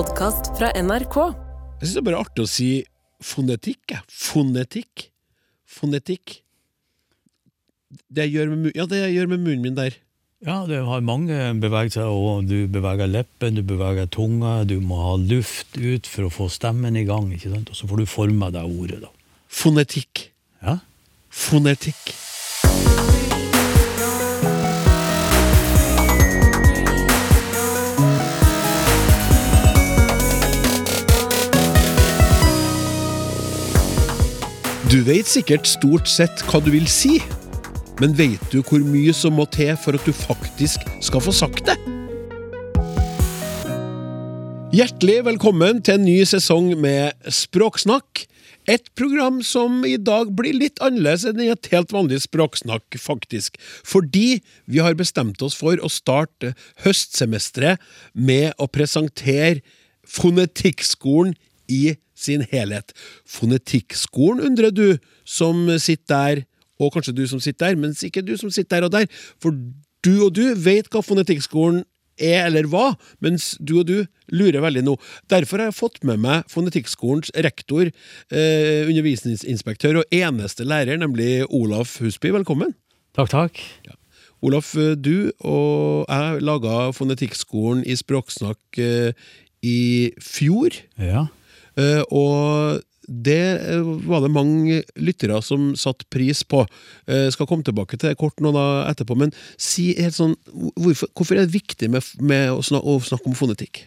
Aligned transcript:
podkast 0.00 0.54
fra 0.56 0.70
NRK. 0.80 1.16
Jeg 1.80 1.82
syns 1.82 1.96
det 1.96 2.00
er 2.00 2.04
bare 2.06 2.20
artig 2.22 2.44
å 2.46 2.48
si 2.48 2.68
fonetikk. 3.20 3.98
Fonetikk. 4.08 5.02
Fonetikk. 5.68 6.36
Det 8.08 8.24
jeg 8.24 8.32
gjør 8.38 8.54
med, 8.54 8.70
ja, 8.78 8.86
det 8.88 9.02
jeg 9.02 9.18
gjør 9.18 9.28
med 9.34 9.42
munnen 9.42 9.66
min 9.66 9.76
der. 9.76 9.98
Ja, 10.46 10.62
det 10.70 10.78
har 10.86 11.04
mange 11.04 11.36
bevegelser, 11.60 12.08
og 12.08 12.48
du 12.48 12.64
beveger 12.72 13.12
leppen, 13.12 13.58
du 13.58 13.64
beveger 13.66 14.08
tunga, 14.08 14.62
du 14.64 14.78
må 14.80 15.02
ha 15.02 15.12
luft 15.20 15.76
ut 15.76 16.08
for 16.08 16.30
å 16.30 16.32
få 16.32 16.48
stemmen 16.54 16.96
i 16.96 17.04
gang, 17.04 17.28
ikke 17.36 17.52
sant? 17.52 17.68
Og 17.68 17.76
så 17.76 17.90
får 17.90 18.00
du 18.00 18.08
forme 18.08 18.48
deg 18.56 18.72
ordet, 18.80 19.02
da. 19.04 19.12
Fonetikk. 19.52 20.30
Ja? 20.64 20.78
Fonetikk. 21.28 22.14
Du 34.90 34.96
vet 35.06 35.28
sikkert 35.30 35.68
stort 35.70 36.08
sett 36.10 36.40
hva 36.50 36.58
du 36.58 36.72
vil 36.74 36.88
si, 36.90 37.20
men 38.02 38.10
vet 38.18 38.42
du 38.50 38.56
hvor 38.58 38.82
mye 38.82 39.12
som 39.14 39.36
må 39.38 39.44
til 39.54 39.76
for 39.78 39.94
at 39.94 40.02
du 40.02 40.10
faktisk 40.10 40.82
skal 40.98 41.22
få 41.22 41.30
sagt 41.30 41.68
det? 41.68 41.76
Hjertelig 44.74 45.20
velkommen 45.28 45.78
til 45.86 45.94
en 45.94 46.02
ny 46.08 46.16
sesong 46.26 46.72
med 46.82 47.14
Språksnakk. 47.22 48.24
Et 48.66 48.90
program 48.98 49.38
som 49.46 49.84
i 49.86 49.94
dag 49.94 50.32
blir 50.34 50.58
litt 50.58 50.82
annerledes 50.82 51.28
enn 51.30 51.38
i 51.38 51.52
et 51.54 51.70
helt 51.70 51.94
vanlig 51.94 52.24
språksnakk, 52.26 52.98
faktisk. 52.98 53.62
Fordi 53.86 54.40
vi 54.66 54.82
har 54.82 54.98
bestemt 54.98 55.38
oss 55.46 55.54
for 55.54 55.78
å 55.78 55.92
starte 55.92 56.56
høstsemesteret 56.82 57.78
med 58.18 58.58
å 58.58 58.66
presentere 58.66 59.62
Fonetikkskolen 60.02 61.38
i 61.70 61.94
sin 62.18 62.44
helhet. 62.50 62.92
Fonetikkskolen, 63.28 64.42
undrer 64.50 64.74
du, 64.74 64.98
som 65.24 65.68
sitter 65.78 66.10
der, 66.10 66.42
og 66.80 66.92
kanskje 66.94 67.14
du 67.16 67.24
som 67.28 67.40
sitter 67.40 67.70
der, 67.70 67.80
mens 67.80 68.02
ikke 68.04 68.24
du 68.24 68.34
som 68.40 68.50
sitter 68.52 68.80
der 68.80 68.88
og 68.88 68.94
der, 68.96 69.22
for 69.40 69.54
du 70.04 70.12
og 70.26 70.34
du 70.36 70.46
vet 70.56 70.88
hva 70.92 71.02
Fonetikkskolen 71.04 71.84
er 72.20 72.46
eller 72.48 72.68
hva, 72.70 72.94
mens 73.24 73.54
du 73.60 73.78
og 73.80 73.86
du 73.88 73.96
lurer 74.32 74.60
veldig 74.62 74.84
nå. 74.86 74.96
Derfor 75.32 75.62
har 75.62 75.70
jeg 75.70 75.78
fått 75.78 76.02
med 76.06 76.20
meg 76.22 76.50
Fonetikkskolens 76.52 77.32
rektor, 77.46 77.88
eh, 77.88 78.82
undervisningsinspektør 78.88 80.02
og 80.02 80.14
eneste 80.14 80.66
lærer, 80.68 81.00
nemlig 81.00 81.46
Olaf 81.48 81.98
Husby. 82.02 82.32
Velkommen. 82.36 82.74
Takk, 83.16 83.32
takk. 83.32 83.62
Olaf, 84.44 84.74
eh, 84.76 84.94
du 84.96 85.32
og 85.40 86.06
jeg 86.08 86.44
laga 86.44 86.90
Fonetikkskolen 86.96 87.84
i 87.84 87.96
Språksnakk 87.96 88.78
eh, 88.80 89.12
i 89.64 90.12
fjor. 90.20 90.76
Ja. 91.00 91.28
Eh, 91.78 92.02
og 92.10 92.80
det 93.10 93.42
eh, 93.58 93.92
var 94.06 94.24
det 94.24 94.32
mange 94.34 94.80
lyttere 94.98 95.38
som 95.42 95.72
satte 95.78 96.08
pris 96.10 96.42
på. 96.46 96.64
Jeg 97.10 97.34
skal 97.34 97.48
komme 97.50 97.66
tilbake 97.66 97.98
til 97.98 98.12
det 98.12 98.20
kort 98.20 98.38
nå 98.42 98.52
da 98.54 98.66
etterpå, 98.90 99.18
men 99.18 99.34
si 99.58 99.90
helt 99.98 100.16
sånn, 100.16 100.36
hvorfor, 100.78 101.10
hvorfor 101.14 101.38
er 101.38 101.46
det 101.46 101.56
viktig 101.58 101.90
med, 101.92 102.06
med 102.22 102.52
å, 102.54 102.60
snakke, 102.64 102.86
å 102.86 103.08
snakke 103.10 103.30
om 103.30 103.38
fonetikk? 103.38 103.84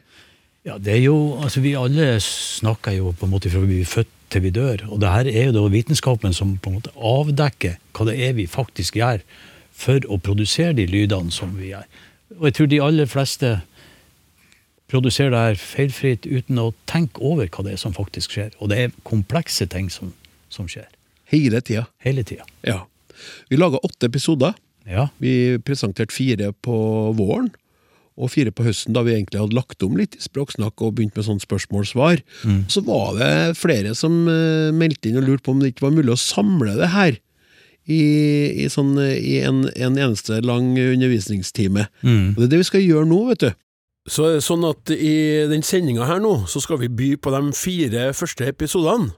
Ja, 0.64 0.78
det 0.80 0.94
er 0.96 1.02
jo, 1.10 1.16
altså 1.44 1.60
Vi 1.60 1.74
alle 1.76 2.14
snakker 2.24 2.96
jo 2.96 3.12
på 3.20 3.28
en 3.28 3.34
måte 3.34 3.52
fra 3.52 3.60
vi 3.66 3.82
blir 3.82 3.90
født 3.90 4.12
til 4.32 4.46
vi 4.46 4.54
dør. 4.56 4.86
Og 4.90 5.02
det 5.04 5.12
her 5.12 5.30
er 5.30 5.50
jo 5.50 5.58
da 5.58 5.66
vitenskapen 5.72 6.36
som 6.36 6.56
på 6.58 6.72
en 6.72 6.80
måte 6.80 6.94
avdekker 6.96 7.78
hva 7.94 8.08
det 8.10 8.16
er 8.28 8.38
vi 8.38 8.48
faktisk 8.50 8.98
gjør 9.00 9.24
for 9.74 10.06
å 10.08 10.20
produsere 10.22 10.76
de 10.78 10.88
lydene 10.90 11.34
som 11.34 11.52
vi 11.58 11.74
gjør. 11.74 11.86
Og 12.40 12.48
jeg 12.48 12.58
tror 12.58 12.70
de 12.72 12.82
aller 12.82 13.10
fleste 13.10 13.52
produserer 14.92 15.34
det 15.34 15.44
her 15.48 15.62
feilfritt 15.62 16.28
uten 16.28 16.60
å 16.62 16.72
tenke 16.90 17.24
over 17.24 17.50
hva 17.50 17.66
det 17.66 17.76
er 17.76 17.82
som 17.82 17.96
faktisk 17.96 18.36
skjer. 18.36 18.52
Og 18.60 18.70
det 18.72 18.80
er 18.80 18.98
komplekse 19.08 19.68
ting 19.72 19.90
som, 19.94 20.14
som 20.54 20.68
skjer. 20.70 20.90
Hele 21.34 21.62
tida. 21.66 21.88
Hele 22.04 22.26
tida. 22.28 22.46
Ja. 22.68 22.84
Vi 23.50 23.58
laga 23.58 23.82
åtte 23.84 24.10
episoder. 24.12 24.54
Ja. 24.90 25.08
Vi 25.24 25.58
presenterte 25.64 26.14
fire 26.14 26.52
på 26.66 26.76
våren, 27.18 27.52
og 28.14 28.30
fire 28.30 28.52
på 28.54 28.66
høsten, 28.68 28.94
da 28.94 29.02
vi 29.02 29.16
egentlig 29.16 29.40
hadde 29.42 29.56
lagt 29.58 29.82
om 29.82 29.96
litt 29.98 30.14
i 30.20 30.22
språksnakk 30.22 30.84
og 30.86 30.98
begynt 31.00 31.16
med 31.18 31.26
sånn 31.26 31.40
spørsmål-svar. 31.42 32.20
Så 32.70 32.84
var 32.86 33.16
det 33.18 33.58
flere 33.58 33.96
som 33.98 34.28
eh, 34.30 34.70
meldte 34.76 35.10
inn 35.10 35.18
og 35.18 35.26
lurte 35.26 35.48
på 35.48 35.56
om 35.56 35.64
det 35.64 35.72
ikke 35.74 35.88
var 35.88 35.96
mulig 35.96 36.14
å 36.14 36.20
samle 36.22 36.76
det 36.78 36.92
her. 36.94 37.18
I, 37.84 38.04
i, 38.64 38.68
sånn, 38.72 38.94
i 39.02 39.42
en, 39.44 39.66
en 39.76 39.98
eneste 40.00 40.38
lang 40.46 40.70
undervisningstime. 40.80 41.88
Og 42.32 42.38
det 42.38 42.46
er 42.46 42.52
det 42.54 42.62
vi 42.62 42.68
skal 42.70 42.86
gjøre 42.86 43.10
nå, 43.10 43.18
vet 43.34 43.42
du. 43.44 43.50
Så 44.10 44.26
er 44.28 44.34
det 44.38 44.44
sånn 44.44 44.66
at 44.68 44.92
i 44.92 45.14
den 45.48 45.64
sendinga 45.64 46.04
her 46.10 46.20
nå, 46.24 46.42
så 46.52 46.60
skal 46.64 46.82
vi 46.82 46.90
by 46.92 47.14
på 47.24 47.32
de 47.32 47.42
fire 47.56 48.10
første 48.18 48.48
episodene. 48.52 49.14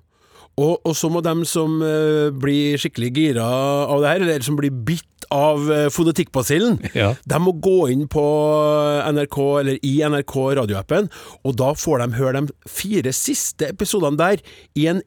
Og, 0.56 0.78
og 0.88 0.94
så 0.96 1.09
må 1.12 1.19
dem 1.25 1.41
som 1.44 1.81
eh, 1.84 2.29
blir 2.31 2.78
skikkelig 2.79 3.09
gira 3.18 3.44
av 3.91 4.00
det 4.03 4.12
her, 4.13 4.22
eller 4.23 4.46
som 4.46 4.56
blir 4.56 4.72
bitt 4.72 5.25
av 5.34 5.66
uh, 5.68 5.88
fonetikkbasillen, 5.91 6.78
Ja. 7.01 7.09
de 7.25 7.40
må 7.41 7.51
gå 7.59 7.90
inn 7.91 8.06
på 8.07 8.22
NRK, 9.09 9.38
eller 9.63 9.79
i 9.84 9.96
NRK 10.06 10.35
radioappen, 10.62 11.09
og 11.44 11.57
da 11.59 11.72
får 11.75 12.03
de 12.06 12.19
høre 12.22 12.44
de 12.46 12.56
fire 12.69 13.12
siste 13.17 13.72
episodene 13.73 14.22
der 14.22 14.44
i 14.78 14.85
en 14.94 15.02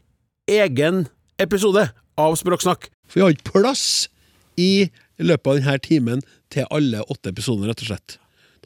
egen 0.50 1.04
episode 1.40 1.86
av 2.18 2.36
Språksnakk. 2.40 2.90
For 3.08 3.20
vi 3.20 3.24
har 3.24 3.36
ikke 3.38 3.54
plass 3.54 3.86
i 4.58 4.88
løpet 5.22 5.48
av 5.54 5.60
denne 5.62 5.78
timen 5.86 6.26
til 6.52 6.66
alle 6.74 7.06
åtte 7.06 7.30
episodene, 7.32 7.70
rett 7.70 7.86
og 7.86 7.92
slett. 7.94 8.18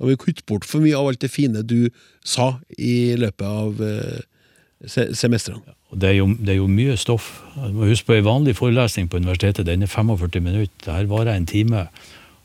Da 0.03 0.09
må 0.09 0.17
vi 0.17 0.19
kutte 0.19 0.43
bort 0.51 0.65
for 0.67 0.83
mye 0.83 0.99
av 0.99 1.13
alt 1.13 1.23
det 1.23 1.29
fine 1.31 1.61
du 1.63 1.87
sa 2.27 2.57
i 2.75 3.15
løpet 3.15 3.45
av 3.47 3.83
eh, 3.87 4.25
se 4.91 5.05
semestrene. 5.15 5.63
Ja. 5.63 5.77
det 5.95 6.09
er, 6.09 6.17
jo, 6.17 6.27
det 6.35 6.57
er 6.57 6.59
jo 6.59 6.67
mye 6.67 6.97
stoff. 6.99 7.29
Huske 7.55 8.09
på 8.09 8.17
En 8.17 8.27
vanlig 8.27 8.57
forelesning 8.59 9.07
på 9.07 9.21
universitetet 9.23 9.69
den 9.69 9.87
er 9.87 9.93
45 9.93 10.43
minutter. 10.43 10.91
Her 10.91 11.07
varer 11.07 11.37
en 11.37 11.47
time. 11.47 11.85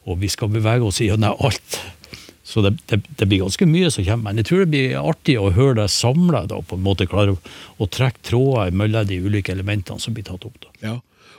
Og 0.06 0.22
vi 0.22 0.30
skal 0.30 0.54
bevege 0.54 0.86
oss 0.86 1.02
gjennom 1.02 1.34
alt. 1.50 1.80
Så 2.46 2.62
det, 2.62 2.76
det, 2.94 3.02
det 3.18 3.26
blir 3.26 3.42
ganske 3.42 3.66
mye 3.66 3.90
som 3.90 4.06
kommer. 4.06 4.30
Men 4.30 4.44
jeg 4.44 4.52
tror 4.52 4.62
det 4.62 4.72
blir 4.76 4.94
artig 5.02 5.40
å 5.42 5.50
høre 5.58 5.80
deg 5.82 5.90
samla. 5.90 6.46
Klare 7.10 7.34
å, 7.34 7.42
å 7.82 7.90
trekke 7.90 8.22
tråder 8.30 8.78
mellom 8.78 9.10
de 9.10 9.18
ulike 9.26 9.58
elementene 9.58 9.98
som 9.98 10.14
blir 10.14 10.30
tatt 10.30 10.46
opp. 10.46 10.62
da. 10.62 10.76
Ja. 10.92 10.96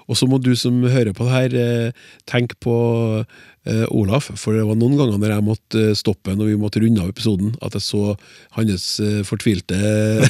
Og 0.08 0.16
så 0.16 0.28
må 0.28 0.41
du 0.41 0.54
som 0.56 0.80
hører 0.88 1.12
på 1.16 1.26
det 1.26 1.34
her, 1.34 1.54
eh, 1.60 2.06
tenke 2.28 2.56
på 2.64 2.74
eh, 3.20 3.84
Olaf, 3.92 4.30
for 4.41 4.56
det 4.56 4.64
var 4.64 4.78
noen 4.80 4.96
ganger 4.96 5.20
når 5.20 5.34
jeg 5.34 5.46
måtte 5.46 5.82
eh, 5.91 5.96
stoppe 5.98 6.32
når 6.36 6.52
vi 6.52 6.58
måtte 6.60 6.82
runde 6.82 7.04
av 7.04 7.12
episoden, 7.12 7.52
at 7.64 7.76
jeg 7.76 7.84
så 7.84 8.14
hans 8.56 8.86
fortvilte 9.28 9.76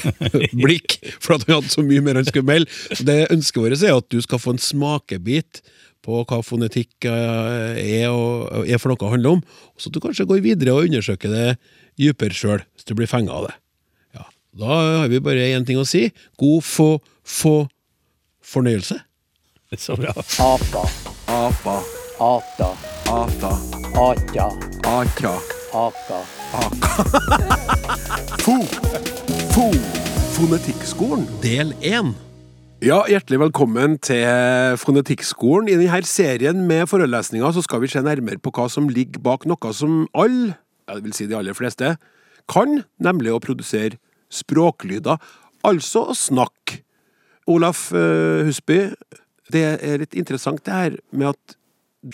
blikk, 0.65 0.99
for 1.22 1.37
at 1.37 1.47
han 1.47 1.61
hadde 1.61 1.75
så 1.75 1.87
mye 1.87 2.03
mer 2.05 2.19
han 2.19 2.27
skulle 2.28 2.50
melde. 2.50 2.72
Så 2.91 3.06
det 3.06 3.28
ønsket 3.31 3.62
vårt 3.62 3.78
er 3.78 3.94
at 3.94 4.11
du 4.11 4.19
skal 4.25 4.43
få 4.43 4.56
en 4.56 4.62
smakebit 4.62 5.62
på 6.03 6.25
hva 6.27 6.41
fonetikk 6.47 7.06
er, 7.10 8.09
og, 8.10 8.66
er 8.66 8.81
for 8.81 8.91
noe 8.91 9.15
handler 9.15 9.39
om, 9.39 9.47
og 9.75 9.78
så 9.78 9.91
at 9.91 9.97
du 9.97 10.03
kanskje 10.03 10.28
går 10.31 10.43
videre 10.45 10.75
og 10.75 10.91
undersøker 10.91 11.34
det 11.34 11.49
dypere 11.99 12.34
sjøl, 12.34 12.62
hvis 12.75 12.87
du 12.87 12.95
blir 12.99 13.10
fenga 13.10 13.34
av 13.34 13.50
det. 13.50 13.56
Da 14.59 14.78
har 15.03 15.10
vi 15.10 15.21
bare 15.22 15.50
én 15.55 15.66
ting 15.66 15.78
å 15.78 15.87
si. 15.87 16.09
God 16.41 16.65
få, 16.66 16.89
få 17.22 17.69
fornøyelse. 18.43 18.97
Så 19.77 19.97
bra. 19.97 20.09
Apa, 20.41 20.83
Apa, 21.29 21.75
ata, 22.17 22.69
ata, 23.05 23.51
atja, 24.01 24.47
atra, 24.89 25.33
aka. 25.77 26.21
Fo, 28.47 28.55
fo, 29.53 29.67
Fonetikkskolen, 30.39 31.28
del 31.43 31.75
én. 31.84 32.15
Ja, 32.81 33.03
hjertelig 33.12 33.43
velkommen 33.43 33.99
til 34.01 34.25
Fonetikkskolen. 34.81 35.69
I 35.69 35.77
denne 35.77 36.01
serien 36.09 36.65
med 36.65 36.89
forelesninger 36.89 37.53
så 37.53 37.61
skal 37.69 37.84
vi 37.84 37.93
se 37.93 38.01
nærmere 38.01 38.41
på 38.41 38.49
hva 38.57 38.71
som 38.73 38.89
ligger 38.89 39.21
bak 39.21 39.45
noe 39.45 39.77
som 39.77 40.07
alle, 40.17 40.55
ja, 40.89 40.97
det 40.97 41.05
vil 41.11 41.17
si 41.21 41.28
de 41.28 41.37
aller 41.37 41.53
fleste, 41.53 41.99
kan, 42.49 42.87
nemlig 42.97 43.37
å 43.37 43.45
produsere 43.45 44.01
språklyder, 44.33 45.21
altså 45.60 46.09
å 46.09 46.16
snakke. 46.16 46.87
Olaf 47.53 47.91
eh, 47.92 48.48
Husby, 48.48 48.87
det 49.54 49.65
er 49.83 50.03
litt 50.03 50.15
interessant 50.18 50.62
det 50.66 50.74
her 50.74 50.98
med 51.10 51.33
at 51.34 51.56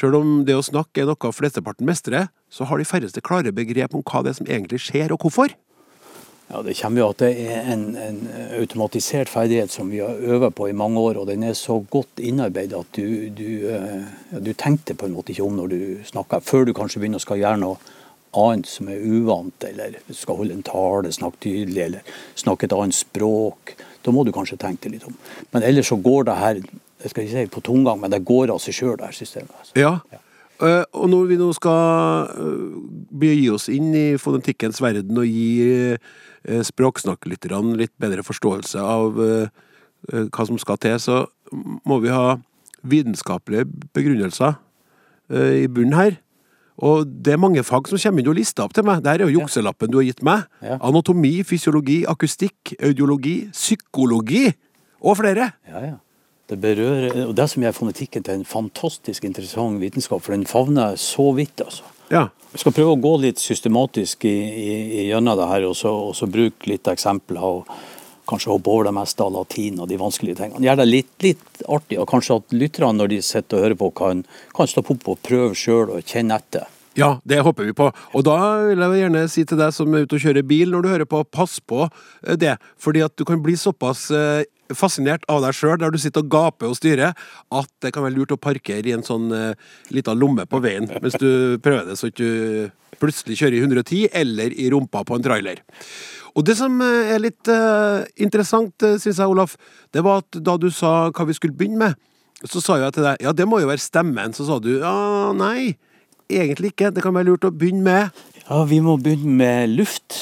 selv 0.01 0.21
om 0.21 0.31
det 0.47 0.57
å 0.57 0.65
snakke 0.65 1.03
er 1.03 1.11
noe 1.11 1.35
flesteparten 1.35 1.87
mestrer, 1.87 2.31
så 2.49 2.67
har 2.69 2.81
de 2.81 2.89
færreste 2.89 3.23
klare 3.25 3.53
begrep 3.53 3.95
om 3.95 4.05
hva 4.07 4.23
det 4.25 4.33
er 4.33 4.41
som 4.41 4.49
egentlig 4.49 4.81
skjer, 4.87 5.13
og 5.13 5.27
hvorfor. 5.27 5.55
Ja, 6.51 6.63
Det 6.63 6.77
kommer 6.77 7.01
jo 7.01 7.09
at 7.09 7.23
det 7.25 7.31
er 7.41 7.71
en, 7.73 7.85
en 7.97 8.19
automatisert 8.61 9.31
ferdighet 9.33 9.73
som 9.73 9.89
vi 9.91 10.03
har 10.05 10.15
øvet 10.21 10.55
på 10.55 10.69
i 10.69 10.77
mange 10.77 11.01
år, 11.01 11.19
og 11.21 11.27
den 11.27 11.43
er 11.43 11.57
så 11.57 11.79
godt 11.91 12.21
innarbeidet 12.21 12.79
at 12.79 12.91
du, 12.93 13.29
du, 13.33 13.49
eh, 13.73 14.05
ja, 14.33 14.41
du 14.41 14.53
tenkte 14.53 14.95
på 14.95 15.09
en 15.09 15.17
måte 15.17 15.33
ikke 15.33 15.47
om 15.47 15.57
når 15.57 15.73
du 15.73 15.81
snakker, 16.05 16.45
før 16.45 16.69
du 16.69 16.75
kanskje 16.77 17.01
begynner 17.01 17.23
å 17.23 17.25
skal 17.25 17.41
gjøre 17.41 17.63
noe 17.65 17.81
annet 18.35 18.69
som 18.69 18.91
er 18.93 19.01
uvant, 19.01 19.65
eller 19.65 19.97
skal 20.13 20.41
holde 20.43 20.59
en 20.59 20.67
tale, 20.67 21.13
snakke 21.15 21.41
tydelig, 21.47 21.83
eller 21.87 22.17
snakke 22.37 22.69
et 22.69 22.77
annet 22.77 22.99
språk. 22.99 23.77
Da 24.05 24.13
må 24.13 24.25
du 24.27 24.33
kanskje 24.35 24.61
tenke 24.61 24.89
deg 24.89 24.99
litt 24.99 25.09
om. 25.09 25.17
Men 25.55 25.65
ellers 25.65 25.89
så 25.89 25.97
går 25.97 26.29
det 26.29 26.41
her 26.41 26.61
jeg 27.05 27.13
skal 27.13 27.27
ikke 27.27 27.37
si 27.37 27.53
på 27.53 27.65
tomgang, 27.65 28.01
men 28.01 28.13
det 28.13 28.25
går 28.25 28.51
av 28.55 28.63
seg 28.65 28.77
sjøl, 28.77 28.97
det 28.99 29.11
her 29.11 29.17
systemet. 29.17 29.53
Altså. 29.61 29.77
Ja, 29.79 29.99
Uh, 30.63 30.85
og 30.95 31.09
når 31.11 31.25
vi 31.33 31.37
nå 31.41 31.49
skal 31.57 32.29
uh, 32.31 32.75
begi 33.11 33.49
oss 33.51 33.67
inn 33.73 33.89
i 33.99 34.05
fonetikkens 34.23 34.79
verden 34.83 35.19
og 35.19 35.27
gi 35.27 35.97
uh, 35.99 36.61
språksnakklytterne 36.63 37.75
litt 37.81 37.91
bedre 37.99 38.23
forståelse 38.23 38.79
av 38.79 39.17
hva 40.05 40.45
som 40.45 40.59
skal 40.61 40.77
til, 40.77 40.99
så 41.01 41.23
må 41.89 41.97
vi 42.05 42.11
ha 42.13 42.35
vitenskapelige 42.85 43.65
begrunnelser 43.97 44.59
i 45.33 45.65
bunnen 45.65 45.97
her. 45.97 46.19
Og 46.77 47.09
det 47.09 47.33
er 47.33 47.41
mange 47.41 47.65
fag 47.65 47.89
som 47.89 47.97
kommer 48.03 48.21
inn 48.21 48.29
og 48.29 48.37
lister 48.37 48.67
opp 48.67 48.77
til 48.77 48.85
meg. 48.85 49.01
Dette 49.01 49.25
er 49.25 49.25
jo 49.25 49.41
jukselappen 49.41 49.89
du 49.89 49.97
har 50.03 50.05
gitt 50.05 50.21
meg. 50.29 50.45
Ja. 50.61 50.77
Anatomi, 50.85 51.39
fysiologi, 51.49 52.03
akustikk, 52.05 52.75
audiologi, 52.85 53.49
psykologi 53.57 54.51
og 55.01 55.23
flere. 55.23 55.55
Ja, 55.73 55.87
ja. 55.89 55.97
Det 56.51 56.59
berører, 56.61 57.23
og 57.25 57.33
det 57.39 57.47
som 57.49 57.65
gjør 57.65 57.77
fonetikken 57.79 58.25
til 58.25 58.39
en 58.39 58.49
fantastisk 58.49 59.25
interessant 59.25 59.81
vitenskap, 59.81 60.21
for 60.21 60.37
den 60.37 60.45
favner 60.49 60.99
så 61.01 61.31
vidt, 61.37 61.63
altså. 61.65 61.89
Ja. 62.13 62.29
Vi 62.53 62.61
skal 62.61 62.75
prøve 62.77 62.95
å 62.95 63.01
gå 63.01 63.15
litt 63.23 63.41
systematisk 63.41 64.27
i, 64.29 64.37
i, 64.37 64.75
i 65.01 65.07
gjennom 65.09 65.39
det 65.41 65.49
her, 65.51 65.65
og 65.71 65.75
så, 65.79 65.91
og 66.11 66.13
så 66.19 66.29
bruke 66.31 66.69
litt 66.71 66.91
eksempler. 66.93 67.41
og 67.41 67.71
Kanskje 68.29 68.55
hoppe 68.55 68.71
over 68.73 68.87
det 68.89 68.95
meste 68.97 69.21
av 69.21 69.35
latin 69.35 69.83
og 69.85 69.89
de 69.91 69.99
vanskelige 70.01 70.39
tingene. 70.39 70.63
Gjør 70.65 70.79
det 70.81 70.87
litt, 70.89 71.11
litt 71.25 71.65
artig, 71.69 71.99
og 72.01 72.09
kanskje 72.09 72.39
at 72.39 72.55
lytterne 72.57 72.97
når 73.01 73.11
de 73.13 73.19
sitter 73.25 73.59
og 73.59 73.67
hører 73.67 73.81
på, 73.81 73.91
kan, 73.99 74.23
kan 74.57 74.71
stoppe 74.71 74.95
opp 74.95 75.11
og 75.13 75.21
prøve 75.27 75.59
sjøl 75.59 75.93
og 75.97 76.09
kjenne 76.09 76.39
etter. 76.41 76.71
Ja, 76.95 77.19
det 77.27 77.41
håper 77.43 77.67
vi 77.67 77.75
på. 77.75 77.89
Og 78.15 78.25
da 78.25 78.39
vil 78.69 78.81
jeg 78.85 79.03
gjerne 79.03 79.25
si 79.31 79.43
til 79.49 79.59
deg 79.59 79.75
som 79.75 79.93
er 79.93 80.07
ute 80.07 80.17
og 80.17 80.23
kjører 80.25 80.47
bil, 80.47 80.71
når 80.71 80.85
du 80.85 80.91
hører 80.93 81.09
på, 81.11 81.25
pass 81.27 81.59
på 81.59 81.83
eh, 81.89 82.37
det. 82.39 82.55
Fordi 82.81 83.03
at 83.05 83.17
du 83.19 83.27
kan 83.29 83.43
bli 83.43 83.57
såpass 83.59 84.07
eh, 84.15 84.47
fascinert 84.73 85.27
av 85.29 85.43
deg 85.45 85.57
sjøl 85.57 85.77
der 85.81 85.93
du 85.93 85.99
sitter 86.01 86.25
og 86.25 86.31
gaper 86.33 86.71
og 86.71 86.79
styrer, 86.79 87.13
at 87.53 87.71
det 87.85 87.93
kan 87.95 88.07
være 88.07 88.17
lurt 88.17 88.33
å 88.33 88.41
parkere 88.41 88.89
i 88.89 88.95
en 88.97 89.05
sånn 89.05 89.29
uh, 89.35 89.53
lita 89.93 90.15
lomme 90.17 90.47
på 90.49 90.63
veien 90.65 90.89
mens 91.03 91.19
du 91.21 91.61
prøver 91.65 91.91
det, 91.91 91.99
så 92.01 92.09
ikke 92.09 92.25
du 92.25 92.99
plutselig 93.01 93.39
kjører 93.41 93.59
i 93.59 93.63
110 93.65 94.09
eller 94.23 94.55
i 94.55 94.71
rumpa 94.73 95.03
på 95.05 95.19
en 95.19 95.25
trailer. 95.25 95.61
Og 96.35 96.47
det 96.47 96.57
som 96.59 96.81
eh, 96.83 97.13
er 97.15 97.21
litt 97.23 97.51
uh, 97.51 98.07
interessant, 98.23 98.75
syns 98.99 99.19
jeg, 99.21 99.29
Olaf, 99.29 99.59
det 99.95 100.03
var 100.07 100.23
at 100.25 100.39
da 100.43 100.57
du 100.59 100.71
sa 100.75 101.11
hva 101.11 101.27
vi 101.29 101.37
skulle 101.37 101.57
begynne 101.59 101.81
med, 101.83 101.99
så 102.45 102.61
sa 102.61 102.79
jeg 102.81 102.97
til 102.97 103.07
deg 103.07 103.23
ja, 103.25 103.33
det 103.37 103.47
må 103.49 103.61
jo 103.63 103.71
være 103.71 103.83
stemmen. 103.83 104.35
Så 104.37 104.47
sa 104.49 104.59
du 104.63 104.73
ja, 104.77 104.95
nei, 105.37 105.77
egentlig 106.29 106.75
ikke. 106.75 106.93
Det 106.95 107.05
kan 107.05 107.15
være 107.17 107.31
lurt 107.31 107.47
å 107.49 107.55
begynne 107.55 107.85
med 107.87 108.25
Ja, 108.45 108.65
vi 108.69 108.81
må 108.85 108.99
begynne 109.01 109.37
med 109.39 109.77
luft. 109.79 110.19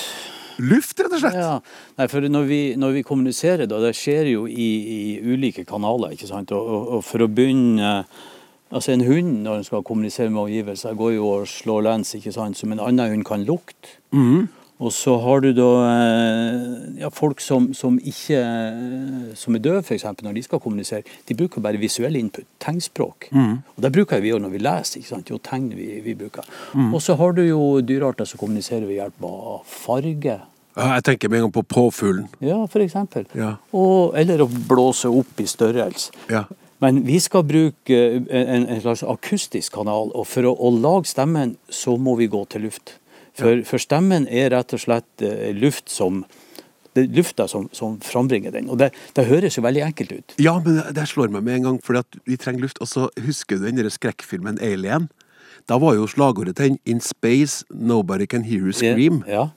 Luft, 0.59 0.99
rett 1.01 1.15
og 1.15 1.23
slett. 1.23 1.39
Ja, 1.39 1.55
nei, 1.99 2.09
for 2.13 2.29
når 2.29 2.47
vi, 2.49 2.61
når 2.81 2.99
vi 2.99 3.07
kommuniserer, 3.07 3.69
da, 3.71 3.81
det 3.83 3.95
skjer 3.99 4.33
jo 4.33 4.47
i, 4.51 4.69
i 4.97 5.01
ulike 5.25 5.65
kanaler. 5.69 6.17
ikke 6.17 6.31
sant? 6.31 6.53
Og, 6.53 6.63
og, 6.67 6.89
og 6.99 7.05
for 7.07 7.25
å 7.25 7.31
begynne 7.33 8.03
Altså 8.73 8.95
En 8.95 9.03
hund 9.05 9.43
når 9.45 9.59
den 9.59 9.65
skal 9.67 9.83
kommunisere 9.85 10.31
med 10.33 10.47
omgivelser, 10.47 10.95
går 10.97 11.11
jo 11.13 11.27
og 11.29 11.49
slår 11.49 11.83
lens, 11.85 12.15
ikke 12.17 12.33
sant? 12.33 12.57
som 12.57 12.73
en 12.73 12.81
annen 12.81 13.11
hund 13.11 13.25
kan 13.29 13.45
lukte. 13.45 13.99
Og 14.82 14.90
så 14.94 15.14
har 15.23 15.43
du 15.44 15.50
da 15.55 15.69
eh, 15.87 17.00
ja, 17.05 17.11
folk 17.14 17.40
som, 17.44 17.69
som 17.76 17.99
ikke 18.02 18.40
som 19.38 19.55
er 19.55 19.62
døve, 19.62 19.82
f.eks., 19.84 20.06
når 20.25 20.38
de 20.38 20.44
skal 20.44 20.62
kommunisere. 20.62 21.06
De 21.29 21.37
bruker 21.38 21.62
bare 21.62 21.81
visuell 21.81 22.19
input, 22.19 22.49
tegnspråk. 22.62 23.29
Og 23.32 23.82
Det 23.84 23.93
bruker 23.94 24.23
vi 24.25 24.32
jo 24.32 24.40
når 24.43 24.55
vi 24.56 24.62
leser. 24.62 25.00
ikke 25.00 25.12
sant? 25.12 25.31
Jo, 25.31 25.38
tegn 25.43 25.70
vi, 25.76 25.88
vi 26.05 26.17
bruker. 26.19 26.49
Og 26.88 26.99
så 27.02 27.14
har 27.20 27.37
du 27.37 27.44
jo 27.46 27.61
dyrearter 27.87 28.26
som 28.29 28.43
kommuniserer 28.43 28.88
ved 28.88 28.99
hjelp 28.99 29.29
av 29.29 29.62
farge. 29.69 30.40
Ja, 30.73 30.94
jeg 30.96 31.05
tenker 31.05 31.29
med 31.29 31.38
en 31.38 31.46
gang 31.46 31.55
på 31.55 31.62
påfuglen. 31.69 32.26
Ja, 32.40 32.58
eksempel. 32.64 33.26
Ja. 33.37 33.56
Og, 33.76 34.17
eller 34.19 34.44
å 34.44 34.49
blåse 34.49 35.11
opp 35.12 35.40
i 35.43 35.46
størrelse. 35.49 36.14
Ja. 36.32 36.46
Men 36.82 37.05
vi 37.06 37.20
skal 37.23 37.44
bruke 37.46 37.99
en, 38.26 38.64
en 38.67 38.81
slags 38.82 39.05
akustisk 39.06 39.76
kanal, 39.76 40.11
og 40.19 40.26
for 40.26 40.49
å, 40.49 40.55
å 40.56 40.73
lage 40.75 41.12
stemmen, 41.12 41.55
så 41.70 41.94
må 42.00 42.17
vi 42.19 42.26
gå 42.32 42.40
til 42.50 42.67
luft. 42.67 42.96
For, 43.34 43.62
for 43.64 43.79
stemmen 43.81 44.26
er 44.29 44.50
rett 44.52 44.73
og 44.76 44.81
slett 44.82 45.23
eh, 45.25 45.52
luft 45.56 45.88
som 45.93 46.25
det 46.93 47.06
er 47.06 47.14
lufta 47.17 47.46
som, 47.49 47.70
som 47.73 47.94
frambringer 48.05 48.52
den. 48.52 48.67
Og 48.69 48.76
det, 48.76 48.90
det 49.17 49.25
høres 49.25 49.55
jo 49.56 49.62
veldig 49.64 49.81
enkelt 49.87 50.11
ut. 50.12 50.34
Ja, 50.38 50.58
men 50.61 50.75
det- 50.76 50.90
det 50.99 51.06
slår 51.08 51.31
meg 51.32 51.43
med 51.46 51.55
en 51.56 51.62
gang, 51.62 51.79
at 51.96 52.19
vi 52.29 52.37
trenger 52.37 52.61
luft. 52.67 52.82
Og 52.84 52.88
så 52.90 53.06
husker 53.25 53.56
du 53.56 53.64
den 53.64 53.76
der 53.81 53.88
skrekkfilmen 53.88 54.58
Alien? 54.61 55.08
Da 55.70 55.79
var 55.81 55.94
jo 55.96 56.05
slagordet 56.06 56.56
til 56.58 56.69
den 56.75 56.79
In 56.84 57.00
space, 57.00 57.64
nobody 57.73 58.26
can 58.26 58.44
hear 58.44 58.61
you 58.61 58.73
scream. 58.76 59.23
Ja, 59.26 59.32
ja. 59.32 59.49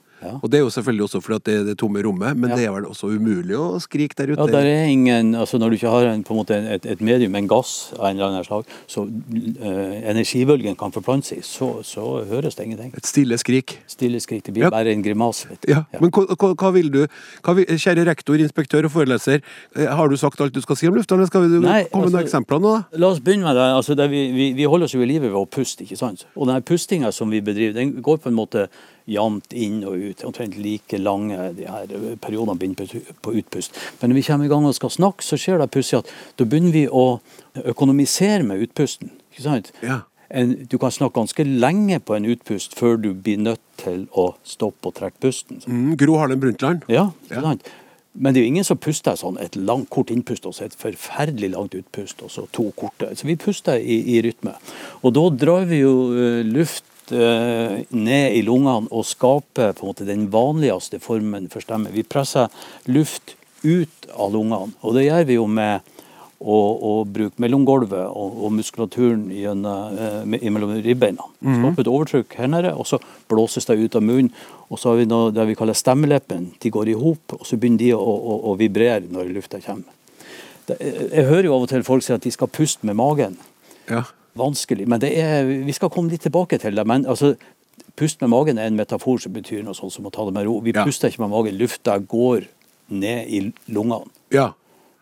Og 0.42 0.50
det 0.50 0.58
er 0.58 0.64
jo 0.64 0.70
selvfølgelig 0.70 1.04
også 1.06 1.20
fordi 1.22 1.36
at 1.36 1.44
det 1.44 1.54
er 1.60 1.64
det 1.64 1.78
tomme 1.78 2.02
rommet, 2.04 2.36
men 2.36 2.50
Ja. 2.50 2.56
det 2.56 2.64
er 2.66 2.72
vel 2.72 2.84
også 2.86 3.06
umulig 3.12 3.56
å 3.56 3.78
skrike 3.80 4.14
der 4.16 4.32
ute. 4.32 4.40
Ja, 4.40 4.46
der 4.60 4.66
er 4.66 4.84
ingen, 4.90 5.34
altså 5.34 5.58
Når 5.58 5.68
du 5.70 5.74
ikke 5.78 5.90
har 5.90 6.06
en, 6.12 6.24
på 6.24 6.34
en 6.34 6.40
måte 6.40 6.56
et, 6.74 6.86
et 6.86 7.00
medium, 7.00 7.34
en 7.34 7.48
gass 7.48 7.92
av 7.98 8.06
en 8.10 8.16
eller 8.16 8.26
annen 8.28 8.44
slag, 8.44 8.64
så 8.86 9.04
uh, 9.06 10.10
energibølgen 10.10 10.76
kan 10.78 10.92
forplante 10.94 11.26
seg, 11.34 11.44
så, 11.44 11.68
så 11.86 12.24
høres 12.28 12.54
det 12.56 12.66
ingenting. 12.66 12.92
Et 12.96 13.06
stille 13.06 13.38
skrik. 13.38 13.78
Stille 13.90 14.20
skrik. 14.20 14.44
Det 14.46 14.54
blir 14.54 14.64
Ja. 14.66 14.70
bare 14.70 14.92
en 14.92 15.02
grimase. 15.02 15.48
Ja, 15.68 15.84
Men 16.00 16.10
hva, 16.10 16.26
hva, 16.36 16.54
hva 16.54 16.72
vil 16.74 16.90
du 16.90 17.06
hva 17.42 17.54
vil, 17.56 17.66
Kjære 17.76 18.06
rektor, 18.08 18.34
inspektør 18.40 18.84
og 18.88 18.92
foreleser, 18.92 19.42
eh, 19.76 19.86
har 19.86 20.08
du 20.08 20.16
sagt 20.16 20.40
alt 20.40 20.52
du 20.54 20.60
skal 20.60 20.76
si 20.76 20.88
om 20.88 20.94
lufta, 20.94 21.14
eller 21.14 21.26
skal 21.26 21.42
vi 21.46 21.58
Nei, 21.60 21.84
komme 21.92 22.06
med 22.06 22.12
noen 22.12 22.22
altså- 22.22 22.24
eksempler 22.26 22.60
nå? 22.60 22.72
da? 22.90 22.98
La 22.98 23.08
oss 23.12 23.20
begynne 23.20 23.44
med 23.44 23.54
det. 23.56 23.66
Altså, 23.76 23.94
det 23.96 24.10
vi, 24.10 24.32
vi, 24.32 24.52
vi 24.56 24.64
holder 24.64 24.84
oss 24.84 24.94
jo 24.94 25.02
i 25.02 25.06
live 25.06 25.28
ved 25.28 25.32
å 25.38 25.46
puste, 25.48 25.84
ikke 25.84 25.96
sant? 25.98 26.26
Og 26.36 26.46
denne 26.48 26.62
pustinga 26.66 27.12
som 27.12 27.30
vi 27.30 27.40
bedriver, 27.40 27.74
den 27.74 28.02
går 28.02 28.18
på 28.24 28.28
en 28.32 28.34
måte 28.38 28.66
jevnt 29.06 29.52
inn 29.54 29.80
og 29.86 29.96
ut. 30.02 30.24
Omtrent 30.26 30.56
like 30.58 30.98
lange 30.98 31.36
de 31.56 31.66
her 31.70 31.86
periodene 32.22 32.58
begynner 32.58 33.12
på, 33.22 33.34
utpust. 33.38 33.76
Men 34.00 34.10
når 34.10 34.20
vi 34.20 34.26
kommer 34.26 34.48
i 34.48 34.50
gang 34.52 34.66
og 34.66 34.74
skal 34.74 34.90
snakke, 34.90 35.22
så 35.26 35.38
skjer 35.38 35.62
det 35.62 35.70
plutselig 35.74 36.02
at 36.04 36.10
da 36.40 36.44
begynner 36.48 36.74
vi 36.74 36.84
å 36.90 37.06
økonomisere 37.64 38.42
med 38.46 38.62
utpusten. 38.66 39.10
ikke 39.32 39.46
sant? 39.46 39.72
Ja. 39.84 40.00
En, 40.28 40.56
du 40.66 40.74
kan 40.82 40.90
snakke 40.90 41.20
ganske 41.20 41.44
lenge 41.46 42.00
på 42.02 42.16
en 42.16 42.26
utpust 42.26 42.74
før 42.74 42.96
du 42.98 43.12
blir 43.14 43.38
nødt 43.38 43.62
til 43.78 44.08
å 44.18 44.32
stoppe 44.42 44.90
og 44.90 44.96
trekke 44.98 45.20
pusten. 45.22 45.60
Mm, 45.70 45.92
Gro 46.00 46.16
Harlem 46.18 46.40
Brundtland. 46.42 46.82
Ja, 46.90 47.12
Ja. 47.30 47.36
ikke 47.36 47.42
sant? 47.52 47.68
Men 48.18 48.32
det 48.32 48.40
er 48.40 48.46
jo 48.46 48.48
ingen 48.54 48.64
som 48.64 48.78
puster 48.80 49.12
sånn 49.12 49.36
et 49.38 49.56
langt, 49.60 49.90
kort 49.92 50.08
innpust 50.10 50.46
og 50.48 50.54
så 50.56 50.64
et 50.64 50.74
forferdelig 50.74 51.50
langt 51.52 51.74
utpust, 51.76 52.22
og 52.24 52.30
så 52.32 52.46
to 52.50 52.70
korte. 52.72 53.10
Så 53.14 53.26
vi 53.28 53.36
puster 53.36 53.76
i, 53.76 53.98
i 54.16 54.22
rytme. 54.24 54.54
Og 55.04 55.12
da 55.12 55.24
drar 55.36 55.66
vi 55.68 55.82
jo 55.82 55.92
eh, 56.16 56.40
luft 56.48 56.82
eh, 56.88 56.95
ned 57.10 58.36
i 58.36 58.42
lungene 58.46 58.90
og 58.90 59.06
skaper 59.06 59.74
på 59.76 59.84
en 59.84 59.90
måte 59.92 60.06
den 60.08 60.26
vanligste 60.32 61.00
formen 61.02 61.50
for 61.52 61.64
stemme. 61.64 61.92
Vi 61.94 62.02
presser 62.06 62.50
luft 62.90 63.36
ut 63.62 64.08
av 64.14 64.32
lungene, 64.34 64.74
og 64.82 64.96
det 64.96 65.06
gjør 65.06 65.28
vi 65.28 65.38
jo 65.38 65.46
med 65.50 65.92
å, 66.36 66.56
å 66.56 66.92
bruke 67.08 67.40
mellomgulvet 67.40 68.10
og, 68.10 68.36
og 68.44 68.52
muskulaturen 68.58 69.26
gjennom, 69.32 69.96
eh, 69.96 70.50
mellom 70.52 70.74
ribbeina. 70.84 71.24
Skape 71.40 71.82
et 71.82 71.90
overtrykk 71.90 72.36
her 72.40 72.50
nede, 72.52 72.74
og 72.76 72.88
så 72.88 73.00
blåses 73.30 73.68
det 73.68 73.78
ut 73.80 73.96
av 73.96 74.04
munnen. 74.04 74.32
Og 74.68 74.80
så 74.82 74.90
har 74.90 75.00
vi 75.00 75.08
noe 75.08 75.32
det 75.34 75.46
vi 75.48 75.56
kaller 75.58 75.78
stemmeleppen. 75.78 76.50
De 76.60 76.72
går 76.74 76.90
i 76.92 76.98
hop, 76.98 77.38
og 77.38 77.46
så 77.46 77.58
begynner 77.60 77.84
de 77.84 77.92
å, 77.96 78.02
å, 78.02 78.38
å 78.50 78.56
vibrere 78.60 79.06
når 79.12 79.32
lufta 79.36 79.62
kommer. 79.64 79.92
Det, 80.66 80.76
jeg 80.82 81.28
hører 81.28 81.46
jo 81.46 81.54
av 81.54 81.64
og 81.64 81.70
til 81.70 81.86
folk 81.86 82.02
si 82.02 82.14
at 82.14 82.24
de 82.24 82.32
skal 82.34 82.50
puste 82.50 82.86
med 82.88 82.98
magen. 82.98 83.38
Ja. 83.86 84.02
Vanskelig. 84.36 84.86
Men 84.88 85.00
det 85.00 85.12
er, 85.18 85.44
vi 85.66 85.72
skal 85.72 85.90
komme 85.90 86.10
litt 86.12 86.22
tilbake 86.26 86.58
til 86.60 86.74
det. 86.76 86.86
Men 86.86 87.06
altså, 87.06 87.34
pust 87.96 88.20
med 88.20 88.30
magen 88.30 88.58
er 88.58 88.66
en 88.70 88.76
metafor 88.76 89.18
som 89.22 89.32
betyr 89.32 89.62
noe 89.64 89.74
sånt 89.74 89.92
som 89.94 90.04
å 90.08 90.12
ta 90.12 90.24
det 90.28 90.34
med 90.36 90.46
ro. 90.46 90.58
Vi 90.60 90.72
Ja. 90.74 90.84
puster 90.84 91.08
ikke 91.08 91.20
med 91.24 91.30
magen. 91.30 91.58
Lufta 91.58 91.98
går 91.98 92.46
ned 92.90 93.26
i 93.28 93.40
lungene. 93.72 94.06
ja. 94.30 94.52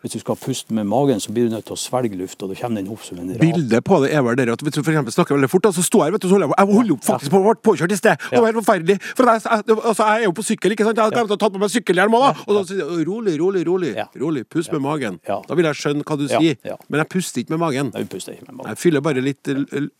Hvis 0.05 0.13
du 0.13 0.21
skal 0.21 0.35
puste 0.37 0.75
med 0.77 0.85
magen, 0.85 1.17
så 1.17 1.31
blir 1.33 1.47
du 1.47 1.53
nødt 1.55 1.65
til 1.65 1.73
å 1.73 1.79
svelge 1.81 2.13
luft, 2.13 2.37
og 2.45 2.51
da 2.51 2.55
kommer 2.59 2.77
den 2.77 2.91
opp 2.93 3.01
som 3.01 3.17
en 3.17 3.31
rap. 3.31 3.41
Bildet 3.41 3.81
på 3.87 3.97
det 4.03 4.11
er 4.13 4.21
vel 4.21 4.35
det 4.37 4.45
at 4.53 4.61
hvis 4.61 4.75
du 4.75 4.83
for 4.85 5.09
snakker 5.15 5.33
veldig 5.33 5.49
fort, 5.49 5.63
da, 5.65 5.71
så 5.73 5.81
står 5.81 6.03
jeg 6.03 6.13
vet 6.13 6.21
du, 6.21 6.27
så 6.29 6.35
holder 6.35 6.51
jeg, 6.51 6.57
jeg 6.59 6.77
holder 6.77 6.91
jo 6.91 6.97
faktisk 7.07 7.33
på 7.33 7.39
å 7.39 7.45
bli 7.47 7.55
påkjørt 7.65 7.95
i 7.95 7.97
sted. 7.97 8.27
Det 8.29 8.41
var 8.43 8.59
forferdelig. 8.59 8.97
For 9.07 9.31
jeg, 9.31 9.41
altså, 9.49 9.95
jeg 10.03 10.19
er 10.19 10.27
jo 10.27 10.35
på 10.37 10.45
sykkel, 10.45 10.75
ikke 10.75 10.85
sant? 10.85 11.01
Jeg 11.01 11.09
har 11.09 11.15
glemt 11.15 11.33
å 11.33 11.39
ta 11.41 11.49
på 11.49 11.63
meg 11.63 11.73
sykkelhjelm 11.73 12.19
òg, 12.19 12.27
da. 12.27 12.45
Og 12.45 12.59
da 12.59 12.61
sier 12.69 12.83
jeg 12.83 13.07
rolig, 13.09 13.33
rolig, 13.41 13.65
rolig. 13.65 13.91
Ja. 13.97 14.05
Rolig. 14.21 14.45
Pust 14.53 14.75
med 14.75 14.85
magen. 14.85 15.17
Da 15.25 15.57
vil 15.57 15.71
jeg 15.71 15.81
skjønne 15.81 16.05
hva 16.05 16.19
du 16.21 16.27
sier. 16.29 16.61
Men 16.85 17.01
jeg 17.01 17.11
puster 17.15 17.41
ikke 17.41 17.55
med 17.55 17.63
magen. 17.65 17.89
Nei, 17.97 18.05
puster 18.13 18.37
ikke 18.37 18.51
med 18.51 18.59
magen. 18.59 18.75
Jeg 18.75 18.81
fyller 18.83 19.05
bare 19.09 19.25
litt 19.25 19.49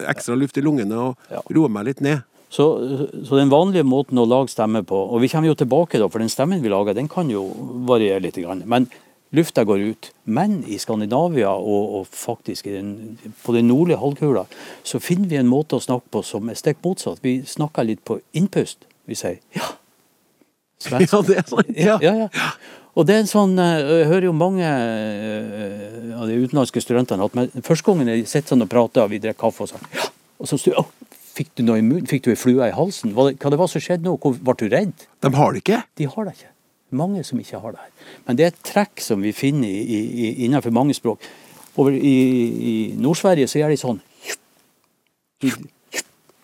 ekstra 0.05 0.37
luft 0.37 0.61
i 0.61 0.65
lungene 0.69 1.01
og 1.09 1.49
roer 1.49 1.73
meg 1.73 1.89
litt 1.89 2.05
ned. 2.05 2.21
Så, 2.55 2.65
så 3.25 3.39
den 3.39 3.49
vanlige 3.51 3.83
måten 3.83 4.19
å 4.21 4.23
lage 4.29 4.53
stemme 4.53 4.83
på 4.87 4.95
Og 4.95 5.17
vi 5.23 5.27
kommer 5.31 5.49
jo 5.49 5.57
tilbake, 5.59 5.99
da, 5.99 6.07
for 6.13 6.21
den 6.21 6.29
stemmen 6.31 6.61
vi 6.63 6.69
lager, 6.71 6.95
den 6.95 7.09
kan 7.11 7.27
jo 7.31 7.41
variere 7.89 8.21
litt. 8.23 8.37
Men 8.69 8.85
lufta 9.35 9.63
går 9.63 9.79
ut. 9.79 10.11
Men 10.23 10.59
i 10.67 10.77
Skandinavia 10.79 11.51
og, 11.55 11.95
og 11.99 12.07
faktisk 12.11 12.67
i 12.67 12.75
den, 12.77 13.17
på 13.43 13.55
den 13.55 13.67
nordlige 13.71 13.99
halvkula 14.01 14.45
så 14.83 15.01
finner 15.03 15.29
vi 15.31 15.39
en 15.39 15.51
måte 15.51 15.77
å 15.77 15.83
snakke 15.83 16.11
på 16.13 16.23
som 16.25 16.49
er 16.49 16.59
stikk 16.59 16.83
motsatt. 16.85 17.23
Vi 17.25 17.39
snakker 17.47 17.87
litt 17.87 18.03
på 18.05 18.19
innpust. 18.37 18.87
Vi 19.05 19.17
sier 19.17 19.41
ja. 19.55 19.75
Svensk. 20.81 21.13
Ja, 21.13 21.21
det 21.23 21.37
er 21.39 21.45
sånn. 21.49 21.69
Ja, 21.75 21.99
ja, 22.03 22.15
ja. 22.25 22.51
Og 22.95 23.07
det 23.07 23.15
er 23.15 23.23
en 23.23 23.29
sånn, 23.29 23.57
eh, 23.59 23.81
Jeg 24.01 24.07
hører 24.07 24.27
jo 24.29 24.35
mange 24.35 24.67
eh, 24.67 26.11
av 26.15 26.29
de 26.29 26.37
utenlandske 26.39 26.83
studentene 26.83 27.25
at 27.27 27.35
men 27.35 27.51
første 27.63 27.87
gangen 27.87 28.11
jeg 28.11 28.27
sitter 28.27 28.53
sånn 28.53 28.63
og 28.63 28.71
prater, 28.71 29.03
og 29.03 29.11
vi 29.11 29.19
drikker 29.23 29.41
kaffe 29.47 29.65
og 29.65 29.73
sånn 29.73 29.89
ja. 29.95 30.07
Og 30.39 30.49
så 30.51 30.59
styr, 30.59 30.79
«Å, 30.79 30.85
Fikk 31.35 31.51
du 31.59 31.65
noe 31.67 31.81
i 31.81 31.83
munnen? 31.83 32.07
Fikk 32.07 32.23
du 32.23 32.29
ei 32.31 32.39
flue 32.39 32.63
i 32.63 32.75
halsen? 32.75 33.11
Hva, 33.15 33.27
hva 33.35 33.49
det 33.51 33.57
var 33.59 33.67
som 33.67 33.83
skjedde 33.83 34.07
nå? 34.07 34.15
Hvor, 34.23 34.37
ble 34.39 34.55
du 34.61 34.69
redd? 34.71 35.07
De 35.19 35.31
har 35.35 35.51
det 35.51 35.65
ikke. 35.65 35.81
De 35.99 36.07
har 36.07 36.27
det 36.27 36.35
ikke. 36.37 36.51
Mange 36.95 37.23
som 37.27 37.39
ikke 37.41 37.59
har 37.61 37.75
det 37.75 37.83
her. 37.83 38.13
Men 38.27 38.39
det 38.39 38.45
er 38.45 38.53
et 38.53 38.63
trekk 38.65 39.03
som 39.03 39.23
vi 39.23 39.33
finner 39.35 39.67
i, 39.67 39.99
i, 39.99 40.29
innenfor 40.47 40.73
mange 40.75 40.95
språk. 40.97 41.23
Over 41.75 41.95
i, 41.95 42.15
i 42.71 42.75
Nord-Sverige 43.01 43.49
så 43.51 43.59
gjør 43.59 43.73
de 43.73 43.79
sånn. 43.81 44.01
De, 45.43 45.51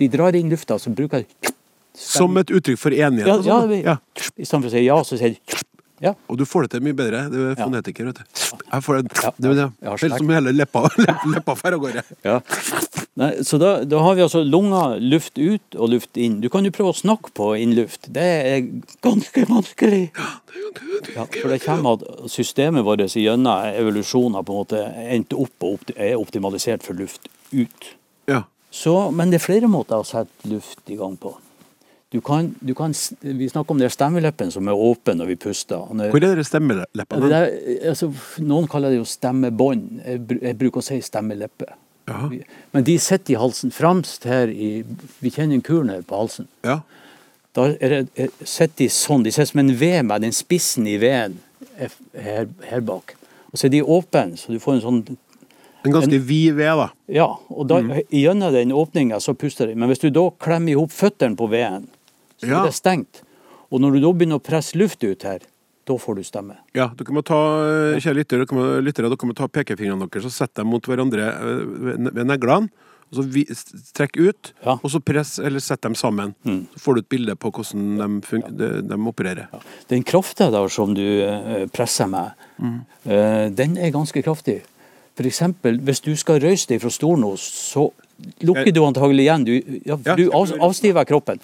de 0.01 0.09
drar 0.11 0.35
inn 0.35 0.51
lufta, 0.51 0.77
så 0.81 0.91
bruker 0.93 1.23
de 1.23 1.51
Som 1.95 2.37
et 2.39 2.51
uttrykk 2.51 2.79
for 2.79 2.95
enighet? 2.95 3.27
ja, 3.27 3.37
ja, 3.39 3.59
sånn, 3.63 3.75
ja. 3.79 3.97
I 4.35 4.45
stedet 4.47 4.61
for 4.63 4.69
å 4.69 4.73
si 4.73 4.83
ja, 4.85 4.97
så 5.07 5.19
sier 5.19 5.35
de 5.35 5.61
ja. 6.01 6.13
Og 6.31 6.37
du 6.39 6.45
får 6.49 6.65
det 6.65 6.71
til 6.75 6.83
mye 6.85 6.95
bedre. 6.97 7.19
Du 7.29 7.37
er 7.51 7.57
fonetiker, 7.59 8.07
vet 8.09 8.21
du. 8.21 8.39
Jeg 8.71 8.83
får 8.85 8.97
det, 9.01 9.11
Ja, 9.21 9.31
det, 9.37 9.51
det, 9.55 9.67
sterk- 10.01 10.17
som 10.17 10.31
hele 10.33 10.53
leppa, 10.55 10.81
leppa 11.35 11.55
fer 11.59 11.77
av 11.77 11.83
gårde. 11.83 12.03
Ja. 12.25 12.39
Nei, 13.21 13.29
så 13.45 13.59
da, 13.61 13.71
da 13.85 13.99
har 14.01 14.15
vi 14.17 14.23
altså 14.23 14.41
lunger, 14.47 14.95
luft 15.03 15.37
ut 15.37 15.75
og 15.77 15.91
luft 15.93 16.17
inn. 16.17 16.39
Du 16.41 16.47
kan 16.49 16.65
jo 16.65 16.71
prøve 16.73 16.93
å 16.93 16.97
snakke 16.97 17.33
på 17.37 17.51
innluft. 17.59 18.07
Det 18.15 18.23
er 18.53 18.63
ganske 19.05 19.43
vanskelig. 19.49 20.03
Ja, 20.15 21.25
for 21.27 21.51
det 21.51 21.59
kommer 21.65 21.97
at 21.99 22.31
systemet 22.31 22.85
vårt 22.87 23.03
gjennom 23.11 23.67
evolusjoner 23.75 24.45
på 24.47 24.55
en 24.55 24.61
måte 24.63 24.81
endte 25.11 25.37
opp 25.43 25.67
og 25.67 25.91
er 25.97 26.15
optimalisert 26.17 26.85
for 26.87 26.97
luft 26.97 27.27
ut. 27.51 27.91
Ja. 28.31 28.45
Så, 28.71 28.95
men 29.11 29.29
det 29.33 29.41
er 29.41 29.45
flere 29.45 29.67
måter 29.69 29.99
å 29.99 30.07
sette 30.07 30.47
luft 30.49 30.87
i 30.89 30.95
gang 30.99 31.17
på. 31.19 31.35
Du 32.11 32.19
kan, 32.21 32.49
du 32.59 32.73
kan, 32.75 32.91
vi 33.21 33.47
snakker 33.49 33.71
om 33.71 33.79
de 33.79 33.87
stemmeleppen 33.89 34.49
som 34.51 34.67
er 34.67 34.75
åpen 34.75 35.17
når 35.21 35.29
vi 35.29 35.35
puster. 35.39 35.77
Er- 35.95 36.11
Hvor 36.11 36.23
er 36.27 36.35
det 36.35 36.43
stemmeleppene? 36.45 37.21
det 37.21 37.29
der, 37.31 37.87
altså, 37.93 38.09
noen 38.43 38.67
kaller 38.67 38.91
det 38.91 38.97
jo 38.99 39.05
stemmebånd. 39.07 40.01
Jeg, 40.05 40.57
bruker 40.59 40.81
å 40.81 40.83
si 40.83 40.97
stemmeleppe. 41.01 41.69
Aha. 42.11 42.27
Men 42.73 42.83
de 42.83 42.97
sitter 42.99 43.33
i 43.35 43.39
halsen 43.39 43.71
fremst 43.71 44.25
her 44.27 44.49
i 44.51 44.83
Vi 45.21 45.29
kjenner 45.31 45.55
en 45.55 45.61
kuren 45.63 45.89
her 45.93 46.01
på 46.03 46.17
halsen. 46.19 46.47
Ja. 46.67 46.81
Da 47.55 47.69
er 47.79 47.89
det, 47.95 48.01
er, 48.19 48.27
sitter 48.43 48.75
de 48.83 48.89
sånn. 48.91 49.23
De 49.23 49.31
sitter 49.31 49.45
som 49.53 49.59
en 49.63 49.71
ved 49.79 50.03
med 50.09 50.21
den 50.25 50.31
spissen 50.35 50.87
i 50.87 50.97
V-en 50.99 51.37
er 51.77 51.85
f- 51.87 51.99
her, 52.15 52.47
her 52.67 52.81
bak. 52.81 53.15
Og 53.53 53.59
så 53.59 53.67
er 53.69 53.73
de 53.77 53.81
åpne, 53.83 54.35
så 54.39 54.51
du 54.51 54.59
får 54.59 54.79
en 54.79 54.81
sånn 54.83 55.01
En 55.83 55.91
ganske 55.95 56.19
vid 56.21 56.53
ved, 56.59 56.75
da. 56.77 56.89
Ja, 57.09 57.25
og 57.49 57.67
da, 57.67 57.79
Mm. 57.81 58.03
gjennom 58.11 58.51
den 58.53 58.69
åpninga 58.71 59.17
så 59.19 59.33
puster 59.33 59.65
de. 59.67 59.73
Men 59.75 59.89
hvis 59.89 59.99
du 60.03 60.09
da 60.11 60.27
klemmer 60.39 60.69
i 60.71 60.75
hop 60.77 60.91
føttene 60.91 61.35
på 61.35 61.47
V-en, 61.49 61.87
så 62.41 62.47
Ja. 62.49 62.59
er 62.63 62.65
det 62.71 62.73
stengt. 62.75 63.21
Og 63.71 63.79
når 63.79 63.93
du 63.93 63.99
da 64.01 64.11
begynner 64.11 64.39
å 64.39 64.43
presse 64.43 64.75
luft 64.75 65.03
ut 65.03 65.23
her, 65.23 65.39
da 65.87 65.93
får 65.97 66.15
du 66.15 66.23
stemme. 66.23 66.57
Ja, 66.75 66.89
dere 66.95 67.13
må 67.15 67.23
ta, 67.25 67.37
kjære 67.97 68.15
lyttere, 68.19 68.45
dere 68.45 68.55
må, 68.57 68.65
lyttere, 68.83 69.09
dere 69.09 69.27
må 69.27 69.33
ta 69.35 69.47
pekefingrene 69.47 70.09
deres 70.11 70.25
og 70.25 70.31
sette 70.35 70.61
dem 70.61 70.67
mot 70.67 70.83
hverandre 70.85 71.27
eh, 71.31 71.65
ved 72.11 72.25
neglene. 72.27 72.69
Og 73.11 73.17
så 73.17 73.23
vi, 73.27 73.41
trekk 73.93 74.15
ut, 74.23 74.53
Ja. 74.63 74.77
og 74.79 74.87
så 74.89 75.01
press, 75.03 75.37
eller 75.39 75.59
sett 75.59 75.81
dem 75.83 75.95
sammen. 75.95 76.33
Så 76.45 76.79
får 76.79 76.93
du 76.95 76.99
et 77.01 77.09
bilde 77.09 77.35
på 77.35 77.51
hvordan 77.51 77.97
de, 77.97 78.21
fun 78.23 78.41
de, 78.55 78.69
de 78.87 78.95
opererer. 78.95 79.49
Den 79.89 80.03
krafta 80.07 80.47
der 80.49 80.69
som 80.71 80.93
du 80.95 81.01
eh, 81.23 81.65
presser 81.67 82.07
med, 82.07 82.31
Mm. 82.61 82.85
eh, 83.05 83.49
den 83.49 83.75
er 83.77 83.91
ganske 83.91 84.21
kraftig. 84.23 84.61
Eksempel, 85.21 85.77
hvis 85.83 85.99
du 86.01 86.15
skal 86.15 86.39
røyse 86.39 86.65
deg 86.67 86.79
fra 86.81 86.89
stolen 86.89 87.23
så 87.37 87.91
lukker 88.47 88.71
du 88.75 88.81
antagelig 88.85 89.23
igjen. 89.27 89.45
Du, 89.47 89.53
ja, 89.85 89.95
du 89.97 90.25
av, 90.31 90.43
avstiver 90.69 91.03
kroppen. 91.09 91.37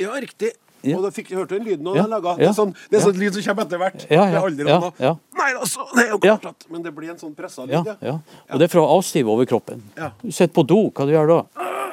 Ja, 0.00 0.10
riktig. 0.20 0.50
Ja. 0.86 0.94
Og 0.98 1.02
da 1.08 1.10
fikk 1.10 1.32
hørte 1.34 1.56
hørt 1.56 1.56
den 1.56 1.64
lyden 1.66 1.86
Ja, 1.96 2.04
laga. 2.06 2.36
Det 2.38 2.46
er 2.46 2.52
sånn, 2.54 2.70
det 2.90 3.00
er 3.00 3.02
sånn 3.02 3.16
lyd 3.18 3.34
som 3.34 3.42
kommer 3.48 3.64
etter 3.66 3.78
hvert. 3.82 4.04
Ja, 4.06 4.08
Det 4.08 4.18
ja, 4.18 4.26
er 4.28 4.44
aldri 4.46 4.66
ja, 4.68 4.90
ja. 5.02 5.12
Nei, 5.40 5.48
altså, 5.58 5.80
det 5.96 6.02
er 6.04 6.10
jo 6.12 6.18
klart 6.22 6.44
at 6.52 6.60
Men 6.70 6.84
det 6.84 6.92
blir 6.94 7.10
en 7.10 7.18
sånn 7.18 7.34
pressa 7.34 7.62
lyd, 7.66 7.88
ja. 7.98 8.14
Og 8.52 8.56
det 8.62 8.66
er 8.68 8.72
for 8.76 8.82
å 8.84 8.86
avstive 8.98 9.28
overkroppen. 9.34 9.78
Ja. 9.98 10.08
Du 10.22 10.30
sitter 10.30 10.54
på 10.54 10.62
do, 10.70 10.78
hva 10.94 11.02
du 11.08 11.12
gjør 11.16 11.28
da? 11.32 11.40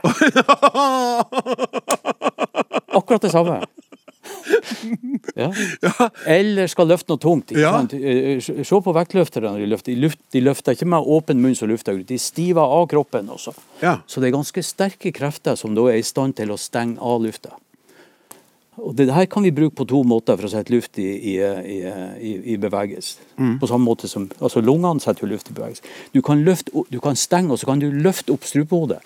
Akkurat 2.99 3.21
det 3.25 3.31
samme. 3.33 3.57
Ja. 5.35 5.49
Eller 6.29 6.69
skal 6.71 6.87
løfte 6.87 7.11
noe 7.11 7.21
tungt. 7.21 7.51
Ja. 7.57 7.73
Eh, 7.91 8.39
Se 8.39 8.79
på 8.81 8.93
vektløfterne. 8.95 9.51
når 9.55 9.63
De 9.63 9.69
løfter. 9.73 9.99
De, 10.31 10.41
løfter 10.43 10.77
ikke 10.77 10.87
med 10.87 11.09
åpen 11.17 11.41
munn 11.43 11.55
som 11.57 11.69
lufter 11.69 11.97
ut. 11.97 12.07
De 12.07 12.17
stiver 12.21 12.61
av 12.63 12.87
kroppen 12.91 13.29
også. 13.33 13.55
Ja. 13.81 13.97
Så 14.07 14.21
det 14.21 14.29
er 14.29 14.37
ganske 14.37 14.63
sterke 14.63 15.11
krefter 15.15 15.59
som 15.59 15.75
da 15.75 15.89
er 15.91 15.99
i 15.99 16.05
stand 16.07 16.37
til 16.39 16.53
å 16.53 16.59
stenge 16.61 17.01
av 17.03 17.23
lufta. 17.25 17.55
Og 18.75 18.95
det 18.95 19.07
her 19.15 19.25
kan 19.31 19.43
vi 19.43 19.53
bruke 19.55 19.75
på 19.75 19.87
to 19.87 20.01
måter 20.03 20.35
for 20.35 20.49
å 20.49 20.51
sette 20.51 20.73
luft 20.73 20.99
i, 20.99 21.07
i, 21.31 21.35
i, 21.39 22.31
i, 22.53 22.55
bevegelse. 22.59 23.23
Mm. 23.39 23.53
På 23.61 23.69
samme 23.71 23.87
måte 23.87 24.09
som 24.11 24.27
altså 24.39 24.63
Lungene 24.63 24.99
setter 25.03 25.29
luft 25.31 25.51
i 25.51 25.55
bevegelse. 25.55 25.85
Du 26.11 26.21
kan, 26.25 26.43
løfte, 26.43 26.83
du 26.91 26.99
kan 27.03 27.15
stenge, 27.15 27.53
og 27.53 27.61
så 27.61 27.69
kan 27.71 27.79
du 27.79 27.87
løfte 27.87 28.35
opp 28.35 28.43
strupehodet. 28.47 28.99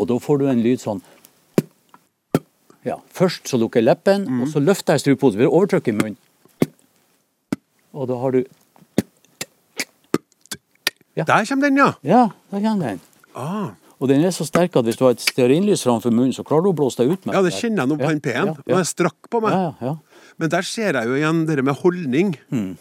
Og 0.00 0.08
da 0.10 0.16
får 0.18 0.40
du 0.40 0.48
en 0.48 0.64
lyd 0.64 0.80
sånn 0.82 1.02
ja, 2.84 2.98
Først 3.16 3.48
så 3.48 3.56
lukker 3.60 3.80
jeg 3.80 3.88
leppen, 3.88 4.26
og 4.42 4.48
så 4.52 4.60
løfter 4.60 4.94
jeg 4.98 5.00
strupehodet. 5.04 5.38
Ved 5.40 5.48
overtrykk 5.48 5.88
i 5.88 5.96
munnen. 5.96 6.18
Og 7.94 8.08
da 8.10 8.16
har 8.18 8.34
du 8.34 8.42
Der 11.14 11.44
kommer 11.46 11.68
den, 11.70 11.76
ja. 11.78 11.92
Ja, 12.02 12.28
der 12.50 12.60
kommer 12.60 12.88
den. 12.90 13.00
Ah. 13.34 13.68
Og 14.02 14.08
den 14.10 14.24
er 14.26 14.30
så 14.34 14.44
sterk 14.44 14.74
at 14.76 14.84
hvis 14.84 14.96
du 14.98 15.04
har 15.06 15.14
et 15.14 15.22
stearinlys 15.22 15.84
framfor 15.86 16.10
munnen, 16.12 16.32
så 16.34 16.42
klarer 16.44 16.66
du 16.66 16.72
å 16.72 16.76
blåse 16.76 16.98
deg 17.00 17.12
ut 17.14 17.26
med 17.28 17.36
Ja, 17.36 17.42
det 17.46 17.52
kjenner 17.54 17.84
jeg 17.84 17.88
nå 17.92 17.96
på 18.00 18.02
Ja, 18.04 18.10
den 18.10 18.20
P-en. 18.24 18.46
ja, 18.50 18.54
ja. 18.66 18.78
jeg 18.80 18.86
strakk 18.90 19.30
på 19.30 19.40
meg. 19.44 19.54
Ja, 19.54 19.68
ja, 19.80 19.92
ja. 19.92 20.24
Men 20.42 20.50
der 20.50 20.66
ser 20.66 20.98
jeg 20.98 21.06
jo 21.06 21.14
igjen 21.14 21.44
det 21.46 21.62
med 21.64 21.78
holdning. 21.78 22.34
Mm. 22.50 22.72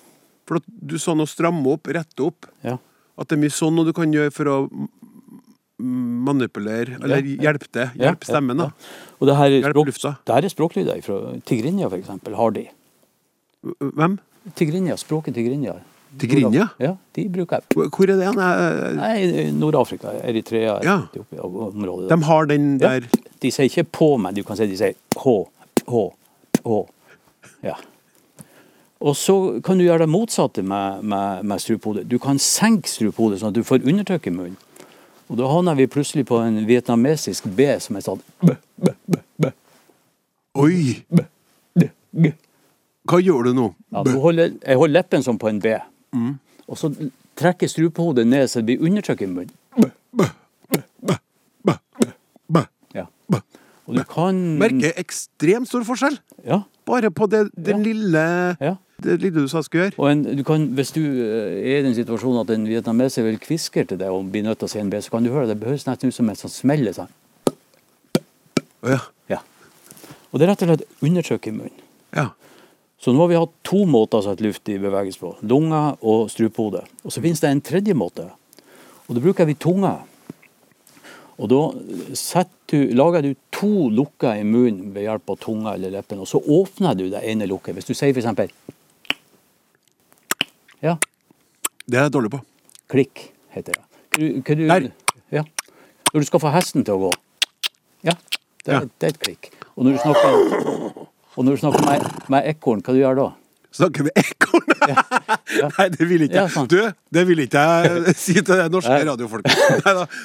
For 0.50 0.57
at 0.60 0.65
du 0.67 0.98
sa 1.00 1.13
noe 1.15 1.29
stramme 1.29 1.63
opp, 1.77 1.88
rette 1.88 2.25
opp. 2.25 2.50
ja. 2.65 2.79
At 3.13 3.29
det 3.29 3.38
er 3.38 3.43
mye 3.43 3.53
sånn 3.53 3.75
noe 3.77 3.86
du 3.86 3.93
kan 3.93 4.10
gjøre 4.10 4.31
for 4.33 4.50
å 4.50 4.55
manipulere, 5.84 6.98
eller 7.02 7.20
Ja, 7.22 7.50
hjelpe 7.50 7.68
det. 7.75 7.90
Ja, 7.96 8.10
Hjelpe 8.10 8.25
stemmen, 8.30 8.58
da. 8.58 8.70
ja. 8.72 9.16
Og 9.20 9.28
det 9.30 9.36
her 9.40 9.56
er, 9.60 9.72
språk, 9.72 9.92
det 10.25 10.36
her 10.36 10.48
er 10.48 10.54
språklyder 10.54 11.02
fra 11.06 11.18
Tigrinja, 11.46 11.90
eksempel, 11.98 12.36
har 12.40 12.52
de. 12.56 12.68
Hvem? 13.80 14.18
Tigrinja, 14.60 14.96
språket 15.00 15.36
Tigrinja. 15.36 15.78
Tigrinja? 16.20 16.68
Ja, 16.80 16.92
de 17.16 17.24
bruker 17.34 17.62
jeg. 17.62 17.90
Hvor 17.90 18.04
er 18.10 18.18
det? 18.20 18.25
hen? 18.28 18.98
Nei, 19.00 19.46
Nord-Afrika, 19.58 20.12
Eritrea, 20.22 20.75
Ja. 20.86 20.98
Etiopia, 21.10 21.42
området 21.42 22.10
der. 22.10 22.16
De 22.16 22.24
har 22.28 22.46
den 22.52 22.68
Ja, 22.82 23.00
der 23.00 23.08
De 23.42 23.52
sier 23.52 23.66
ikke 23.66 23.84
på, 23.92 24.18
men 24.22 24.36
du 24.36 24.44
kan 24.44 24.56
si 24.60 24.68
de 24.68 24.78
sier 24.78 24.94
H, 25.18 25.34
H, 25.90 26.04
H. 26.63 26.78
Ja. 27.63 27.74
Og 29.04 29.16
så 29.20 29.60
kan 29.66 29.78
du 29.78 29.84
gjøre 29.84 30.06
det 30.06 30.10
motsatte 30.13 30.63
med, 30.63 31.02
med, 31.04 31.44
med 31.44 31.60
strupehodet. 31.60 32.06
Du 32.08 32.18
kan 32.24 32.38
senke 32.40 32.88
strupehodet 32.88 33.42
sånn 33.42 33.52
at 33.52 33.58
du 33.58 33.63
får 33.68 33.84
undertrykk 33.84 34.30
i 34.30 34.32
munnen. 34.36 34.58
Og 35.34 35.40
da 35.40 35.48
havna 35.50 35.74
vi 35.74 35.88
plutselig 35.90 36.28
på 36.30 36.38
en 36.46 36.60
vietnamesisk 36.70 37.48
B 37.58 37.66
som 37.82 37.98
er 37.98 38.04
sånn 38.06 38.20
b, 38.46 38.54
b, 38.78 38.92
b, 39.10 39.18
b. 39.42 39.50
Oi! 40.62 41.00
B, 41.10 41.24
d, 41.82 41.88
g. 42.13 42.30
Hva 43.10 43.18
gjør 43.18 43.50
du 43.50 43.56
nå? 43.58 43.66
Ja, 43.90 44.04
du 44.06 44.12
holder, 44.22 44.52
jeg 44.62 44.78
holder 44.78 44.94
leppen 45.00 45.25
som 45.25 45.40
på 45.42 45.50
en 45.50 45.58
B. 45.63 45.74
Og 46.70 46.78
så 46.78 46.92
trekker 47.40 47.72
strupehodet 47.72 48.28
ned 48.30 48.46
så 48.52 48.62
det 48.62 48.68
blir 48.70 48.86
undertrykk 48.86 49.25
i 49.25 49.32
munnen. 49.32 49.50
B, 49.74 49.90
b, 50.13 50.30
b, 50.70 50.84
b, 51.02 51.18
b, 51.66 51.75
b, 52.54 52.63
Ja. 52.94 53.08
b. 53.34 53.42
Og 53.90 53.98
du 53.98 54.04
kan 54.13 54.38
Merker 54.62 54.94
ekstremt 55.02 55.68
stor 55.68 55.82
forskjell. 55.90 56.20
Ja. 56.46 56.62
Bare 56.86 57.10
på 57.10 57.25
det, 57.34 57.48
den 57.58 57.82
Ja. 57.82 57.88
lille 57.90 58.28
ja. 58.62 58.75
Det 59.03 59.17
lille 59.19 59.43
du 59.43 59.50
sa 59.51 59.62
skulle 59.65 59.89
gjøre. 59.89 59.98
Og 60.00 60.10
en, 60.10 60.22
du 60.38 60.43
kan, 60.48 60.65
hvis 60.77 60.93
du 60.95 61.01
eh, 61.03 61.57
er 61.74 61.81
i 61.81 61.86
den 61.86 61.95
situasjonen 61.98 62.43
at 62.43 62.53
en 62.55 62.67
vietnameser 62.69 63.25
vil 63.27 63.39
kviske 63.41 63.83
til 63.89 64.00
deg 64.00 64.13
og 64.13 64.29
blir 64.31 64.45
nødt 64.45 64.62
til 64.62 64.69
å 64.69 64.72
si 64.72 64.79
en 64.79 64.91
B, 64.91 65.01
så 65.03 65.12
kan 65.12 65.25
du 65.25 65.31
høre 65.33 65.50
det. 65.50 65.57
Det 65.60 65.69
høres 65.72 65.88
nesten 65.89 66.13
ut 66.13 66.15
som 66.15 66.31
et 66.31 66.39
sånt 66.39 66.55
smell. 66.55 66.88
Sånn. 66.95 67.12
Ja. 68.88 69.01
Ja. 69.31 69.41
Og 70.31 70.39
det 70.39 70.48
er 70.48 70.53
rett 70.53 70.63
og 70.65 70.72
slett 70.72 71.03
undertrykk 71.03 71.51
i 71.51 71.57
munnen. 71.60 71.83
ja. 72.15 72.31
Så 73.03 73.12
nå 73.12 73.19
har 73.19 73.27
vi 73.27 73.36
hatt 73.36 73.55
to 73.67 73.81
måter 73.83 74.22
å 74.22 74.24
sette 74.24 74.45
luft 74.45 74.69
i 74.72 74.77
bevegelse 74.79 75.19
på. 75.19 75.33
Lunger 75.51 75.98
og 76.07 76.29
strupehode. 76.31 76.86
Og 77.03 77.12
så 77.12 77.19
finnes 77.19 77.41
det 77.43 77.50
en 77.51 77.60
tredje 77.60 77.91
måte. 78.00 78.29
Og 79.10 79.17
da 79.17 79.24
bruker 79.25 79.50
vi 79.50 79.57
tunga. 79.60 79.98
Og 81.36 81.50
da 81.51 81.60
du, 82.72 82.77
lager 82.95 83.25
du 83.25 83.33
to 83.51 83.89
lukker 83.91 84.39
i 84.39 84.45
munnen 84.48 84.93
ved 84.95 85.03
hjelp 85.10 85.33
av 85.33 85.41
tunga 85.43 85.74
eller 85.75 85.91
leppen, 85.98 86.22
og 86.24 86.29
så 86.31 86.39
åpner 86.39 86.95
du 86.95 87.10
det 87.12 87.25
ene 87.27 87.50
lukket. 87.50 87.75
Hvis 87.75 87.89
du 87.89 87.91
sier 87.91 88.15
eksempel 88.15 88.53
Ja, 90.84 90.98
Det 91.88 91.98
er 92.00 92.04
jeg 92.08 92.12
dårlig 92.13 92.32
på. 92.32 92.40
klikk 92.92 93.30
heter 93.56 93.74
det. 93.74 93.84
Kan 94.46 94.58
du- 94.58 94.63
du- 94.63 94.68
Der. 94.68 94.92
Ja. 95.32 95.44
Når 96.13 96.20
du 96.22 96.25
skal 96.25 96.40
få 96.40 96.52
hesten 96.54 96.84
til 96.86 96.94
å 96.94 97.00
gå. 97.10 97.13
Ja, 98.04 98.12
det 98.66 98.68
er, 98.68 98.74
Ja. 98.74 98.80
det 99.00 99.04
er 99.04 99.08
et 99.08 99.20
klikk. 99.20 99.52
Og 99.78 99.86
når 99.86 99.92
du 99.94 99.98
snakker, 99.98 101.08
når 101.38 101.56
du 101.56 101.58
snakker 101.58 101.86
med, 101.86 102.30
med 102.30 102.44
ekorn, 102.48 102.82
hva 102.84 102.94
du 102.94 103.00
gjør 103.00 103.16
da? 103.16 103.34
Snakker 103.74 104.04
med 104.04 104.12
ekorn? 104.16 104.68
Nei, 105.80 105.90
det 105.90 106.08
vil 106.10 106.22
ikke 106.28 106.34
jeg. 106.44 106.52
sant. 106.52 106.70
Du, 106.70 106.92
det 107.12 107.24
vil 107.28 107.40
ikke 107.40 107.58
jeg 107.63 108.16
si 108.25 108.34
til 108.34 108.44
det 108.44 108.72
norske 108.72 108.90
Nei. 108.90 109.04
radiofolket. 109.04 109.52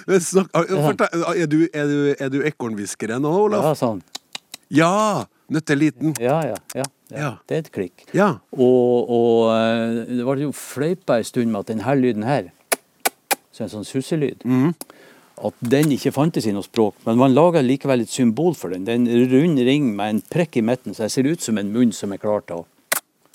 Men 0.07 0.21
snakk- 0.21 0.53
Er 0.53 1.47
du, 1.47 1.69
er 1.73 1.87
du, 1.87 2.15
er 2.21 2.29
du 2.29 2.43
ekornhviskeren 2.43 3.23
nå, 3.23 3.51
Ja, 3.53 3.73
sånn. 3.75 4.03
Ja! 4.71 5.25
Nøtteliten. 5.51 6.13
Ja, 6.21 6.43
ja, 6.45 6.57
ja, 6.75 6.83
ja. 7.11 7.31
Det 7.49 7.57
er 7.57 7.65
et 7.65 7.73
klikk. 7.73 8.05
Ja. 8.17 8.29
Og, 8.53 9.09
og 9.09 9.51
eh, 9.55 10.05
det 10.19 10.25
var 10.27 10.37
jo 10.43 10.53
fløypa 10.53 11.19
en 11.19 11.25
stund 11.29 11.51
med 11.53 11.61
at 11.65 11.73
denne 11.73 11.95
lyden 12.01 12.27
her, 12.29 12.51
så 13.53 13.65
en 13.67 13.73
sånn 13.73 13.89
susselyd, 13.89 14.45
Mhm. 14.45 14.75
at 15.49 15.55
den 15.63 15.93
ikke 15.95 16.11
fantes 16.13 16.47
i 16.47 16.53
noe 16.53 16.67
språk. 16.67 16.95
Men 17.07 17.19
man 17.19 17.35
lager 17.35 17.63
likevel 17.63 18.03
et 18.03 18.11
symbol 18.11 18.55
for 18.59 18.71
den. 18.75 18.85
Det 18.85 18.93
er 18.95 18.99
en 18.99 19.31
rund 19.31 19.59
ring 19.59 19.93
med 19.97 20.11
en 20.15 20.21
prekk 20.23 20.57
i 20.59 20.65
midten, 20.67 20.95
så 20.95 21.07
det 21.07 21.13
ser 21.15 21.29
ut 21.31 21.41
som 21.41 21.59
en 21.59 21.73
munn 21.73 21.93
som 21.95 22.13
er 22.13 22.19
klar 22.19 22.43
til 22.47 22.57
å 22.63 22.67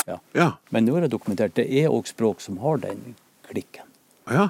ja. 0.05 0.17
Ja. 0.35 0.49
Men 0.69 0.83
nå 0.85 0.97
er 0.97 1.05
det 1.05 1.13
dokumentert. 1.13 1.53
Det 1.55 1.63
er 1.71 1.87
òg 1.87 2.09
språk 2.09 2.41
som 2.43 2.57
har 2.59 2.77
den 2.83 3.15
klikken. 3.49 3.87
ja. 4.29 4.49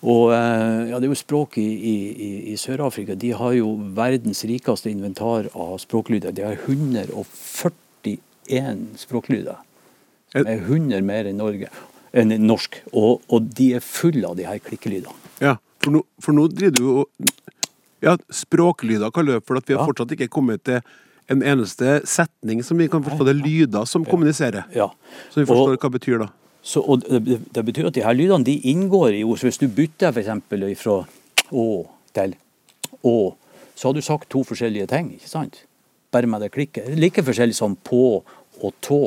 Og 0.00 0.30
eh, 0.32 0.88
ja, 0.88 0.96
Det 0.98 1.04
er 1.04 1.12
jo 1.12 1.18
språk 1.20 1.58
i, 1.60 1.66
i, 1.76 2.52
i, 2.52 2.56
Sør-Afrika. 2.56 3.12
De 3.14 3.34
har 3.36 3.52
jo 3.52 3.74
verdens 3.92 4.40
rikeste 4.48 4.88
inventar 4.88 5.50
av 5.52 5.76
språklyder. 5.82 6.32
De 6.32 6.40
har 6.46 6.56
141 8.50 8.98
språklyder. 8.98 9.56
Med 10.34 10.60
100 10.68 11.02
mer 11.02 11.26
enn 11.30 11.38
Norge, 11.40 11.68
enn 12.14 12.34
norsk. 12.46 12.80
Og, 12.92 13.20
og 13.30 13.48
de 13.56 13.72
er 13.78 13.80
fulle 13.84 14.26
av 14.28 14.36
de 14.38 14.46
her 14.46 14.58
klikkelydene. 14.62 15.14
Ja, 15.42 15.56
for 15.82 15.90
nå, 15.96 16.02
for 16.22 16.36
nå 16.36 16.48
driver 16.52 16.76
du 16.76 16.82
jo 16.84 17.06
Ja, 18.00 18.14
språklyder 18.32 19.10
kaller 19.12 19.34
løpe, 19.36 19.42
det, 19.42 19.46
for 19.46 19.56
at 19.60 19.66
vi 19.68 19.74
har 19.74 19.82
Ja. 19.82 19.86
fortsatt 19.90 20.12
ikke 20.16 20.28
kommet 20.32 20.62
til 20.64 20.80
en 21.28 21.42
eneste 21.42 22.00
setning 22.08 22.62
som 22.64 22.78
vi 22.78 22.86
kan 22.88 23.02
forstå. 23.04 23.26
Det 23.26 23.34
er 23.36 23.42
lyder 23.44 23.84
som 23.86 24.04
kommuniserer. 24.06 24.64
Ja. 24.74 24.86
Så 25.30 25.40
vi 25.42 25.44
forstår 25.44 25.74
Og- 25.74 25.78
hva 25.78 25.90
det 25.90 26.00
betyr, 26.00 26.18
da. 26.18 26.28
Så, 26.62 26.80
og 26.88 27.00
det, 27.04 27.24
det- 27.24 27.52
det 27.52 27.64
betyr 27.66 27.86
at 27.88 27.92
de 27.94 28.00
her 28.02 28.14
lydene 28.14 28.42
de 28.44 28.56
inngår 28.72 29.12
i 29.18 29.22
ord. 29.22 29.36
Så 29.38 29.44
hvis 29.50 29.58
du 29.58 29.68
bytter 29.68 30.08
f.eks. 30.12 30.80
fra 30.80 31.06
å 31.52 31.86
til 32.14 32.34
å, 33.04 33.34
så 33.76 33.88
har 33.88 33.92
du 33.92 34.00
sagt 34.00 34.30
to 34.30 34.44
forskjellige 34.44 34.88
ting. 34.88 35.12
ikke 35.20 35.28
sant? 35.28 35.64
Bare 36.10 36.26
med 36.26 36.40
det 36.40 36.52
klikket. 36.52 36.96
Like 36.98 37.22
forskjellig 37.22 37.54
som 37.54 37.76
på 37.76 38.22
og 38.64 38.74
tå 38.84 39.00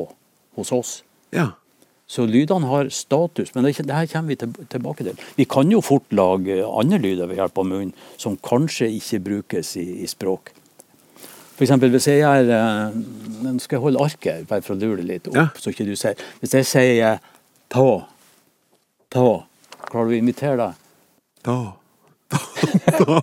hos 0.57 0.71
oss. 0.75 0.93
Ja. 1.33 1.51
Så 2.13 2.25
lydene 2.29 2.67
har 2.69 2.89
status, 2.93 3.53
men 3.55 3.65
det, 3.65 3.77
det 3.87 3.95
her 3.95 4.09
kommer 4.11 4.33
vi 4.33 4.35
til, 4.41 4.51
tilbake 4.69 5.05
til. 5.07 5.21
Vi 5.39 5.45
kan 5.49 5.71
jo 5.71 5.79
fort 5.81 6.11
lage 6.13 6.59
andre 6.67 6.99
lyder 7.01 7.29
ved 7.31 7.39
hjelp 7.39 7.57
av 7.63 7.65
munnen, 7.69 7.93
som 8.21 8.35
kanskje 8.37 8.89
ikke 8.99 9.21
brukes 9.29 9.71
i, 9.81 9.85
i 10.03 10.09
språk. 10.11 10.51
Eksempel 11.63 11.93
hvis 11.93 12.09
jeg 12.09 12.19
er 12.27 12.49
eh, 12.51 12.95
Nå 13.45 13.53
skal 13.63 13.77
jeg 13.77 13.83
holde 13.85 14.01
arket, 14.03 14.47
bare 14.49 14.63
for 14.65 14.75
å 14.75 14.79
lure 14.81 14.99
det 14.99 15.05
litt 15.07 15.27
opp, 15.29 15.37
Ja. 15.37 15.45
så 15.55 15.71
ikke 15.71 15.85
du 15.87 15.93
ser. 15.95 16.19
Hvis 16.41 16.53
jeg 16.57 16.67
sier 16.67 17.21
tå, 17.71 17.85
tå, 19.13 19.25
klarer 19.87 20.11
du 20.11 20.15
å 20.17 20.19
imitere 20.19 20.57
det? 20.59 20.69
Tå. 21.47 21.57
Tå. 22.99 23.21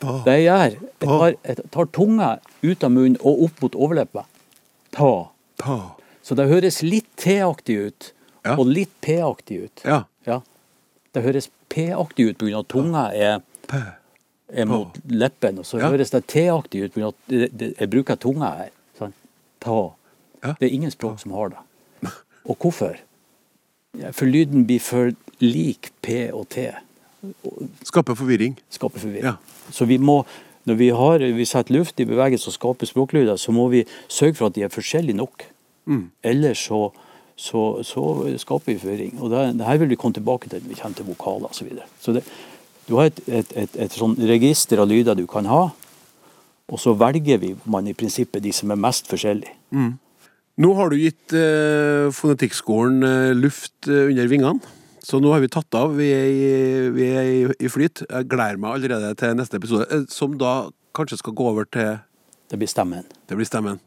Tå. 0.00 0.12
Det 0.26 0.34
jeg 0.40 0.46
gjør, 0.48 0.74
jeg 0.80 1.06
tar, 1.06 1.34
jeg 1.46 1.70
tar 1.76 1.88
tunga 1.94 2.30
ut 2.64 2.84
av 2.88 2.92
munnen 2.94 3.18
og 3.22 3.44
opp 3.46 3.62
mot 3.64 3.78
overleppa. 3.86 4.24
Ta. 4.96 5.12
Da. 5.58 5.96
Så 6.22 6.34
det 6.36 6.48
høres 6.50 6.82
litt 6.82 7.08
T-aktig 7.16 7.76
ut, 7.88 8.12
Ja. 8.44 8.56
og 8.56 8.66
litt 8.66 8.90
P-aktig 9.00 9.64
ut. 9.64 9.82
Ja. 9.84 10.04
Ja. 10.26 10.40
Det 11.14 11.22
høres 11.24 11.48
P-aktig 11.70 12.28
ut 12.30 12.38
pga. 12.38 12.58
at 12.60 12.68
tunga 12.68 13.04
er, 13.14 13.40
er 14.52 14.64
mot 14.66 14.98
leppen, 15.08 15.58
og 15.58 15.64
så 15.64 15.78
Ja. 15.80 15.90
høres 15.90 16.10
det 16.10 16.26
T-aktig 16.26 16.84
ut 16.84 16.94
pga. 16.94 17.08
at 17.08 17.78
jeg 17.80 17.90
bruker 17.90 18.16
tunga 18.16 18.50
her. 18.56 18.70
Sånn. 18.98 19.12
Ta. 19.60 19.92
Ja. 20.44 20.54
Det 20.60 20.70
er 20.70 20.74
ingen 20.74 20.90
språk 20.90 21.18
som 21.20 21.32
har 21.32 21.48
det. 21.50 21.58
Og 22.46 22.56
hvorfor? 22.58 22.96
For 24.12 24.26
lyden 24.26 24.66
blir 24.66 24.80
for 24.80 25.12
lik 25.40 25.90
P 26.02 26.30
og 26.32 26.48
T. 26.50 26.70
Skaper 27.82 28.14
forvirring. 28.14 28.56
Skaper 28.70 29.00
forvirring. 29.00 29.22
Ja. 29.24 29.36
Så 29.72 29.86
vi 29.86 29.96
må, 29.98 30.24
når 30.66 30.78
vi, 30.80 30.88
har, 30.98 31.22
vi 31.36 31.46
setter 31.48 31.76
luft 31.76 32.00
i 32.02 32.08
bevegelse 32.08 32.50
og 32.50 32.56
skaper 32.56 32.88
språklyder, 32.90 33.38
så 33.38 33.54
må 33.54 33.68
vi 33.72 33.84
sørge 34.08 34.34
for 34.38 34.50
at 34.50 34.56
de 34.56 34.66
er 34.66 34.72
forskjellige 34.72 35.16
nok. 35.16 35.46
Mm. 35.86 36.04
Ellers 36.26 36.64
så, 36.66 36.88
så, 37.38 37.62
så 37.86 38.04
skaper 38.42 38.72
vi 38.72 38.78
forvirring. 38.82 39.16
Og 39.20 39.30
det, 39.30 39.46
det 39.60 39.68
her 39.68 39.80
vil 39.82 39.92
vi 39.94 39.98
komme 40.00 40.18
tilbake 40.18 40.50
til 40.50 40.62
når 40.62 40.72
vi 40.72 40.78
kommer 40.80 40.98
til 40.98 41.10
vokaler 41.12 41.50
osv. 41.50 41.58
Så, 41.58 41.68
videre. 41.68 41.90
så 42.00 42.16
det, 42.16 42.24
du 42.88 42.96
har 42.98 43.10
et, 43.10 43.20
et, 43.26 43.52
et, 43.58 43.78
et 43.86 43.98
sånn 43.98 44.16
register 44.28 44.82
av 44.82 44.90
lyder 44.90 45.18
du 45.18 45.26
kan 45.30 45.46
ha, 45.50 45.68
og 46.66 46.82
så 46.82 46.96
velger 46.98 47.38
vi 47.42 47.52
man 47.70 47.86
i 47.86 47.94
prinsippet 47.94 48.42
de 48.42 48.52
som 48.54 48.72
er 48.74 48.80
mest 48.80 49.06
forskjellige. 49.10 49.54
Nå 50.56 50.72
har 50.78 50.90
du 50.90 50.96
gitt 50.98 51.34
eh, 51.36 52.08
Fonetikkskolen 52.16 53.04
eh, 53.06 53.34
luft 53.36 53.90
eh, 53.90 54.08
under 54.08 54.30
vingene. 54.30 54.75
Så 55.06 55.20
nå 55.22 55.30
har 55.30 55.38
vi 55.38 55.46
tatt 55.46 55.74
av. 55.78 55.92
Vi 55.94 56.06
er, 56.10 56.24
i, 56.26 56.46
vi 56.90 57.04
er 57.14 57.28
i, 57.30 57.42
i 57.62 57.68
flyt. 57.70 58.00
Jeg 58.10 58.26
gleder 58.26 58.58
meg 58.58 58.74
allerede 58.74 59.12
til 59.20 59.36
neste 59.38 59.60
episode, 59.60 59.86
eh, 59.94 60.02
som 60.10 60.34
da 60.34 60.72
kanskje 60.98 61.20
skal 61.20 61.36
gå 61.38 61.46
over 61.52 61.68
til 61.70 62.00
Det 62.50 62.58
blir 62.58 62.66
stemmen. 62.66 63.06
Det 63.30 63.38
blir 63.38 63.46
stemmen. 63.46 63.78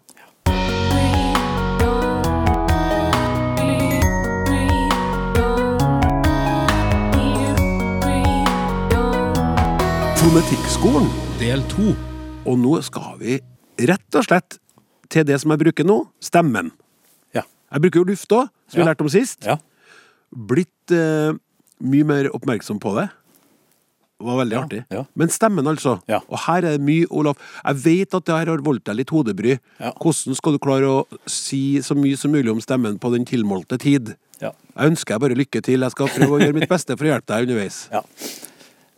Fonetikkskolen, 10.24 11.12
del 11.44 11.68
to. 11.68 11.92
Og 12.48 12.60
nå 12.64 12.78
skal 12.88 13.20
vi 13.20 13.42
rett 13.92 14.16
og 14.16 14.24
slett 14.24 14.62
til 15.12 15.28
det 15.28 15.44
som 15.44 15.52
jeg 15.52 15.68
bruker 15.68 15.84
nå, 15.84 16.06
stemmen. 16.24 16.72
Ja. 17.36 17.44
Jeg 17.76 17.84
bruker 17.84 18.06
jo 18.06 18.12
luft 18.14 18.32
òg, 18.32 18.54
som 18.72 18.80
vi 18.80 18.88
lærte 18.88 19.04
om 19.04 19.12
sist. 19.12 19.44
ja. 19.44 19.60
Blitt 20.30 20.94
eh, 20.94 21.32
mye 21.80 22.06
mer 22.08 22.30
oppmerksom 22.36 22.80
på 22.82 22.94
det. 23.00 23.08
Det 24.20 24.28
var 24.28 24.38
veldig 24.42 24.56
artig. 24.60 24.80
ja. 24.92 25.06
Men 25.16 25.30
stemmen, 25.32 25.68
altså. 25.68 25.94
Ja. 26.12 26.20
Og 26.28 26.42
her 26.44 26.66
er 26.68 26.76
det 26.76 26.84
mye, 26.84 27.06
Olaf. 27.08 27.38
Jeg 27.64 27.80
vet 27.86 28.16
at 28.18 28.26
det 28.28 28.36
her 28.36 28.50
har 28.52 28.64
voldt 28.66 28.84
deg 28.90 28.98
litt 29.00 29.14
hodebry. 29.16 29.54
Ja. 29.80 29.94
Hvordan 29.96 30.36
skal 30.36 30.58
du 30.58 30.60
klare 30.60 30.90
å 30.92 31.20
si 31.24 31.80
så 31.82 31.96
mye 31.96 32.18
som 32.20 32.34
mulig 32.36 32.52
om 32.52 32.60
stemmen 32.60 33.00
på 33.00 33.14
den 33.16 33.26
tilmålte 33.30 33.80
tid? 33.80 34.16
ja. 34.44 34.52
Jeg 34.80 34.94
ønsker 34.94 35.16
deg 35.16 35.24
bare 35.24 35.36
lykke 35.40 35.62
til. 35.64 35.84
Jeg 35.84 35.92
skal 35.92 36.12
prøve 36.14 36.36
å 36.36 36.40
gjøre 36.40 36.56
mitt 36.56 36.70
beste 36.72 36.96
for 36.96 37.08
å 37.08 37.14
hjelpe 37.14 37.32
deg 37.34 37.48
underveis. 37.50 37.82
Ja. 37.96 38.04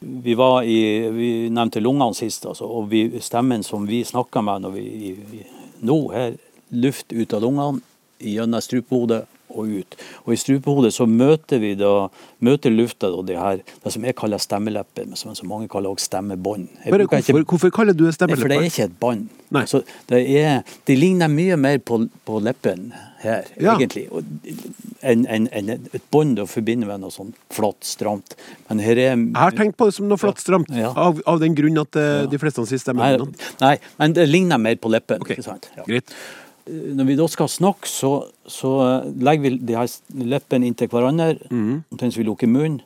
Vi, 0.01 0.33
var 0.33 0.63
i, 0.65 0.79
vi 1.13 1.27
nevnte 1.53 1.77
lungene 1.81 2.17
sist, 2.17 2.47
altså, 2.49 2.65
og 2.65 2.87
vi, 2.89 3.03
stemmen 3.21 3.61
som 3.61 3.83
vi 3.85 3.99
snakker 4.05 4.41
med 4.41 4.63
når 4.63 4.71
vi, 4.73 5.11
vi 5.29 5.41
nå 5.85 5.97
her, 6.09 6.39
luft 6.73 7.13
ut 7.13 7.35
av 7.37 7.43
lungene, 7.45 7.83
gjennom 8.17 8.63
strupehodet 8.65 9.27
og 9.55 9.67
ut. 9.81 9.97
Og 10.25 10.33
i 10.35 10.39
strupehodet 10.39 10.93
så 10.95 11.07
møter 11.09 11.61
vi 11.63 11.73
da, 11.79 12.07
møter 12.43 12.73
lufta 12.73 13.11
da 13.13 13.21
det 13.27 13.37
her, 13.39 13.61
det 13.83 13.93
som 13.93 14.05
jeg 14.07 14.15
kaller 14.19 14.41
stemmelepper, 14.41 15.07
men 15.09 15.19
som 15.19 15.35
så 15.37 15.47
mange 15.47 15.69
kaller 15.71 15.93
også 15.93 16.09
stemmebånd. 16.11 16.67
Bare, 16.87 17.05
ikke- 17.07 17.21
hvorfor, 17.21 17.45
hvorfor 17.53 17.71
kaller 17.81 17.93
du 17.93 18.05
det 18.05 18.17
Nei, 18.21 18.35
For 18.35 18.47
det 18.47 18.57
er 18.57 18.67
ikke 18.69 18.83
et 18.89 18.99
bånd. 18.99 19.29
Altså, 19.53 19.81
det, 20.07 20.63
det 20.87 20.97
ligner 20.97 21.27
mye 21.27 21.57
mer 21.59 21.77
på, 21.79 22.07
på 22.25 22.39
leppen 22.39 22.91
her, 23.21 23.43
Ja. 23.59 23.75
egentlig, 23.75 24.07
enn 25.03 25.25
en, 25.29 25.47
en, 25.51 25.69
et 25.93 26.03
bånd 26.13 26.39
å 26.39 26.45
forbinde 26.49 26.87
med 26.87 27.01
noe 27.03 27.11
sånn 27.13 27.33
flatt, 27.53 27.83
stramt. 27.85 28.35
Men 28.69 28.79
her 28.79 28.97
er 28.97 29.09
Jeg 29.15 29.35
har 29.35 29.51
tenkt 29.57 29.77
på 29.77 29.89
det 29.89 29.95
som 29.97 30.07
noe 30.09 30.17
flatt 30.21 30.39
stramt, 30.41 30.71
Ja. 30.75 30.93
av, 30.95 31.21
av 31.27 31.39
den 31.43 31.55
grunn 31.57 31.77
at 31.81 31.95
ja. 31.99 32.25
de 32.31 32.37
fleste 32.41 32.63
sier 32.69 32.93
Nei, 32.95 33.17
nei, 33.61 33.75
men 33.99 34.13
det 34.13 34.27
ligner 34.29 34.57
mer 34.61 34.75
på 34.81 34.89
leppen. 34.91 35.21
Okay. 35.21 35.35
ikke 35.37 35.43
sant? 35.45 35.69
Ja. 35.77 35.83
Greit. 35.87 36.13
Når 36.67 37.07
vi 37.07 37.17
da 37.19 37.27
skal 37.31 37.49
snakke, 37.49 37.89
så, 37.89 38.11
så 38.45 38.75
eh, 38.85 39.09
legger 39.23 39.47
vi 39.47 39.55
de 39.71 39.77
her 39.77 39.89
leppene 40.33 40.69
inntil 40.69 40.91
hverandre, 40.91 41.35
mm. 41.49 41.73
omtrent 41.93 42.13
som 42.13 42.21
vi 42.21 42.27
lukker 42.27 42.51
munnen, 42.51 42.81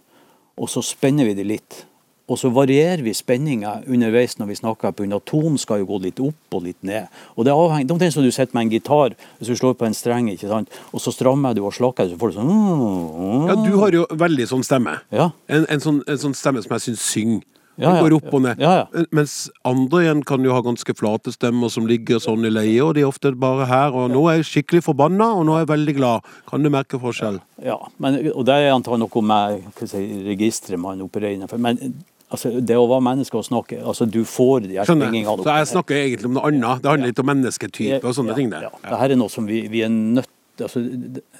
og 0.55 0.71
så 0.71 0.83
spenner 0.85 1.27
vi 1.27 1.35
de 1.35 1.45
litt. 1.47 1.83
Og 2.25 2.39
så 2.41 2.49
varierer 2.49 3.03
vi 3.05 3.13
spenninga 3.13 3.83
underveis 3.85 4.39
når 4.39 4.47
vi 4.49 4.57
snakker, 4.57 4.89
av 4.89 5.21
tonen 5.29 5.59
skal 5.61 5.83
jo 5.83 5.89
gå 5.91 5.99
litt 6.07 6.21
opp 6.23 6.57
og 6.57 6.63
litt 6.65 6.79
ned. 6.81 7.11
Og 7.35 7.45
det 7.45 7.53
er 7.53 7.59
avhengig, 7.61 7.91
omtrent 7.93 8.15
som 8.15 8.25
du 8.25 8.31
sitter 8.33 8.55
med 8.57 8.65
en 8.65 8.71
gitar, 8.73 9.13
hvis 9.37 9.51
du 9.51 9.59
slår 9.59 9.75
på 9.77 9.85
en 9.85 9.97
streng, 9.97 10.31
ikke 10.33 10.49
sant? 10.49 10.71
og 10.89 11.03
så 11.03 11.13
strammer 11.13 11.53
du 11.53 11.61
og 11.61 11.75
slakker, 11.77 12.09
så 12.09 12.17
får 12.17 12.33
du 12.33 12.39
sånn 12.39 13.49
Ja, 13.51 13.57
du 13.61 13.75
har 13.77 13.93
jo 13.93 14.07
veldig 14.09 14.47
sånn 14.49 14.65
stemme. 14.65 14.97
Ja. 15.13 15.29
En, 15.45 15.67
en, 15.69 15.83
sånn, 15.83 16.01
en 16.09 16.21
sånn 16.23 16.33
stemme 16.37 16.65
som 16.65 16.73
jeg 16.73 16.87
syns 16.87 17.05
synger. 17.11 17.45
Ja, 17.77 17.95
ja, 17.97 18.01
går 18.05 18.13
opp 18.17 18.33
og 18.33 18.41
ned. 18.45 18.61
ja. 18.61 18.85
Mens 19.11 19.49
andre 19.67 20.05
igjen 20.05 20.23
kan 20.27 20.43
jo 20.47 20.53
ha 20.55 20.61
ganske 20.63 20.95
flate 20.95 21.33
stemmer 21.35 21.71
som 21.73 21.87
ligger 21.89 22.21
sånn 22.23 22.47
i 22.47 22.51
leie, 22.53 22.79
og 22.85 22.93
de 22.95 23.03
er 23.03 23.09
ofte 23.09 23.33
bare 23.35 23.67
her. 23.67 23.91
Og 23.95 24.11
nå 24.13 24.23
er 24.31 24.39
jeg 24.39 24.49
skikkelig 24.51 24.85
forbanna, 24.87 25.33
og 25.35 25.45
nå 25.49 25.57
er 25.57 25.65
jeg 25.65 25.71
veldig 25.73 25.95
glad. 25.97 26.33
Kan 26.47 26.63
du 26.63 26.71
merke 26.71 26.99
forskjell? 27.01 27.41
Ja, 27.65 27.77
men, 27.99 28.19
og 28.31 28.45
det 28.47 28.59
er 28.61 28.73
antakelig 28.73 29.05
noe 29.05 29.25
med 29.27 29.87
si, 29.89 30.03
registeret 30.27 30.79
man 30.79 31.03
opererer 31.03 31.35
innenfor. 31.35 31.59
Men 31.59 31.81
altså, 32.29 32.53
det 32.59 32.77
å 32.79 32.87
være 32.89 33.03
menneske 33.09 33.37
og 33.39 33.45
snakke 33.47 33.81
altså 33.83 34.07
Du 34.09 34.21
får 34.27 34.65
de 34.65 34.77
her 34.79 34.87
Skjønner. 34.87 35.09
springingene 35.11 35.43
Så 35.45 35.57
jeg 35.59 35.71
snakker 35.73 35.99
egentlig 35.99 36.31
om 36.31 36.39
noe 36.39 36.47
annet. 36.49 36.81
Det 36.83 36.91
handler 36.93 37.11
litt 37.11 37.21
om 37.23 37.29
mennesketype 37.31 38.01
og 38.03 38.15
sånne 38.17 38.39
ting. 38.39 38.49
Det. 38.53 38.63
Ja. 38.69 38.71
Dette 38.87 39.11
er 39.11 39.19
noe 39.19 39.31
som 39.33 39.47
vi, 39.49 39.65
vi 39.71 39.83
er 39.85 39.91
nødt 39.91 40.31
altså, 40.61 40.81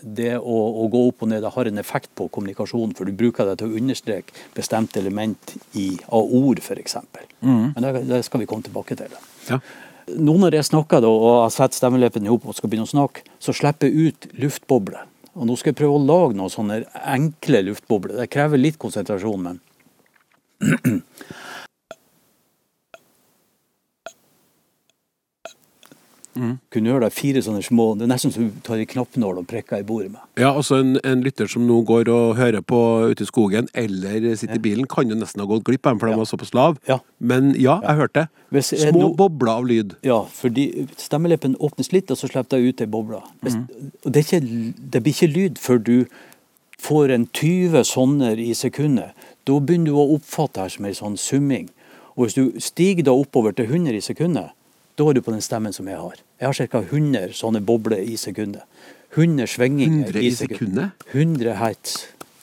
Det 0.01 0.33
å, 0.37 0.57
å 0.83 0.87
gå 0.91 1.01
opp 1.09 1.23
og 1.25 1.31
ned 1.31 1.43
det 1.45 1.53
har 1.55 1.69
en 1.69 1.81
effekt 1.81 2.11
på 2.17 2.27
kommunikasjonen, 2.27 2.95
for 2.97 3.07
du 3.07 3.15
bruker 3.15 3.47
det 3.49 3.57
til 3.61 3.71
å 3.71 3.79
understreke 3.79 4.35
bestemte 4.55 4.99
element 5.01 5.55
i, 5.73 5.91
av 6.07 6.35
ord, 6.35 6.59
f.eks. 6.59 6.97
Mm. 7.41 7.73
Men 7.75 7.87
det, 7.87 8.05
det 8.09 8.23
skal 8.27 8.43
vi 8.43 8.49
komme 8.49 8.65
tilbake 8.65 8.97
til. 8.99 9.15
Ja. 9.49 9.61
Nå 10.15 10.35
når 10.37 10.59
jeg 10.59 10.69
snakker 10.69 11.01
da, 11.01 11.09
og 11.09 11.39
har 11.41 11.53
satt 11.53 11.77
stemmeleppene 11.77 12.29
ihop 12.29 12.45
og 12.45 12.57
skal 12.57 12.69
begynne 12.69 12.85
å 12.85 12.93
snakke, 12.93 13.25
så 13.41 13.55
slipper 13.55 13.89
jeg 13.89 14.11
ut 14.11 14.27
luftbobler. 14.43 15.07
Og 15.35 15.49
nå 15.49 15.55
skal 15.59 15.73
jeg 15.73 15.79
prøve 15.81 15.97
å 15.97 16.05
lage 16.05 16.37
noen 16.37 16.51
sånne 16.53 16.83
enkle 17.11 17.63
luftbobler. 17.71 18.19
Det 18.21 18.31
krever 18.31 18.61
litt 18.61 18.77
konsentrasjon, 18.79 19.49
men 19.49 19.57
Kunne 26.35 26.91
gjøre 26.91 27.05
deg 27.05 27.15
fire 27.15 27.41
sånne 27.45 27.61
små 27.63 27.85
Det 27.95 28.03
er 28.03 28.09
nesten 28.11 28.33
som 28.33 28.49
du 28.49 28.57
tar 28.65 28.81
i 28.81 28.87
knappnål 28.89 29.39
og 29.39 29.47
prikker 29.47 29.79
i 29.79 29.85
bordet 29.87 30.11
med. 30.11 30.23
Ja, 30.41 30.51
altså 30.51 30.81
en, 30.81 30.97
en 31.07 31.23
lytter 31.23 31.47
som 31.51 31.63
nå 31.67 31.77
går 31.87 32.11
og 32.11 32.35
hører 32.39 32.63
på 32.65 32.79
ute 33.11 33.23
i 33.23 33.29
skogen, 33.29 33.69
eller 33.73 34.35
sitter 34.35 34.59
i 34.59 34.63
bilen, 34.65 34.89
kan 34.91 35.09
jo 35.11 35.15
nesten 35.15 35.43
ha 35.43 35.47
gått 35.49 35.63
glipp 35.69 35.87
av 35.87 35.95
dem, 35.95 36.01
for 36.03 36.11
de 36.11 36.19
var 36.19 36.29
såpass 36.29 36.53
lav. 36.57 36.79
Ja. 36.89 36.99
Men 37.19 37.53
ja, 37.55 37.79
jeg 37.85 38.01
hørte. 38.01 38.27
det. 38.51 38.63
Små 38.67 39.05
no... 39.05 39.09
bobler 39.15 39.53
av 39.55 39.69
lyd. 39.69 39.95
Ja, 40.05 40.21
fordi 40.27 40.87
stemmeleppen 40.99 41.55
åpnes 41.63 41.93
litt, 41.95 42.11
og 42.11 42.19
så 42.19 42.29
slipper 42.31 42.59
jeg 42.59 42.75
ut 42.75 42.83
ei 42.83 42.89
boble. 42.91 43.21
Mm. 43.45 43.65
Det, 44.03 44.25
ikke, 44.25 44.41
det 44.75 45.03
blir 45.05 45.15
ikke 45.15 45.31
lyd 45.31 45.61
før 45.61 45.79
du 45.79 45.95
får 46.81 47.15
en 47.15 47.29
20 47.31 47.87
sånne 47.87 48.35
i 48.43 48.51
sekundet. 48.53 49.15
da 49.45 49.59
begynner 49.61 49.93
du 49.93 49.97
å 50.01 50.15
oppfatte 50.17 50.57
det 50.57 50.63
her 50.63 50.75
som 50.75 50.85
en 50.85 50.99
sånn 50.99 51.17
summing. 51.21 51.67
Og 52.15 52.25
hvis 52.25 52.37
du 52.37 52.59
stiger 52.63 53.05
da 53.05 53.13
oppover 53.13 53.53
til 53.53 53.69
100 53.69 53.99
i 53.99 54.01
sekundet, 54.01 54.55
da 54.95 55.09
er 55.09 55.17
du 55.17 55.21
på 55.21 55.33
den 55.33 55.43
stemmen 55.43 55.73
som 55.75 55.87
jeg 55.91 55.99
har. 55.99 56.21
Jeg 56.39 56.47
har 56.47 56.69
ca. 56.71 56.81
100 56.81 57.35
sånne 57.35 57.61
bobler 57.65 57.99
i 57.99 58.15
sekundet. 58.19 58.63
100 59.15 59.47
svinginger 59.47 60.11
100 60.11 60.23
i 60.23 60.31
sekundet? 60.35 61.05
100 61.11 61.57
hertz 61.59 61.97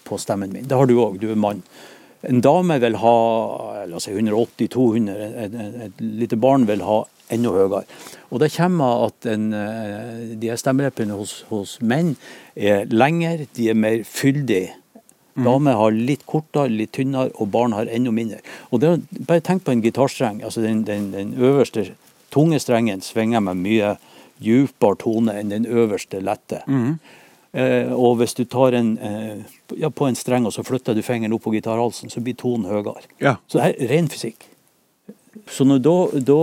på 0.08 0.18
stemmen 0.20 0.52
min. 0.52 0.68
Det 0.68 0.76
har 0.76 0.88
du 0.88 0.96
òg, 1.00 1.18
du 1.20 1.30
er 1.32 1.40
mann. 1.40 1.62
En 2.22 2.40
dame 2.44 2.78
vil 2.78 2.96
ha 3.02 3.16
la 3.88 3.98
oss 3.98 4.06
si 4.06 4.14
180-200, 4.14 5.16
et, 5.42 5.56
et, 5.58 5.80
et 5.88 6.04
lite 6.22 6.38
barn 6.40 6.68
vil 6.68 6.84
ha 6.86 7.02
enda 7.32 7.52
høyere. 7.54 7.82
Og 8.30 8.42
det 8.42 8.52
kommer 8.54 9.06
at 9.08 9.26
en, 9.32 9.48
eh, 9.56 10.36
de 10.38 10.52
stemmeleppene 10.58 11.16
hos, 11.18 11.40
hos 11.50 11.78
menn 11.80 12.14
er 12.54 12.86
lengre, 12.92 13.48
de 13.56 13.68
er 13.72 13.78
mer 13.78 14.04
fyldige. 14.08 14.76
Damer 15.32 15.78
har 15.80 15.94
litt 15.96 16.26
kortere, 16.28 16.68
litt 16.68 16.92
tynnere, 16.92 17.32
og 17.40 17.48
barn 17.54 17.72
har 17.72 17.88
enda 17.88 18.12
mindre. 18.12 18.42
Og 18.70 18.82
det, 18.82 18.90
Bare 19.26 19.40
tenk 19.40 19.64
på 19.64 19.72
en 19.72 19.80
gitarstreng. 19.80 20.42
altså 20.44 20.60
den, 20.60 20.84
den, 20.84 21.10
den 21.12 21.34
øverste 21.40 21.94
tunge 22.33 22.61
strengen 22.62 23.03
svinger 23.05 23.42
med 23.45 23.61
mye 23.62 23.97
djupere 24.42 24.99
tone 24.99 25.35
enn 25.38 25.53
den 25.53 25.66
øverste 25.68 26.23
lette. 26.25 26.62
Eh, 27.53 27.92
og 27.92 28.16
hvis 28.21 28.35
du 28.38 28.47
tar 28.49 28.75
en 28.79 28.95
eh, 28.97 29.42
ja, 29.77 29.90
på 29.92 30.09
en 30.09 30.16
streng 30.16 30.49
og 30.49 30.55
så 30.57 30.64
flytter 30.64 30.97
du 30.97 31.03
fingeren 31.05 31.37
opp 31.37 31.45
på 31.45 31.53
gitarhalsen, 31.53 32.11
så 32.11 32.23
blir 32.25 32.38
tonen 32.40 32.71
høyere. 32.71 33.05
Ja. 33.21 33.37
Så 33.47 33.61
det 33.61 33.68
er 33.68 33.92
ren 33.92 34.09
fysikk. 34.12 34.49
Så 35.49 35.64
når 35.64 35.81
da, 35.85 35.97
da 36.33 36.40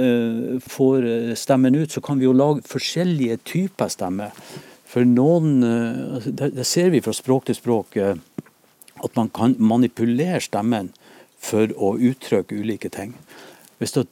eh, 0.00 0.58
får 0.64 1.06
stemmen 1.40 1.76
ut, 1.76 1.92
så 1.92 2.04
kan 2.04 2.20
vi 2.20 2.28
jo 2.28 2.36
lage 2.36 2.64
forskjellige 2.68 3.40
typer 3.48 3.88
stemmer. 3.92 4.36
For 4.90 5.06
noen 5.06 5.60
eh, 5.62 6.16
altså, 6.16 6.32
det, 6.34 6.52
det 6.56 6.66
ser 6.68 6.90
vi 6.94 7.02
fra 7.04 7.14
språk 7.16 7.48
til 7.48 7.58
språk 7.58 7.98
eh, 8.00 8.16
at 9.00 9.16
man 9.16 9.30
kan 9.32 9.54
manipulere 9.58 10.40
stemmen 10.44 10.90
for 11.40 11.72
å 11.76 11.94
uttrykke 11.96 12.58
ulike 12.58 12.90
ting. 12.92 13.14
Hvis 13.80 13.94
du, 13.96 14.02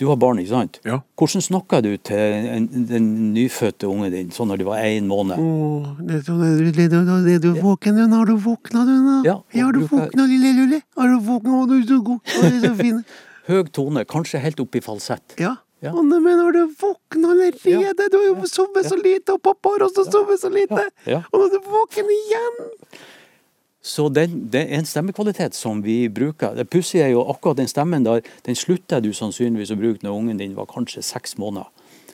du 0.00 0.06
har 0.08 0.16
barn, 0.16 0.38
ikke 0.40 0.48
sant? 0.48 0.78
Ja. 0.88 1.02
Hvordan 1.20 1.42
snakker 1.44 1.82
du 1.84 1.90
til 2.00 2.16
en, 2.56 2.68
den 2.88 3.08
nyfødte 3.34 3.84
ungen 3.84 4.08
din 4.14 4.30
sånn 4.32 4.48
når 4.48 4.62
du 4.62 4.64
var 4.70 4.86
én 4.88 5.10
måned? 5.10 5.36
Det 6.08 6.22
er 6.22 7.42
du, 7.42 7.50
våken? 7.60 8.00
Har 8.14 8.30
du 8.30 8.32
våkna, 8.40 8.86
du? 8.88 8.94
Ja, 9.28 9.36
har 9.58 9.76
du 9.76 9.82
våkna, 9.84 10.24
lille 10.30 10.54
Lulli? 10.56 10.80
Har 10.96 11.12
du 11.12 11.20
våkna, 11.26 11.58
å, 11.58 11.66
du 11.68 11.76
er 11.82 11.84
så 11.90 12.00
god, 12.00 12.24
å, 12.24 12.46
du 12.48 12.56
er 12.56 12.64
så 12.64 12.72
fin. 12.80 13.04
Høy 13.50 13.60
tone, 13.76 14.06
kanskje 14.08 14.40
helt 14.40 14.64
opp 14.64 14.80
i 14.80 14.82
falsett. 14.84 15.36
Ja. 15.42 15.58
Ja. 15.82 15.90
Å, 15.92 16.02
men 16.06 16.24
har 16.38 16.54
du 16.54 16.62
våkna 16.78 17.34
allerede? 17.34 18.08
Du 18.08 18.16
har 18.16 18.28
jo 18.30 18.48
sovet 18.48 18.86
så 18.88 18.96
lite, 18.96 19.34
og 19.34 19.42
pappa 19.44 19.74
har 19.74 19.84
også 19.88 20.06
sovet 20.08 20.40
så 20.40 20.48
lite. 20.54 20.84
Og 21.28 21.40
nå 21.42 21.48
er 21.48 21.56
du 21.58 21.72
våken 21.74 22.12
igjen. 22.16 22.60
Så 23.82 24.06
den, 24.14 24.44
det 24.52 24.60
er 24.62 24.78
en 24.78 24.86
stemmekvalitet 24.86 25.56
som 25.58 25.80
vi 25.82 26.06
bruker. 26.08 26.54
Det 26.54 26.68
pussige 26.70 27.02
er 27.04 27.16
jo 27.16 27.24
akkurat 27.26 27.58
den 27.58 27.70
stemmen 27.70 28.06
der, 28.06 28.22
den 28.46 28.58
slutter 28.58 29.02
du 29.02 29.10
sannsynligvis 29.16 29.74
å 29.74 29.78
bruke 29.80 30.06
når 30.06 30.18
ungen 30.18 30.38
din 30.38 30.54
var 30.54 30.70
kanskje 30.70 31.02
seks 31.02 31.34
måneder. 31.42 31.66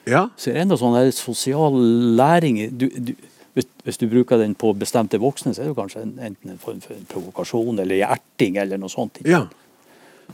Ja. 0.09 0.29
Så 0.37 0.49
det 0.49 0.57
er 0.57 0.65
enda 0.65 0.79
sånn 0.81 0.97
sosial 1.13 1.77
læring 2.17 2.63
du, 2.73 2.87
du, 2.89 3.13
hvis, 3.59 3.69
hvis 3.85 4.01
du 4.01 4.07
bruker 4.09 4.41
den 4.41 4.57
på 4.57 4.73
bestemte 4.81 5.21
voksne, 5.21 5.53
så 5.53 5.65
er 5.65 5.71
det 5.71 5.77
kanskje 5.77 6.07
en, 6.07 6.17
enten 6.31 6.55
en 6.55 6.61
form 6.63 6.81
for 6.85 6.97
en 6.97 7.09
provokasjon 7.11 7.83
eller 7.83 8.01
hjerting 8.01 8.57
eller 8.63 8.81
noe 8.81 8.93
sånt. 8.93 9.21
Ja. 9.29 9.45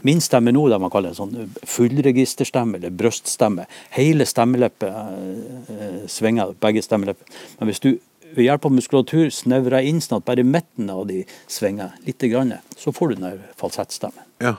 Min 0.02 0.20
stemme 0.22 0.52
nå, 0.52 0.66
det 0.68 0.78
man 0.82 0.90
kaller 0.92 1.14
en 1.14 1.18
sånn 1.18 1.52
fullregisterstemme 1.70 2.78
eller 2.78 2.94
brøststemme. 2.94 3.66
Hele 3.94 4.26
stemmeleppet 4.28 4.90
eh, 4.90 6.00
svinger, 6.10 6.54
begge 6.60 6.82
stemmelepper. 6.84 7.38
Men 7.60 7.70
hvis 7.70 7.82
du 7.82 7.92
ved 8.34 8.48
hjelp 8.48 8.66
av 8.68 8.74
muskulatur 8.74 9.30
snevrer 9.34 9.86
inn 9.86 10.00
sånn 10.02 10.20
at 10.20 10.26
bare 10.28 10.46
midten 10.46 10.90
av 10.92 11.06
de 11.10 11.22
svinger 11.50 11.94
litt, 12.06 12.22
grann, 12.30 12.56
så 12.78 12.92
får 12.94 13.12
du 13.14 13.22
den 13.22 13.44
falsettstemmen. 13.60 14.24
Ja. 14.42 14.56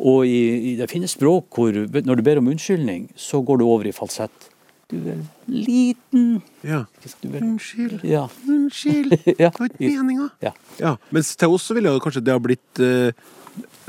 Og 0.00 0.24
i, 0.24 0.72
i 0.72 0.76
det 0.78 0.88
finnes 0.90 1.12
språk 1.16 1.52
hvor 1.56 1.76
når 1.76 2.20
du 2.20 2.24
ber 2.24 2.40
om 2.40 2.48
unnskyldning, 2.52 3.10
så 3.20 3.42
går 3.44 3.60
du 3.60 3.66
over 3.66 3.90
i 3.90 3.92
falsett. 3.96 4.48
Du 4.90 4.96
er 5.06 5.20
liten 5.46 6.40
ja. 6.66 6.80
er, 7.04 7.42
Unnskyld. 7.44 8.00
Ja. 8.02 8.24
Unnskyld. 8.48 9.12
Det 9.38 9.50
var 9.58 9.68
ikke 9.68 9.90
meninga. 10.02 10.30
ja. 10.42 10.50
Ja. 10.80 10.96
Mens 11.14 11.36
til 11.36 11.54
oss 11.54 11.68
så 11.68 11.76
ville 11.76 11.92
det 11.94 12.02
kanskje 12.02 12.24
det 12.26 12.34
ha 12.34 12.42
blitt 12.42 12.82
uh, 12.82 13.12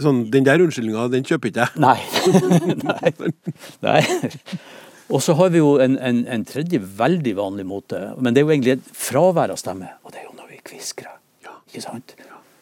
sånn 0.02 0.24
Den 0.34 0.46
der 0.46 0.62
unnskyldninga, 0.62 1.08
den 1.14 1.26
kjøper 1.26 1.50
ikke 1.50 1.66
jeg. 1.66 1.82
Nei. 1.82 1.98
Nei. 2.92 3.14
Nei. 3.88 4.02
Og 5.12 5.20
så 5.24 5.36
har 5.36 5.52
vi 5.52 5.60
jo 5.60 5.76
en, 5.84 5.98
en, 6.00 6.22
en 6.28 6.44
tredje 6.48 6.80
veldig 6.80 7.34
vanlig 7.36 7.66
måte, 7.68 8.00
men 8.18 8.34
det 8.34 8.42
er 8.42 8.48
jo 8.48 8.54
egentlig 8.54 8.78
et 8.78 8.92
fravær 8.96 9.52
av 9.52 9.60
stemme, 9.60 9.90
og 10.06 10.14
det 10.14 10.22
er 10.22 10.30
jo 10.30 10.36
når 10.38 10.54
vi 10.54 10.62
kviskrer. 10.72 11.18
Ikke 11.72 11.84
sant? 11.86 12.16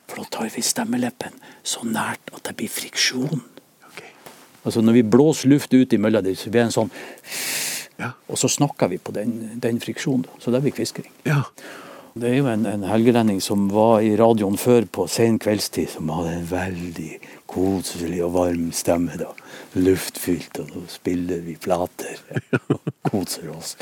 For 0.09 0.21
da 0.21 0.29
tar 0.29 0.49
vi 0.53 0.61
stemmeleppen 0.65 1.37
så 1.65 1.85
nært 1.85 2.29
at 2.33 2.43
det 2.45 2.55
blir 2.59 2.69
friksjon. 2.69 3.41
Ok. 3.87 4.01
Altså 4.63 4.81
Når 4.85 4.99
vi 4.99 5.03
blåser 5.15 5.49
luft 5.49 5.73
ut 5.73 5.93
imellom 5.93 6.25
dem, 6.25 6.37
så 6.37 6.49
blir 6.49 6.61
det 6.63 6.69
en 6.69 6.77
sånn 6.81 6.93
Ja. 7.99 8.13
Og 8.31 8.37
så 8.39 8.47
snakker 8.47 8.87
vi 8.87 8.97
på 8.97 9.11
den, 9.11 9.59
den 9.59 9.81
friksjonen. 9.83 10.23
Så 10.39 10.53
det 10.53 10.61
blir 10.63 10.71
kviskring. 10.71 11.09
Ja. 11.25 11.41
Det 12.19 12.27
er 12.27 12.39
jo 12.41 12.47
en, 12.51 12.65
en 12.67 12.81
helgelending 12.83 13.37
som 13.39 13.69
var 13.71 14.01
i 14.03 14.11
radioen 14.19 14.57
før 14.59 14.83
på 14.91 15.05
sen 15.07 15.37
kveldstid, 15.39 15.87
som 15.93 16.09
hadde 16.11 16.33
en 16.35 16.47
veldig 16.49 17.11
koselig 17.47 18.19
og 18.25 18.33
varm 18.33 18.73
stemme. 18.75 19.15
da. 19.21 19.29
Luftfylt, 19.79 20.59
og 20.59 20.73
nå 20.73 20.83
spiller 20.91 21.39
vi 21.45 21.55
plater 21.61 22.19
og 22.73 22.91
koser 23.07 23.47
oss. 23.53 23.77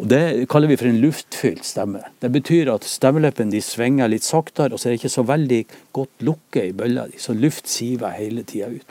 Og 0.00 0.08
Det 0.08 0.48
kaller 0.50 0.70
vi 0.70 0.76
for 0.80 0.88
en 0.88 1.00
luftfylt 1.02 1.66
stemme. 1.68 2.00
Det 2.22 2.30
betyr 2.32 2.70
at 2.72 2.86
stemmeleppene 2.88 3.52
de 3.52 3.60
svinger 3.62 4.08
litt 4.10 4.24
saktere, 4.24 4.72
og 4.72 4.80
så 4.80 4.88
er 4.88 4.94
det 4.94 5.02
ikke 5.02 5.12
så 5.12 5.24
veldig 5.28 5.60
godt 5.92 6.24
lukket 6.26 6.70
i 6.70 6.72
bølla 6.76 7.04
så 7.20 7.34
luft 7.36 7.68
siver 7.68 8.14
hele 8.16 8.42
tida 8.48 8.70
ut. 8.72 8.86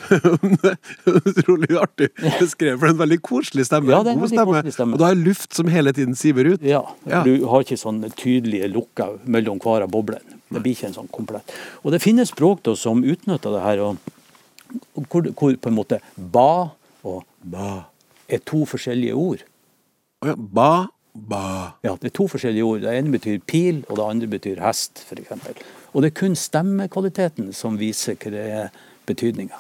Utrolig 1.32 1.78
artig 1.80 2.12
beskrevet, 2.16 2.80
for 2.80 2.92
en 2.92 3.00
veldig 3.02 3.20
koselig 3.26 3.66
stemme. 3.68 3.92
Ja, 3.92 4.02
det 4.06 4.14
er 4.14 4.18
en 4.18 4.22
God 4.22 4.30
veldig 4.30 4.48
koselig 4.52 4.76
stemme. 4.78 4.98
Og 4.98 5.02
da 5.02 5.10
er 5.12 5.20
luft 5.20 5.58
som 5.58 5.72
hele 5.74 5.94
tiden 5.98 6.16
siver 6.16 6.54
ut. 6.54 6.64
Ja, 6.66 6.84
Ja. 7.10 7.24
Du 7.26 7.34
har 7.50 7.64
ikke 7.66 7.80
sånn 7.80 8.04
tydelige 8.18 8.70
lukker 8.72 9.18
mellom 9.26 9.60
hver 9.62 9.86
av 9.86 9.92
boblene. 9.94 10.38
Det 10.52 10.62
blir 10.62 10.76
ikke 10.76 10.90
en 10.92 10.98
sånn 11.00 11.12
komplett. 11.12 11.54
Og 11.84 11.94
det 11.96 12.02
finnes 12.04 12.30
språk 12.32 12.62
da, 12.68 12.76
som 12.78 13.04
utnytter 13.04 13.56
det 13.56 13.64
her, 13.64 13.82
og 13.84 15.08
hvor, 15.10 15.28
hvor 15.38 15.56
på 15.56 15.72
en 15.72 15.78
måte 15.78 16.00
ba 16.16 16.72
og 17.08 17.24
ba 17.42 17.86
er 18.32 18.44
to 18.48 18.64
forskjellige 18.70 19.16
ord. 19.18 19.44
Ja. 20.22 20.36
Ba, 20.38 20.88
ba. 21.16 21.74
Ja, 21.84 21.96
Det 21.98 22.12
er 22.12 22.16
to 22.20 22.28
forskjellige 22.30 22.66
ord. 22.68 22.82
Det 22.86 22.94
ene 22.94 23.10
betyr 23.16 23.40
pil, 23.50 23.82
og 23.90 23.98
det 23.98 24.06
andre 24.06 24.28
betyr 24.30 24.62
hest, 24.62 25.02
f.eks. 25.10 25.34
Og 25.96 26.04
det 26.04 26.12
er 26.12 26.20
kun 26.22 26.36
stemmekvaliteten 26.38 27.50
som 27.58 27.80
viser 27.82 28.16
hva 28.22 28.30
det 28.36 28.44
er 28.62 28.70
betydninga. 29.10 29.58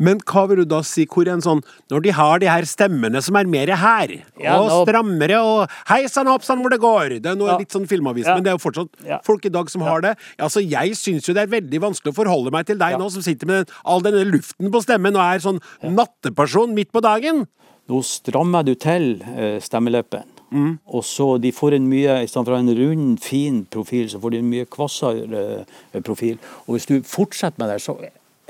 Men 0.00 0.16
hva 0.24 0.46
vil 0.48 0.62
du 0.62 0.64
da 0.64 0.78
si, 0.88 1.04
hvor 1.04 1.28
en 1.28 1.42
sånn 1.44 1.58
Når 1.92 2.00
de 2.06 2.12
har 2.16 2.38
de 2.40 2.46
her 2.48 2.64
stemmene 2.64 3.20
som 3.20 3.36
er 3.36 3.44
mer 3.44 3.68
her, 3.76 4.14
Ja, 4.40 4.54
og 4.56 4.70
nå- 4.70 4.78
strammere, 4.88 5.36
og 5.44 5.68
hei 5.90 6.06
sann, 6.08 6.26
hopp 6.32 6.42
sann, 6.42 6.62
hvor 6.64 6.70
det 6.72 6.80
går 6.80 7.20
Det 7.20 7.26
er 7.26 7.36
noe 7.36 7.50
Ja. 7.50 7.58
litt 7.58 7.68
sånn 7.68 7.84
filmavis, 7.86 8.24
Ja. 8.24 8.34
men 8.36 8.42
det 8.44 8.48
er 8.54 8.56
jo 8.56 8.64
fortsatt 8.70 9.22
folk 9.26 9.44
i 9.44 9.50
dag 9.50 9.68
som 9.68 9.82
har 9.82 10.00
det. 10.00 10.16
Altså, 10.38 10.64
Jeg 10.66 10.92
syns 10.96 11.28
jo 11.28 11.34
det 11.34 11.42
er 11.42 11.60
veldig 11.60 11.78
vanskelig 11.78 12.14
å 12.14 12.24
forholde 12.24 12.50
meg 12.50 12.64
til 12.64 12.78
deg 12.78 12.96
nå, 12.96 13.10
som 13.12 13.20
sitter 13.20 13.46
med 13.46 13.68
all 13.84 14.00
denne 14.00 14.24
luften 14.24 14.70
på 14.72 14.80
stemmen 14.82 15.14
og 15.14 15.20
er 15.20 15.38
sånn 15.38 15.60
natteperson 15.84 16.72
midt 16.72 16.90
på 16.90 17.02
dagen. 17.02 17.46
Nå 17.90 18.02
strammer 18.06 18.66
du 18.66 18.76
til 18.78 19.16
eh, 19.34 19.58
stemmeleppen. 19.62 20.28
Mm. 20.50 20.70
Og 20.90 21.04
så 21.06 21.26
de 21.42 21.52
får 21.54 21.76
en 21.76 21.88
mye, 21.90 22.20
I 22.24 22.30
stedet 22.30 22.46
for 22.48 22.58
en 22.58 22.72
rund, 22.78 23.18
fin 23.22 23.64
profil, 23.70 24.08
så 24.10 24.18
får 24.22 24.34
de 24.34 24.40
en 24.42 24.50
mye 24.50 24.66
kvassere 24.70 25.42
eh, 25.62 26.00
profil. 26.06 26.38
Og 26.66 26.76
hvis 26.76 26.88
du 26.90 26.96
fortsetter 27.06 27.62
med 27.62 27.70
det, 27.74 27.80
så 27.82 27.96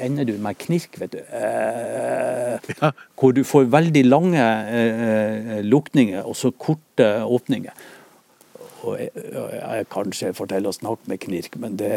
ender 0.01 0.29
du 0.29 0.35
med 0.41 0.59
knirk, 0.61 1.01
vet 1.01 1.17
du. 1.17 1.23
Eh, 1.25 2.59
Ja. 2.81 2.91
Hvor 3.19 3.33
du 3.33 3.41
får 3.45 3.71
veldig 3.73 4.03
lange 4.09 4.41
eh, 4.41 5.01
eh, 5.07 5.65
lukninger 5.65 6.27
og 6.27 6.37
så 6.37 6.51
korte 6.53 7.09
åpninger. 7.25 7.73
Og 8.85 8.97
jeg, 8.97 9.11
jeg 9.13 9.87
kanskje 9.93 10.33
forteller 10.37 10.73
å 10.73 10.77
snakke 10.77 11.11
med 11.11 11.21
knirk, 11.21 11.57
men 11.61 11.77
det, 11.77 11.91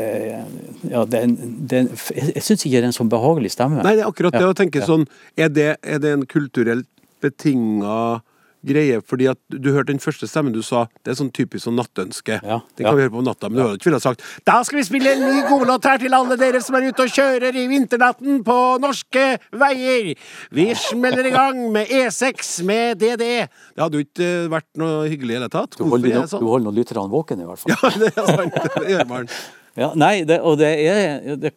ja, 0.91 1.03
det 1.08 1.21
en, 1.23 1.36
det 1.69 1.77
en, 1.79 1.89
jeg, 2.12 2.34
jeg 2.36 2.43
syns 2.43 2.65
ikke 2.65 2.75
det 2.75 2.82
er 2.82 2.89
en 2.89 2.97
sånn 2.97 3.12
behagelig 3.12 3.53
stemme. 3.56 3.84
Nei, 3.86 3.95
det 3.99 4.03
er 4.03 4.12
akkurat 4.12 4.36
det 4.36 4.43
Ja, 4.43 4.51
å 4.51 4.58
tenke 4.58 4.84
sånn 4.88 5.06
er 5.39 5.51
det, 5.53 5.69
er 5.79 6.03
det 6.03 6.12
en 6.17 6.25
kulturelt 6.27 6.89
betinga 7.23 8.21
greie? 8.63 8.99
Fordi 9.05 9.27
at 9.31 9.39
du 9.51 9.69
hørte 9.73 9.91
den 9.91 10.01
første 10.03 10.27
stemmen 10.29 10.55
du 10.55 10.62
sa, 10.65 10.86
det 11.03 11.13
er 11.13 11.19
sånn 11.19 11.31
typisk 11.36 11.65
sånn 11.67 11.77
nattønske. 11.79 12.39
Ja, 12.39 12.59
Den 12.77 12.86
kan 12.86 12.91
ja. 12.91 12.95
vi 12.97 13.05
høre 13.05 13.13
på 13.13 13.21
om 13.21 13.27
natta, 13.27 13.49
men 13.49 13.59
du 13.59 13.63
hadde 13.65 13.79
ikke 13.79 13.89
villet 13.89 14.05
sagt 14.05 14.23
Da 14.47 14.59
skal 14.65 14.79
vi 14.79 14.86
spille 14.88 15.15
en 15.15 15.23
ny 15.25 15.41
godlåt 15.49 15.88
her 15.89 15.99
til 16.03 16.15
alle 16.15 16.38
dere 16.39 16.62
som 16.63 16.77
er 16.79 16.88
ute 16.89 17.07
og 17.07 17.15
kjører 17.17 17.59
i 17.59 17.65
vinternatten 17.71 18.43
på 18.47 18.59
norske 18.83 19.25
veier. 19.63 20.13
Vi 20.53 20.69
smeller 20.79 21.27
i 21.29 21.33
gang 21.33 21.59
med 21.73 21.91
E6 21.91 22.53
med 22.67 23.01
DDE. 23.03 23.49
Det 23.49 23.83
hadde 23.83 23.99
jo 23.99 24.05
ikke 24.07 24.29
eh, 24.29 24.51
vært 24.53 24.69
noe 24.79 25.03
hyggelig 25.12 25.36
i 25.36 25.36
det 25.36 25.41
hele 25.41 25.51
tatt. 25.53 25.75
Du 25.79 25.83
holder, 25.88 26.13
er 26.13 26.23
no, 26.23 26.31
sånn? 26.31 26.47
holder 26.47 26.79
lytterne 26.79 27.09
våkne, 27.12 27.43
i 27.43 27.51
hvert 27.51 27.63
fall. 27.63 27.75
Ja, 27.83 27.91
det 27.99 28.09
er 28.13 28.27
sant. 28.38 28.57
Det 28.77 28.89
gjør 28.91 29.05
man. 29.09 29.29
Ja, 29.73 29.88
nei, 29.97 30.21
det, 30.29 30.36
og 30.45 30.59
det 30.59 30.69
er 30.86 31.23
det, 31.41 31.49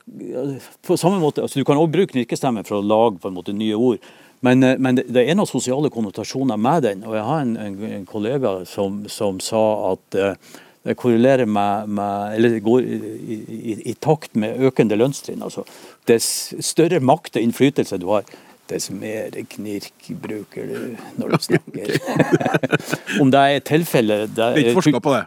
På 0.86 0.96
samme 0.96 1.18
måte, 1.20 1.42
altså 1.44 1.60
Du 1.60 1.66
kan 1.68 1.76
også 1.76 1.92
bruke 1.92 2.14
knirkestemme 2.14 2.62
for 2.64 2.78
å 2.78 2.84
lage 2.84 3.20
på 3.20 3.28
en 3.28 3.36
måte 3.36 3.52
nye 3.52 3.76
ord. 3.76 4.00
Men, 4.46 4.62
eh, 4.62 4.78
men 4.78 4.98
det, 4.98 5.08
det 5.10 5.24
er 5.26 5.34
noen 5.38 5.50
sosiale 5.50 5.90
konnotasjoner 5.92 6.60
med 6.60 6.86
den. 6.86 7.02
Og 7.06 7.18
jeg 7.18 7.26
har 7.26 7.42
en, 7.42 7.56
en, 7.58 7.76
en 7.98 8.06
kollega 8.06 8.60
som, 8.70 9.02
som 9.10 9.42
sa 9.42 9.64
at 9.92 10.20
uh, 10.20 10.62
Det 10.86 10.94
korrelerer 10.94 11.48
med, 11.50 11.88
med 11.98 12.34
Eller 12.36 12.60
går 12.62 12.84
i, 12.86 13.38
i, 13.72 13.72
i 13.90 13.94
takt 13.94 14.36
med 14.38 14.60
økende 14.68 14.94
lønnstrinn. 14.94 15.42
Altså, 15.42 15.64
dess 16.06 16.54
større 16.62 17.00
makt 17.02 17.40
og 17.40 17.42
innflytelse 17.42 17.98
du 17.98 18.06
har, 18.12 18.22
dess 18.70 18.90
mer 18.90 19.34
knirk 19.50 20.10
bruker 20.22 20.70
du 20.70 20.78
når 21.18 21.34
du 21.34 21.42
snakker. 21.48 21.98
Om 23.22 23.34
det 23.34 23.42
er 23.42 23.66
tilfellet 23.66 24.36
Det 24.36 24.46
er 24.46 24.62
ikke 24.62 24.78
forska 24.78 25.02
på 25.02 25.16
det. 25.16 25.24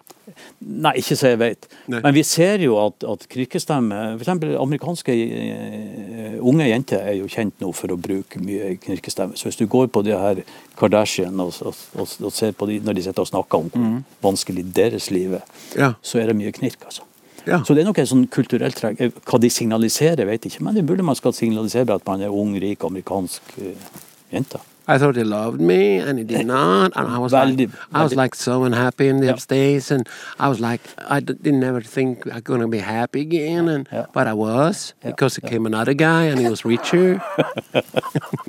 Nei, 0.60 0.92
ikke 1.00 1.16
så 1.16 1.30
jeg 1.32 1.40
vet. 1.40 1.68
Nei. 1.88 2.02
Men 2.04 2.14
vi 2.18 2.24
ser 2.28 2.60
jo 2.64 2.76
at, 2.82 3.04
at 3.08 3.22
knirkestemme 3.32 4.00
F.eks. 4.20 4.32
amerikanske 4.60 5.14
eh, 5.16 6.38
unge 6.44 6.68
jenter 6.68 7.04
er 7.08 7.16
jo 7.20 7.30
kjent 7.32 7.56
nå 7.64 7.72
for 7.76 7.94
å 7.94 7.98
bruke 8.00 8.42
mye 8.44 8.74
knirkestemme. 8.84 9.38
Så 9.40 9.48
hvis 9.50 9.60
du 9.60 9.66
går 9.72 9.88
på 9.96 10.04
de 10.08 10.16
her 10.20 10.42
Kardashian 10.80 11.40
og, 11.40 11.56
og, 11.64 11.76
og, 11.96 12.16
og 12.28 12.34
ser 12.36 12.52
på 12.60 12.68
de 12.70 12.80
når 12.84 13.00
de 13.00 13.06
sitter 13.08 13.24
og 13.24 13.32
snakker 13.32 13.64
om 13.64 13.70
hvor 13.74 14.02
vanskelig 14.32 14.66
deres 14.76 15.10
liv 15.16 15.38
er, 15.40 15.46
Ja. 15.80 15.94
så 16.02 16.20
er 16.20 16.32
det 16.32 16.36
mye 16.40 16.52
knirk, 16.56 16.84
altså. 16.86 17.06
Ja. 17.48 17.62
Så 17.64 17.74
det 17.74 17.82
er 17.82 17.88
nok 17.88 17.98
et 18.02 18.10
sånn 18.12 18.28
kulturelt 18.30 18.76
trekk. 18.78 19.00
Eh, 19.02 19.16
Hva 19.26 19.40
de 19.42 19.50
signaliserer, 19.54 20.28
vet 20.28 20.44
jeg 20.46 20.54
ikke, 20.58 20.66
men 20.68 20.76
det 20.76 20.84
burde 20.86 21.06
man 21.08 21.18
skal 21.18 21.34
signalisere 21.34 21.96
at 21.96 22.06
man 22.08 22.22
er 22.26 22.36
ung, 22.36 22.52
rik, 22.62 22.84
amerikansk 22.86 23.56
uh, 23.64 23.72
jente. 24.34 24.60
I 24.94 24.98
thought 25.02 25.18
he 25.22 25.24
loved 25.24 25.62
me, 25.72 25.82
and 26.00 26.18
he 26.22 26.24
did 26.30 26.46
not. 26.48 26.96
And 27.00 27.08
I 27.16 27.18
was 27.24 27.34
Veldig- 27.34 27.60
like, 27.74 27.76
I 27.94 28.04
was 28.04 28.14
veldig- 28.14 28.22
like 28.24 28.36
so 28.36 28.56
unhappy 28.70 29.08
in 29.14 29.18
Ja. 29.24 29.32
those 29.32 29.46
days, 29.52 29.90
and 29.96 30.08
I 30.46 30.48
was 30.54 30.60
like, 30.68 30.82
I 31.18 31.20
d- 31.20 31.36
didn't 31.48 31.64
ever 31.72 31.82
think 31.96 32.26
I'm 32.34 32.42
gonna 32.52 32.68
be 32.78 32.80
happy 32.80 33.22
again, 33.28 33.68
and 33.76 33.88
Ja. 33.98 34.06
but 34.18 34.26
I 34.34 34.34
was 34.46 34.94
Ja. 35.04 35.10
because 35.12 35.38
it 35.42 35.46
came 35.52 35.66
another 35.74 35.94
guy, 35.94 36.24
and 36.32 36.40
he 36.46 36.50
was 36.56 36.66
richer. 36.74 37.22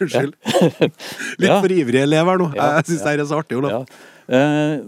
Unnskyld. 0.00 0.34
Litt 1.42 1.54
for 1.62 1.72
ivrig 1.80 2.02
elev 2.06 2.26
her 2.32 2.38
nå. 2.42 2.50
Jeg 2.54 2.84
syns 2.90 3.02
det 3.06 3.20
er 3.20 3.24
så 3.30 3.40
artig. 3.42 3.56
Olav. 3.62 3.86
Eh, 4.26 4.80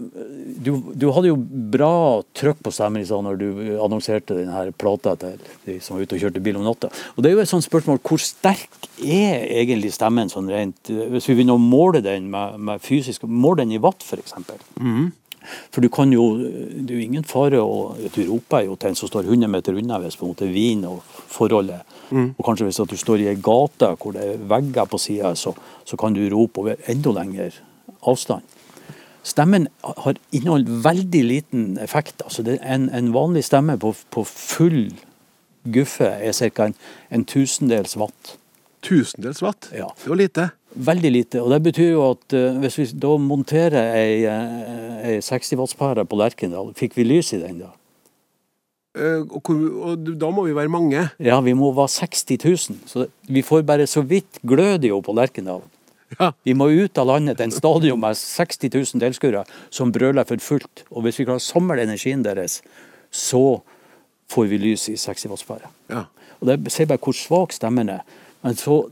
du, 0.59 0.73
du 0.99 1.05
hadde 1.15 1.29
jo 1.29 1.37
bra 1.71 2.19
trøkk 2.35 2.59
på 2.65 2.73
stemmen 2.75 3.05
stad 3.07 3.23
når 3.23 3.37
du 3.39 3.45
annonserte 3.79 4.35
denne 4.35 4.73
plata 4.75 5.13
til 5.19 5.37
de 5.67 5.77
som 5.83 5.95
var 5.95 6.03
ute 6.03 6.17
og 6.17 6.25
kjørte 6.25 6.43
bil 6.43 6.59
om 6.59 6.65
natta. 6.67 6.89
Og 7.15 7.23
det 7.23 7.31
er 7.31 7.37
jo 7.37 7.45
et 7.45 7.51
sånt 7.51 7.63
spørsmål, 7.63 8.01
Hvor 8.03 8.19
sterk 8.19 8.89
er 8.99 9.45
egentlig 9.61 9.93
stemmen 9.95 10.31
sånn 10.31 10.49
rent 10.51 10.91
Hvis 10.91 11.29
vi 11.29 11.37
begynner 11.37 11.55
å 11.55 11.63
måle 11.63 12.01
den 12.03 12.27
med, 12.31 12.59
med 12.59 12.83
fysisk 12.83 13.23
Måle 13.23 13.63
den 13.63 13.77
i 13.77 13.79
watt, 13.79 14.03
f.eks. 14.03 14.35
For 15.71 15.81
du 15.81 15.87
kan 15.89 16.11
jo 16.11 16.25
Det 16.35 16.91
er 16.91 16.97
jo 16.97 17.05
ingen 17.07 17.23
fare 17.23 17.61
å 17.63 17.95
Du 18.11 18.19
roper 18.27 18.67
jo 18.67 18.75
til 18.75 18.91
en 18.91 18.99
som 18.99 19.07
står 19.07 19.29
100 19.31 19.47
meter 19.47 19.79
unna 19.79 20.01
hvis 20.03 20.19
på 20.19 20.27
en 20.27 20.33
måte 20.33 20.49
vin 20.51 20.83
og 20.89 20.99
forholdet 21.31 21.95
Og 22.35 22.43
kanskje 22.45 22.67
hvis 22.67 22.81
du 22.91 22.97
står 22.99 23.23
i 23.23 23.31
ei 23.31 23.39
gate 23.39 23.93
hvor 24.01 24.13
det 24.17 24.25
er 24.33 24.45
vegger 24.51 24.85
på 24.89 24.99
sida, 24.99 25.31
så, 25.35 25.55
så 25.85 25.97
kan 25.97 26.13
du 26.13 26.25
rope 26.33 26.59
over 26.59 26.75
enda 26.91 27.11
lengre 27.15 27.51
avstand. 28.07 28.41
Stemmen 29.29 29.67
har 29.85 30.17
inneholdt 30.33 30.69
veldig 30.85 31.21
liten 31.25 31.65
effekt. 31.81 32.23
altså 32.25 32.43
en, 32.57 32.89
en 32.89 33.13
vanlig 33.13 33.45
stemme 33.45 33.77
på, 33.77 33.93
på 34.09 34.25
full 34.25 34.87
guffe 35.69 36.07
er 36.07 36.33
ca. 36.33 36.69
En, 36.69 36.77
en 37.11 37.25
tusendels 37.25 37.97
watt. 37.99 38.37
Tusendels 38.85 39.43
watt. 39.43 39.69
Ja. 39.75 39.89
Det 40.03 40.09
var 40.09 40.19
lite. 40.19 40.49
Veldig 40.73 41.11
lite. 41.11 41.41
og 41.41 41.51
Det 41.51 41.61
betyr 41.63 41.91
jo 41.91 42.05
at 42.11 42.37
uh, 42.37 42.57
hvis 42.61 42.79
vi 42.79 42.87
da 43.01 43.17
monterer 43.21 43.95
ei, 43.97 44.23
eh, 44.29 45.15
ei 45.15 45.21
60 45.25 45.57
wattspære 45.59 46.05
på 46.05 46.19
Lerkendal, 46.19 46.73
fikk 46.77 46.97
vi 46.97 47.07
lys 47.07 47.33
i 47.33 47.41
den 47.41 47.63
da? 47.63 47.73
Eh, 48.97 49.21
og, 49.25 49.49
og 49.49 50.13
da 50.21 50.29
må 50.33 50.45
vi 50.47 50.55
være 50.57 50.71
mange. 50.71 51.07
Ja, 51.21 51.39
vi 51.45 51.55
må 51.57 51.71
være 51.77 51.91
60 51.99 52.37
000. 52.45 52.79
Så 52.89 53.07
vi 53.27 53.43
får 53.45 53.65
bare 53.67 53.87
så 53.89 54.05
vidt 54.05 54.41
glødio 54.47 55.01
på 55.05 55.15
Lerkendal. 55.17 55.65
Ja. 56.17 56.31
Vi 56.43 56.55
må 56.57 56.69
ut 56.73 56.97
av 56.97 57.09
landet 57.09 57.37
til 57.37 57.49
en 57.49 57.53
stadion 57.53 57.99
med 58.01 58.17
60 58.17 58.71
000 58.73 59.03
tilskuere 59.03 59.43
som 59.69 59.91
brøler 59.93 60.25
for 60.25 60.41
fullt. 60.41 60.85
Og 60.89 61.05
hvis 61.05 61.19
vi 61.19 61.27
klarer 61.27 61.41
å 61.41 61.45
samle 61.45 61.83
energien 61.83 62.23
deres, 62.25 62.59
så 63.11 63.61
får 64.29 64.49
vi 64.49 64.61
lys 64.61 64.87
i 64.89 64.97
60 64.97 65.29
wattspære. 65.33 65.69
Ja. 65.93 66.07
Og 66.39 66.47
Det 66.47 66.73
sier 66.73 66.89
bare 66.89 67.03
hvor 67.03 67.17
svak 67.17 67.53
stemmen 67.53 67.91
er. 67.93 68.01
Men 68.41 68.57
så 68.57 68.87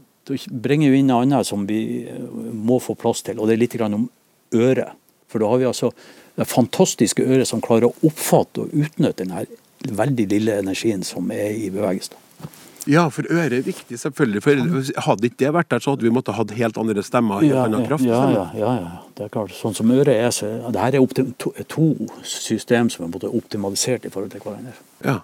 bringer 0.51 0.91
vi 0.91 1.01
inn 1.01 1.09
noe 1.11 1.23
annet 1.23 1.47
som 1.47 1.65
vi 1.67 2.05
eh, 2.09 2.23
må 2.53 2.81
få 2.83 2.97
plass 2.99 3.23
til, 3.23 3.39
og 3.39 3.47
det 3.47 3.55
er 3.55 3.63
litt 3.63 3.77
om 3.81 4.09
øret. 4.53 4.97
For 5.27 5.43
da 5.43 5.49
har 5.51 5.61
vi 5.61 5.69
altså 5.69 5.91
det 6.37 6.47
fantastiske 6.47 7.23
øret 7.23 7.49
som 7.49 7.63
klarer 7.63 7.89
å 7.89 8.07
oppfatte 8.07 8.63
og 8.63 8.73
utnytte 8.75 9.25
den 9.25 9.97
veldig 9.97 10.27
lille 10.31 10.59
energien 10.61 11.03
som 11.03 11.31
er 11.33 11.55
i 11.55 11.71
bevegelse. 11.73 12.26
Ja, 12.87 13.03
for 13.13 13.27
øret 13.29 13.53
er 13.59 13.65
viktig, 13.65 13.99
selvfølgelig. 13.99 14.41
For 14.43 15.03
hadde 15.07 15.29
ikke 15.29 15.39
det 15.41 15.53
vært 15.55 15.69
der, 15.73 15.83
så 15.83 15.93
hadde 15.93 16.07
vi 16.07 16.13
måttet 16.13 16.37
hatt 16.37 16.53
helt 16.57 16.79
andre 16.81 17.03
stemmer. 17.03 17.43
Helt 17.43 17.59
annen 17.61 17.85
kraft. 17.87 18.07
ja, 18.07 18.23
ja, 18.31 18.47
ja, 18.55 18.73
ja. 18.79 18.95
Det 19.17 19.27
er 19.27 19.31
klart. 19.33 19.53
Sånn 19.57 19.75
som 19.77 19.91
øret 19.91 20.13
er, 20.13 20.29
så 20.35 20.49
det 20.73 20.81
her 20.81 20.99
er 20.99 21.31
to, 21.41 21.53
to 21.67 21.87
system 22.23 22.91
som 22.93 23.07
er 23.07 23.29
optimalisert 23.29 24.05
i 24.07 24.13
forhold 24.13 24.31
til 24.33 24.43
hverandre. 24.45 24.75
Ja. 25.05 25.21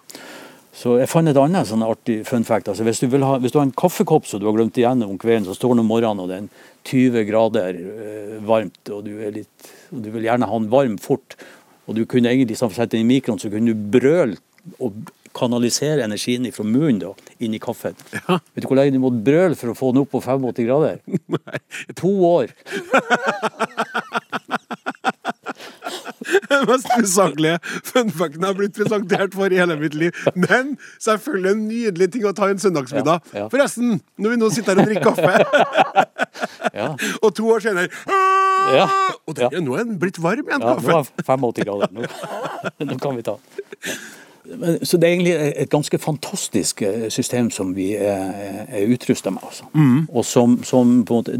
Så 0.73 0.95
jeg 0.97 1.09
fant 1.11 1.29
et 1.29 1.37
annet 1.37 1.69
sånn 1.69 1.85
artig 1.85 2.23
fun 2.25 2.45
fact. 2.47 2.71
Altså, 2.71 2.85
hvis, 2.87 3.03
du 3.03 3.07
vil 3.13 3.23
ha, 3.25 3.37
hvis 3.41 3.53
du 3.53 3.59
har 3.59 3.67
en 3.67 3.75
kaffekopp 3.77 4.25
som 4.25 4.41
du 4.41 4.47
har 4.49 4.55
glemt 4.57 4.77
igjen 4.79 5.05
om 5.05 5.19
kvelden, 5.21 5.45
så 5.45 5.53
står 5.57 5.75
den 5.75 5.83
om 5.83 5.91
morgenen 5.93 6.23
og 6.23 6.31
det 6.31 6.39
er 6.39 6.45
en 6.47 6.53
20 6.89 7.27
grader 7.29 7.77
eh, 7.77 8.39
varmt, 8.43 8.81
og 8.89 9.03
du, 9.05 9.11
er 9.21 9.35
litt, 9.35 9.69
og 9.93 10.01
du 10.03 10.09
vil 10.15 10.25
gjerne 10.25 10.49
ha 10.49 10.57
den 10.59 10.71
varm 10.73 10.97
fort, 11.01 11.37
og 11.85 11.99
du 11.99 12.07
kunne 12.09 12.31
egentlig 12.31 12.55
liksom 12.55 12.73
sette 12.73 12.95
den 12.95 13.05
i 13.05 13.11
mikroen, 13.13 13.39
så 13.39 13.53
kunne 13.53 13.69
du 13.69 13.85
brøle 13.93 14.39
og 14.81 14.97
kanalisere 15.35 16.03
energien 16.05 16.45
fra 16.53 16.65
munnen 16.67 16.99
da, 17.01 17.11
inn 17.43 17.55
i 17.57 17.61
kaffen. 17.61 17.95
Vet 18.13 18.63
du 18.63 18.67
hvor 18.69 18.77
lenge 18.79 18.95
du 18.95 19.01
måtte 19.03 19.23
brøle 19.25 19.57
for 19.59 19.73
å 19.73 19.77
få 19.77 19.91
den 19.93 20.03
opp 20.03 20.11
på 20.13 20.21
85 20.23 20.67
grader? 20.67 20.99
Nei. 21.37 21.61
To 21.99 22.11
år. 22.29 22.53
Den 26.49 26.63
mest 26.69 26.87
usaklige 27.01 27.57
funfacten 27.85 28.41
jeg 28.41 28.47
har 28.47 28.57
blitt 28.57 28.75
presentert 28.77 29.35
for 29.35 29.51
i 29.53 29.59
hele 29.59 29.75
mitt 29.79 29.95
liv. 29.97 30.15
Men 30.39 30.75
selvfølgelig 31.03 31.51
en 31.51 31.63
nydelig 31.67 32.07
ting 32.15 32.25
å 32.29 32.33
ta 32.37 32.49
en 32.51 32.61
søndagsmiddag. 32.61 33.25
Ja, 33.33 33.43
ja. 33.43 33.49
Forresten, 33.51 33.99
når 34.21 34.35
vi 34.35 34.39
nå 34.41 34.49
sitter 34.55 34.77
her 34.77 34.83
og 34.83 34.91
drikker 34.91 35.11
kaffe, 35.11 35.33
Ja. 36.79 36.87
og 37.21 37.29
to 37.37 37.45
år 37.53 37.61
senere 37.61 37.89
Ja. 38.73 38.87
Og 39.27 39.35
det, 39.37 39.49
nå 39.61 39.75
er 39.77 39.83
den 39.85 39.99
blitt 40.01 40.17
varm 40.23 40.47
igjen, 40.47 40.63
Ja, 40.63 40.73
nå 40.73 40.89
er 40.89 40.99
er 41.03 41.09
85 41.27 41.65
grader. 41.67 41.91
Nå, 41.93 42.07
nå 42.89 42.97
kan 43.03 43.17
vi 43.19 43.25
ta. 43.27 43.35
Men, 43.37 44.22
så 44.83 44.97
det 44.99 45.07
er 45.07 45.13
egentlig 45.13 45.33
et 45.55 45.69
ganske 45.71 45.97
fantastisk 45.97 46.81
eh, 46.83 47.07
system 47.13 47.47
som 47.51 47.71
vi 47.75 47.93
er, 47.95 48.65
er 48.67 48.91
utrusta 48.91 49.31
med. 49.31 49.43
Altså. 49.47 49.69
Og 50.09 50.25
som, 50.27 50.57
som 50.67 50.91
på 51.07 51.19
en 51.19 51.21
måte 51.21 51.37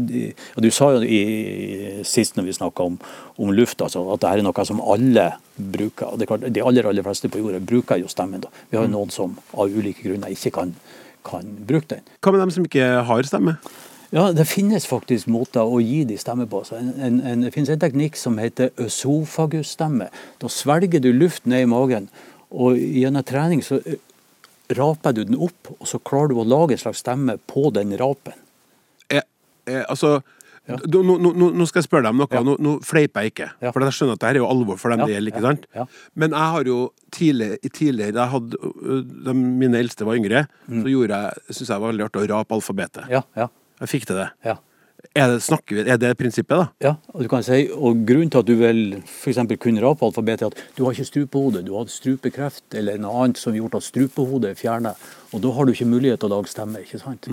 og 0.56 0.62
Du 0.64 0.70
sa 0.72 0.90
jo 0.94 1.02
i, 1.04 2.00
sist 2.06 2.36
når 2.36 2.48
vi 2.48 2.56
snakka 2.56 2.88
om, 2.88 2.98
om 3.36 3.52
luft, 3.52 3.82
altså, 3.82 4.06
at 4.14 4.22
dette 4.22 4.32
er 4.40 4.46
noe 4.46 4.64
som 4.64 4.80
alle 4.80 5.30
bruker. 5.56 6.16
det 6.16 6.24
er 6.24 6.32
klart, 6.32 6.48
De 6.54 6.64
aller 6.64 6.88
aller 6.88 7.04
fleste 7.04 7.28
på 7.28 7.44
jorda 7.44 7.60
bruker 7.60 8.00
jo 8.00 8.08
stemmen. 8.08 8.40
da. 8.40 8.48
Vi 8.70 8.78
har 8.78 8.88
jo 8.88 8.94
noen 8.96 9.12
som 9.12 9.36
av 9.52 9.68
ulike 9.68 10.08
grunner 10.08 10.32
ikke 10.32 10.50
kan, 10.50 10.74
kan 11.24 11.56
bruke 11.66 11.96
den. 11.96 12.06
Hva 12.20 12.32
med 12.32 12.40
dem 12.40 12.50
som 12.56 12.64
ikke 12.64 12.88
har 13.04 13.28
stemme? 13.28 13.58
Ja, 14.14 14.28
det 14.32 14.44
finnes 14.46 14.84
faktisk 14.86 15.26
måter 15.26 15.66
å 15.66 15.80
gi 15.82 16.04
de 16.06 16.16
stemme 16.20 16.46
på. 16.46 16.60
En, 16.76 16.92
en, 17.02 17.16
en, 17.26 17.40
det 17.42 17.50
finnes 17.54 17.72
en 17.74 17.80
teknikk 17.82 18.14
som 18.16 18.36
heter 18.38 18.70
øsofagusstemme. 18.78 20.06
Da 20.38 20.50
svelger 20.52 21.02
du 21.02 21.10
luft 21.12 21.48
ned 21.50 21.64
i 21.64 21.70
magen, 21.70 22.06
og 22.54 22.78
gjennom 22.78 23.24
trening 23.26 23.62
så 23.66 23.80
eh, 23.82 23.98
raper 24.78 25.12
du 25.16 25.24
den 25.28 25.36
opp, 25.42 25.74
og 25.78 25.86
så 25.90 25.98
klarer 26.00 26.32
du 26.32 26.38
å 26.40 26.46
lage 26.48 26.76
en 26.76 26.80
slags 26.80 27.02
stemme 27.04 27.36
på 27.50 27.68
den 27.74 27.92
rapen. 28.00 28.32
Jeg, 29.12 29.26
jeg, 29.68 29.84
altså 29.90 30.22
Ja. 30.64 30.78
nå, 30.88 31.02
nå, 31.20 31.30
nå, 31.52 31.64
skal 31.68 31.82
jeg 31.82 31.88
spørre 31.90 32.06
deg 32.06 32.14
om 32.14 32.20
noe. 32.22 32.28
Ja. 32.32 32.40
Nå, 32.40 32.54
nå 32.64 32.70
fleiper 32.80 33.26
jeg 33.26 33.34
ikke. 33.34 33.48
Ja. 33.60 33.72
For 33.74 33.84
jeg 33.84 33.92
skjønner 33.92 34.16
at 34.16 34.22
dette 34.22 34.30
er 34.32 34.38
jo 34.40 34.46
alvor 34.48 34.78
for 34.80 34.94
dem 34.94 35.02
Ja, 35.02 35.08
det 35.10 35.16
gjelder. 35.18 35.34
ikke 35.34 35.42
ja, 35.42 35.50
sant? 35.50 35.66
ja. 35.76 35.84
Men 36.22 36.32
jeg 36.32 36.52
har 36.54 36.64
jo 36.70 36.76
tidligere, 37.12 37.58
tidligere 37.68 38.14
jeg 38.16 38.32
hadde, 38.32 38.60
Da 39.26 39.34
mine 39.36 39.76
eldste 39.84 40.06
var 40.08 40.16
yngre, 40.16 40.46
så 40.70 40.88
gjorde 40.94 41.18
jeg, 41.26 41.44
synes 41.58 41.68
jeg 41.74 41.82
var 41.84 41.92
veldig 41.92 42.06
artig 42.06 42.22
å 42.22 42.30
rape 42.32 42.56
alfabetet. 42.56 43.04
Mm. 43.04 43.12
Ja, 43.12 43.22
ja, 43.36 43.48
Jeg 43.84 43.92
fikk 43.92 44.06
til 44.08 44.22
det. 44.22 44.30
Ja. 45.04 45.24
Er 45.24 45.32
det, 45.34 45.42
snakker 45.46 45.86
er 45.86 45.98
det 46.00 46.12
prinsippet, 46.18 46.56
da? 46.56 46.66
Ja, 46.82 46.94
og 47.12 47.22
du 47.22 47.28
kan 47.30 47.44
si, 47.46 47.68
og 47.70 48.02
Grunnen 48.08 48.32
til 48.32 48.42
at 48.42 48.48
du 48.48 49.00
for 49.06 49.30
eksempel 49.30 49.58
kunne 49.60 49.82
rapealfabetet, 49.84 50.42
er 50.42 50.52
at 50.52 50.76
du 50.76 50.84
har 50.84 50.92
ikke 50.96 51.08
strupehode, 51.10 51.62
du 51.62 51.72
har 51.74 51.84
hatt 51.84 51.94
strupekreft 51.94 52.74
eller 52.74 52.98
noe 52.98 53.24
annet 53.24 53.40
som 53.40 53.52
har 53.52 53.62
gjort 53.62 53.78
at 53.80 53.86
strupehodet 53.86 54.50
er 54.50 54.58
fjernet. 54.58 55.08
Og 55.34 55.42
da 55.44 55.54
har 55.54 55.66
du 55.66 55.74
ikke 55.74 55.88
mulighet 55.90 56.22
til 56.22 56.30
å 56.30 56.36
lage 56.36 56.52
stemme. 56.52 56.82
ikke 56.82 57.02
sant? 57.02 57.28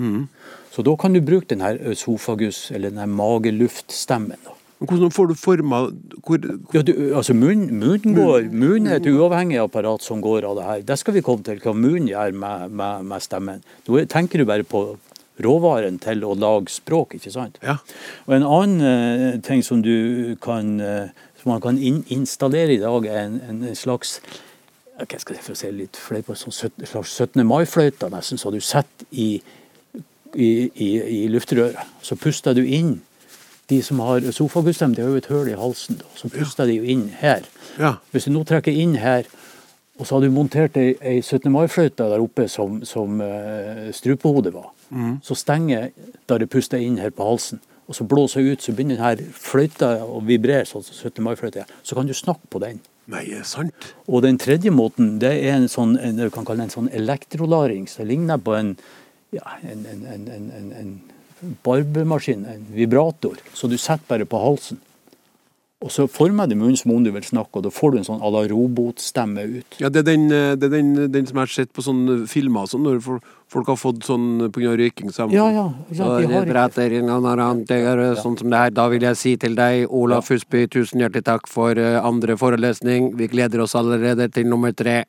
Så 0.72 0.82
da 0.86 0.96
kan 0.96 1.14
du 1.14 1.20
bruke 1.20 1.50
den 1.50 1.62
her 1.64 1.78
øsofagus, 1.92 2.70
eller 2.70 2.90
den 2.90 3.02
her 3.02 3.10
mageluftstemmen. 3.10 4.38
da. 4.44 4.58
Hvordan 4.82 5.12
får 5.14 5.28
du 5.30 5.34
forma 5.38 5.78
hvor, 6.26 6.38
Ja, 6.74 6.82
du, 6.82 6.92
altså 7.14 7.34
Munnen 7.34 7.78
munn 7.78 8.16
går, 8.16 8.48
munnen 8.50 8.90
er 8.90 8.98
et 8.98 9.06
uavhengig 9.06 9.60
apparat 9.62 10.02
som 10.02 10.22
går 10.22 10.46
av 10.48 10.58
det 10.58 10.66
her. 10.66 10.82
Det 10.88 10.98
skal 10.98 11.14
vi 11.14 11.22
komme 11.22 11.46
til, 11.46 11.60
hva 11.62 11.74
munnen 11.76 12.08
gjør 12.10 12.34
med, 12.34 12.74
med, 12.74 13.06
med 13.06 13.22
stemmen. 13.22 13.62
Nå 13.86 14.02
tenker 14.10 14.42
du 14.42 14.48
bare 14.48 14.66
på 14.66 14.84
råvaren 15.42 15.96
til 16.02 16.24
å 16.28 16.34
lage 16.36 16.72
språk, 16.74 17.16
ikke 17.16 17.32
sant? 17.32 17.56
Ja. 17.64 17.78
Og 18.28 18.36
en 18.36 18.46
annen 18.46 18.86
eh, 18.86 19.40
ting 19.44 19.64
som 19.64 19.80
du 19.84 20.36
kan 20.44 20.76
eh, 20.80 21.22
som 21.42 21.50
man 21.50 21.60
kan 21.60 21.78
in 21.78 22.04
installere 22.08 22.74
i 22.74 22.80
dag, 22.80 23.06
er 23.06 23.24
en, 23.26 23.40
en 23.48 23.76
slags 23.76 24.20
ja, 24.98 25.06
hva 25.06 25.18
skal 25.18 25.36
jeg 25.36 25.42
for 25.42 25.56
å 25.56 25.58
si 25.58 25.70
litt 25.74 25.98
fleip 25.98 26.28
på, 26.28 26.36
sånn 26.38 26.54
slags 26.54 27.14
17. 27.16 27.42
mai-fløyte, 27.48 28.10
nesten, 28.12 28.38
så 28.38 28.52
du 28.54 28.60
setter 28.62 29.08
i, 29.10 29.42
i, 30.34 30.50
i, 30.70 30.90
i 31.22 31.22
luftrøret. 31.32 31.80
Så 32.04 32.18
puster 32.20 32.54
du 32.54 32.62
inn 32.66 33.00
De 33.70 33.78
som 33.80 34.00
har 34.04 34.24
sofagustem, 34.34 34.92
de 34.92 35.00
har 35.00 35.08
jo 35.08 35.20
et 35.20 35.28
hull 35.30 35.48
i 35.48 35.54
halsen, 35.56 35.96
da, 35.96 36.08
så 36.18 36.28
puster 36.28 36.66
de 36.68 36.74
jo 36.76 36.88
inn 36.92 37.06
her. 37.20 37.46
Ja. 37.80 37.94
Hvis 38.12 38.26
du 38.26 38.32
nå 38.34 38.42
trekker 38.44 38.74
inn 38.74 38.98
her, 39.00 39.24
og 39.96 40.04
så 40.04 40.16
har 40.16 40.24
du 40.24 40.34
montert 40.34 40.76
ei, 40.76 40.90
ei 41.00 41.22
17. 41.22 41.46
mai-fløyte 41.54 42.08
der 42.10 42.20
oppe 42.20 42.48
som, 42.52 42.82
som 42.84 43.22
uh, 43.22 43.88
strupehodet 43.94 44.52
var, 44.52 44.68
så 45.24 45.36
stenger 45.38 45.90
da 46.28 46.38
det 46.38 46.50
puster 46.52 46.80
inn 46.82 46.98
her 47.00 47.10
på 47.10 47.26
halsen, 47.26 47.60
og 47.88 47.96
så 47.98 48.06
blåser 48.08 48.40
jeg 48.40 48.56
ut, 48.56 48.62
så 48.62 48.72
begynner 48.72 48.98
den 48.98 49.04
her 49.04 49.36
fløyta 49.36 49.90
å 50.06 50.20
vibrere 50.24 50.66
sånn 50.68 50.84
som 50.86 50.94
17. 50.94 51.22
mai-fløyte. 51.26 51.66
Så 51.82 51.98
kan 51.98 52.08
du 52.08 52.14
snakke 52.16 52.48
på 52.52 52.60
den. 52.62 52.80
Nei, 53.10 53.24
er 53.34 53.42
sant? 53.44 53.88
Og 54.06 54.22
den 54.22 54.38
tredje 54.40 54.70
måten, 54.70 55.16
det 55.22 55.32
er 55.42 55.56
en 55.56 55.68
sånn, 55.70 55.96
en, 55.98 56.20
du 56.20 56.30
kan 56.30 56.46
kalle 56.46 56.62
det 56.62 56.70
en 56.70 56.76
sånn 56.76 56.92
elektrolaring. 56.94 57.88
Så 57.90 58.04
det 58.04 58.12
ligner 58.12 58.38
på 58.38 58.54
en, 58.56 58.76
ja, 59.34 59.58
en, 59.66 59.82
en, 59.90 60.06
en, 60.14 60.28
en, 60.36 60.46
en, 60.60 60.70
en 60.78 61.56
barbemaskin, 61.66 62.46
en 62.46 62.64
vibrator. 62.76 63.42
Så 63.52 63.68
du 63.68 63.76
setter 63.76 64.06
bare 64.08 64.28
på 64.30 64.40
halsen. 64.40 64.80
Og 65.82 65.90
så 65.90 66.06
former 66.10 66.46
du 66.46 66.54
munnen 66.54 66.78
som 66.78 66.92
om 66.94 67.02
du 67.02 67.10
vil 67.10 67.24
snakke, 67.26 67.58
og 67.58 67.64
da 67.66 67.72
får 67.74 67.92
du 67.92 67.98
en 67.98 68.06
sånn 68.06 68.22
à 68.22 68.30
la 68.30 68.42
robotstemme 68.50 69.42
ut. 69.58 69.78
Ja, 69.82 69.90
det 69.90 70.04
er 70.04 70.08
den, 70.12 70.26
eh, 70.30 70.54
det 70.54 70.68
er 70.68 70.76
den, 70.76 70.94
den 71.10 71.26
som 71.26 71.40
jeg 71.40 71.42
har 71.42 71.54
sett 71.54 71.72
på 71.74 71.82
sånne 71.82 72.28
filmer, 72.30 72.68
sånn, 72.70 72.86
når 72.86 73.20
folk 73.52 73.66
har 73.66 73.76
fått 73.76 74.06
sånn 74.06 74.50
pga. 74.54 74.76
røyking. 74.78 75.10
sammen. 75.12 75.34
Ja, 75.34 75.50
ja. 75.50 75.66
ja 75.90 76.04
de 76.20 76.26
har 76.30 76.46
ikke 76.46 76.52
prater 76.52 76.94
hverandre, 77.02 77.66
det 77.66 77.80
er 77.82 78.14
sånn 78.14 78.38
som 78.38 78.50
det 78.50 78.58
her. 78.58 78.70
Da 78.70 78.88
vil 78.88 79.02
jeg 79.02 79.16
si 79.16 79.36
til 79.36 79.56
deg, 79.58 79.88
Ola 79.90 80.20
Fusby, 80.22 80.68
tusen 80.68 81.02
hjertelig 81.02 81.24
takk 81.24 81.50
for 81.50 81.76
eh, 81.76 81.98
andre 81.98 82.38
forelesning. 82.38 83.16
Vi 83.18 83.28
gleder 83.28 83.64
oss 83.66 83.74
allerede 83.74 84.30
til 84.32 84.46
nummer 84.46 84.72
tre. 84.72 85.02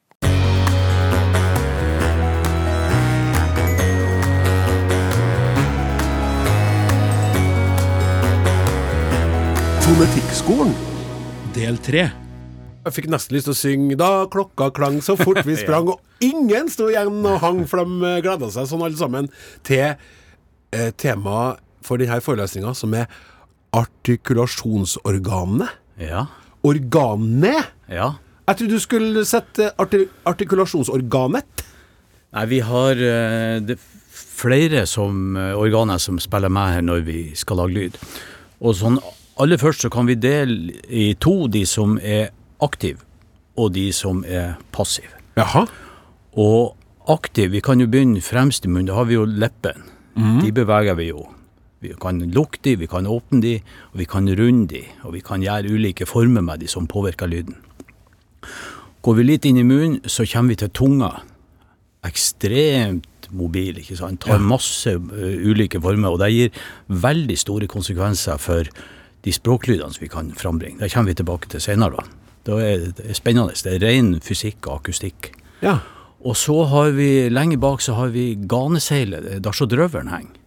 Fonetikkskolen, 9.93 10.71
del 11.53 11.75
tre. 11.85 12.07
Jeg 12.81 12.93
fikk 12.95 13.07
nesten 13.13 13.35
lyst 13.35 13.45
til 13.45 13.53
å 13.53 13.57
synge 13.59 13.97
da 13.99 14.07
klokka 14.33 14.71
klang 14.73 14.95
så 15.05 15.13
fort 15.19 15.43
vi 15.45 15.53
sprang, 15.59 15.91
og 15.93 16.01
ingen 16.25 16.65
sto 16.73 16.87
igjen 16.89 17.19
og 17.29 17.37
hang, 17.43 17.59
for 17.69 17.85
de 17.85 18.15
gleda 18.25 18.49
seg 18.55 18.65
sånn 18.71 18.81
alle 18.87 18.97
sammen 18.97 19.29
til 19.61 19.93
eh, 19.93 20.89
temaet 20.97 21.61
for 21.85 22.01
denne 22.01 22.17
forelesninga, 22.25 22.73
som 22.73 22.97
er 22.97 23.05
artikulasjonsorganene. 23.83 25.69
Ja. 26.01 26.25
Organet! 26.65 27.77
ja. 27.85 28.15
Jeg 28.49 28.63
trodde 28.63 28.73
du 28.73 28.81
skulle 28.89 29.29
sette 29.29 29.75
arti 29.77 30.07
artikulasjonsorganet. 30.25 31.67
Nei, 32.33 32.49
vi 32.49 32.65
har 32.65 32.97
uh, 32.97 33.61
det, 33.61 33.77
flere 34.41 34.87
som 34.89 35.37
eh, 35.37 35.53
organer 35.53 36.01
som 36.01 36.17
spiller 36.17 36.49
med 36.49 36.79
her 36.79 36.87
når 36.89 37.11
vi 37.13 37.27
skal 37.37 37.61
lage 37.61 37.77
lyd. 37.77 38.05
Og 38.57 38.73
sånn, 38.81 38.97
aller 39.41 39.57
først 39.61 39.85
så 39.85 39.89
kan 39.93 40.07
vi 40.09 40.15
dele 40.19 40.73
i 40.89 41.13
to 41.19 41.47
de 41.51 41.65
som 41.69 41.97
er 42.01 42.29
aktive, 42.63 42.99
og 43.57 43.73
de 43.75 43.89
som 43.93 44.23
er 44.25 44.55
passive. 44.75 45.13
Jaha. 45.37 45.65
Og 46.37 46.75
aktiv, 47.09 47.51
vi 47.51 47.61
kan 47.61 47.81
jo 47.81 47.87
begynne 47.89 48.21
fremst 48.23 48.65
i 48.65 48.71
munnen, 48.71 48.89
da 48.91 48.97
har 48.99 49.09
vi 49.09 49.17
jo 49.17 49.25
leppen. 49.25 49.89
De 50.43 50.51
beveger 50.53 50.93
vi 50.95 51.09
jo. 51.09 51.23
Vi 51.83 51.91
kan 51.99 52.21
lukke 52.31 52.61
de, 52.63 52.75
vi 52.79 52.87
kan 52.87 53.07
åpne 53.09 53.41
de, 53.43 53.55
og 53.91 53.99
vi 53.99 54.05
kan 54.07 54.29
runde 54.29 54.67
de, 54.71 54.83
og 55.03 55.15
vi 55.17 55.23
kan 55.25 55.41
gjøre 55.43 55.73
ulike 55.73 56.05
former 56.07 56.45
med 56.45 56.61
de 56.61 56.69
som 56.71 56.87
påvirker 56.87 57.27
lyden. 57.27 57.57
Går 59.03 59.17
vi 59.17 59.25
litt 59.25 59.45
inn 59.49 59.59
i 59.59 59.65
munnen, 59.67 59.99
så 60.07 60.23
kommer 60.29 60.53
vi 60.53 60.61
til 60.61 60.71
tunga. 60.71 61.09
Ekstremt 62.07 63.27
mobil, 63.35 63.81
ikke 63.81 63.97
sant. 63.99 64.21
Tar 64.23 64.39
masse 64.39 64.93
ø, 64.95 65.31
ulike 65.49 65.81
former, 65.81 66.13
og 66.13 66.21
det 66.21 66.29
gir 66.31 66.63
veldig 66.87 67.37
store 67.41 67.67
konsekvenser 67.67 68.39
for 68.39 68.69
de 69.23 69.33
språklydene 69.33 69.93
som 69.93 70.03
vi 70.03 70.11
kan 70.11 70.31
frambringe. 70.37 70.81
Det 70.81 70.91
kommer 70.93 71.13
vi 71.13 71.19
tilbake 71.21 71.49
til 71.51 71.63
senere. 71.63 72.03
Da. 72.43 72.59
Er 72.59 72.89
det 72.91 73.07
er 73.07 73.17
spennende. 73.17 73.55
Det 73.55 73.77
er 73.77 73.83
ren 73.85 74.15
fysikk 74.23 74.67
og 74.67 74.81
akustikk. 74.81 75.31
Ja. 75.63 75.79
Og 76.23 76.37
så 76.39 76.55
har 76.71 76.93
vi, 76.95 77.29
lenge 77.31 77.57
bak 77.59 77.83
så 77.83 77.95
har 77.97 78.13
vi 78.15 78.33
ganeseilet, 78.35 79.27
er 79.27 79.43
der 79.43 79.55
så 79.55 79.67
drøvelen 79.67 80.11
henger. 80.11 80.39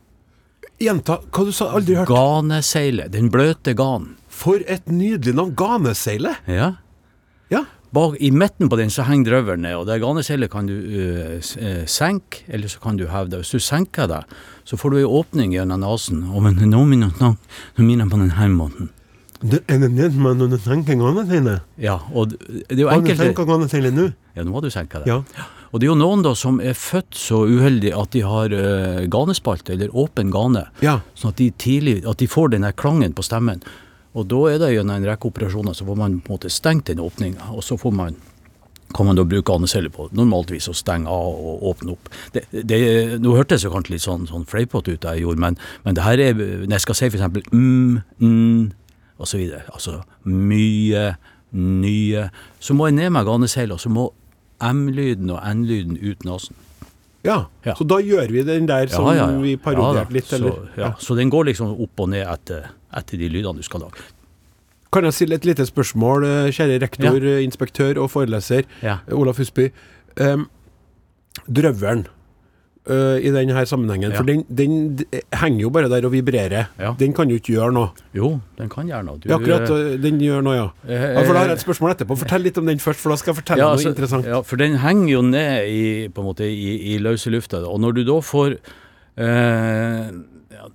Gjenta 0.81 1.23
hva 1.33 1.45
du 1.49 1.53
sa. 1.57 1.71
Aldri 1.77 1.97
hørt. 1.97 2.11
Ganeseilet, 2.11 3.12
den 3.15 3.31
bløte 3.33 3.73
ganen. 3.77 4.17
For 4.29 4.61
et 4.69 4.91
nydelig 4.93 5.33
navn. 5.39 5.55
Ganeseilet. 5.57 6.45
Ja. 6.53 6.75
Bak, 7.97 8.19
I 8.21 8.29
midten 8.29 8.69
på 8.69 8.77
den 8.77 8.91
så 8.93 9.07
henger 9.09 9.31
drøvelen 9.31 9.63
ned, 9.65 9.79
og 9.81 9.87
det 9.89 10.03
ganeseilet 10.03 10.51
kan 10.53 10.67
du 10.69 10.75
uh, 10.77 11.39
senke, 11.89 12.43
eller 12.53 12.69
så 12.69 12.83
kan 12.83 12.99
du 13.01 13.07
heve 13.09 13.31
det. 13.33 13.41
Hvis 13.41 13.55
du 13.57 13.63
senker 13.65 14.11
det, 14.11 14.19
så 14.69 14.77
får 14.77 14.93
du 14.93 14.99
en 15.01 15.15
åpning 15.21 15.55
gjennom 15.55 15.81
nesen. 15.81 16.27
Og 16.29 16.45
men 16.45 16.61
nå 16.69 16.83
minner 16.85 17.15
jeg 17.17 18.11
på 18.13 18.21
denne 18.21 18.51
måten. 18.53 18.91
Det 19.41 19.63
er 19.69 19.81
det 19.81 19.91
det 19.97 20.11
man 20.21 20.37
når 20.41 20.53
du 20.53 20.59
senker 20.61 20.99
ganeseilet? 21.01 21.65
Ja, 21.81 21.97
og 22.13 22.37
det 22.37 22.77
er 22.77 22.83
jo 22.83 22.91
Kan 22.93 23.09
du 23.09 23.15
senka 23.17 23.49
ganeseilet 23.49 23.97
nå? 23.97 24.11
Ja, 24.37 24.45
nå 24.45 24.59
har 24.59 24.65
du 24.65 24.71
senka 24.73 25.01
det. 25.01 25.13
Ja. 25.13 25.49
Og 25.73 25.81
det 25.81 25.89
er 25.89 25.95
jo 25.95 25.99
noen 25.99 26.23
da 26.25 26.35
som 26.37 26.61
er 26.61 26.77
født 26.77 27.17
så 27.17 27.43
uheldig 27.49 27.95
at 27.97 28.13
de 28.13 28.27
har 28.29 28.53
uh, 28.53 29.03
ganespalte, 29.13 29.73
eller 29.73 29.97
åpen 29.97 30.33
gane. 30.37 30.67
Ja. 30.85 30.99
Sånn 31.17 31.33
at 31.33 31.41
de 31.41 31.49
tidlig, 31.65 32.03
at 32.05 32.21
de 32.21 32.29
får 32.29 32.53
den 32.53 32.69
der 32.69 32.77
klangen 32.77 33.17
på 33.17 33.25
stemmen. 33.25 33.65
Og 34.16 34.24
da 34.31 34.38
er 34.48 34.62
det 34.62 34.72
gjennom 34.72 34.96
en 34.96 35.11
rekke 35.11 35.29
operasjoner 35.29 35.76
så 35.76 35.85
får 35.85 35.98
man 36.00 36.16
på 36.24 36.33
en 36.33 36.38
måte 36.38 36.52
stengt 36.52 36.88
den 36.88 37.02
åpninga, 37.05 37.52
og 37.52 37.64
så 37.64 37.76
får 37.81 37.94
man 37.94 38.16
kan 38.94 39.07
man 39.07 39.16
da 39.18 39.24
bruke 39.26 39.52
andeceller 39.52 39.90
på 39.92 40.07
normaltvis 40.14 40.68
å 40.70 40.74
stenge 40.76 41.11
av 41.11 41.40
og 41.50 41.64
åpne 41.72 41.94
opp. 41.96 42.11
Det, 42.33 42.44
det, 42.55 42.79
nå 43.20 43.35
hørtes 43.35 43.64
det 43.66 43.72
kanskje 43.72 43.96
litt 43.96 44.05
sånn, 44.05 44.29
sånn 44.31 44.46
fleipete 44.48 44.94
ut 44.94 45.05
jeg 45.05 45.24
gjorde, 45.24 45.42
men, 45.42 45.59
men 45.85 45.98
det 45.98 46.05
her 46.07 46.22
er 46.22 46.37
Når 46.38 46.76
jeg 46.76 46.85
skal 46.85 46.98
si 46.98 47.09
eksempel 47.11 47.42
mm, 47.50 47.98
mm, 48.22 48.62
videre, 49.35 49.64
altså 49.74 49.98
mye, 50.24 51.09
nye, 51.50 52.29
så 52.61 52.76
må 52.79 52.88
jeg 52.88 52.98
ned 53.00 53.11
med 53.16 53.26
ganeseilet, 53.26 53.74
og 53.74 53.83
så 53.83 53.92
må 53.92 54.07
M-lyden 54.62 55.35
og 55.35 55.42
N-lyden 55.42 55.98
ut 56.00 56.24
nesen. 56.24 56.57
Ja. 57.27 57.39
Ja. 57.67 57.75
Så 57.79 57.87
da 57.89 57.99
gjør 58.03 58.33
vi 58.33 58.45
den 58.47 58.69
der 58.71 58.91
som 58.93 59.09
vi 59.43 59.57
parodierte 59.61 60.15
litt, 60.15 60.33
eller? 60.37 60.61
Så, 60.62 60.81
ja. 60.81 60.93
så 61.03 61.17
den 61.19 61.33
går 61.33 61.51
liksom 61.51 61.75
opp 61.75 62.05
og 62.05 62.12
ned 62.15 62.27
etter, 62.27 62.71
etter 62.97 63.21
de 63.21 63.31
lydene 63.33 63.61
du 63.61 63.67
skal 63.67 63.85
lage. 63.87 64.05
Kan 64.95 65.05
jeg 65.05 65.17
stille 65.17 65.37
et 65.37 65.45
lite 65.45 65.67
spørsmål, 65.67 66.25
eh, 66.25 66.51
kjære 66.55 66.81
rektor, 66.81 67.17
eh, 67.21 67.43
inspektør 67.45 67.99
og 68.01 68.11
foreleser 68.15 68.65
Ja. 68.83 68.99
Olaf 69.12 69.37
Husby? 69.43 69.73
Um, 70.17 70.47
drøvelen 71.53 72.07
eh, 72.88 73.18
i 73.27 73.31
denne 73.35 73.64
sammenhengen, 73.66 74.11
Ja. 74.12 74.16
for 74.16 74.25
den, 74.25 74.44
den 74.49 74.99
henger 75.35 75.61
jo 75.61 75.70
bare 75.70 75.88
der 75.90 76.07
og 76.07 76.12
vibrerer. 76.12 76.68
Ja. 76.79 76.94
Den 76.99 77.12
kan 77.12 77.29
jo 77.31 77.37
ikke 77.40 77.55
gjøre 77.57 77.72
noe. 77.75 77.90
Jo, 78.14 78.40
den 78.59 78.68
kan 78.72 78.87
gjøre 78.88 79.05
noe. 79.05 79.18
Du, 79.18 79.29
Ja, 79.29 79.37
akkurat, 79.38 79.68
eh, 79.70 79.92
eh, 79.94 79.99
den 80.03 80.20
gjør 80.20 80.42
noe, 80.46 80.55
ja. 80.57 80.68
eh, 80.88 81.07
ja. 81.14 81.22
For 81.25 81.33
da 81.33 81.40
har 81.40 81.49
jeg 81.53 81.59
et 81.59 81.64
spørsmål 81.66 81.94
etterpå. 81.96 82.18
Fortell 82.22 82.42
litt 82.46 82.59
om 82.59 82.66
den 82.66 82.79
først, 82.79 83.01
for 83.03 83.11
da 83.11 83.16
skal 83.20 83.35
jeg 83.35 83.40
fortelle 83.42 83.68
noe 83.70 83.83
så, 83.83 83.90
interessant. 83.94 84.27
Ja, 84.27 84.40
for 84.46 84.57
den 84.57 84.79
henger 84.83 85.12
jo 85.12 85.22
ned 85.22 85.68
i, 85.68 85.85
på 86.09 86.22
en 86.22 86.31
måte, 86.31 86.46
i, 86.49 86.94
i 86.94 86.99
løse 86.99 87.31
lufta. 87.35 87.64
Og 87.66 87.81
når 87.81 87.99
du 87.99 88.05
da 88.09 88.20
får 88.22 88.57
uh, 89.18 90.11
ja, 90.53 90.68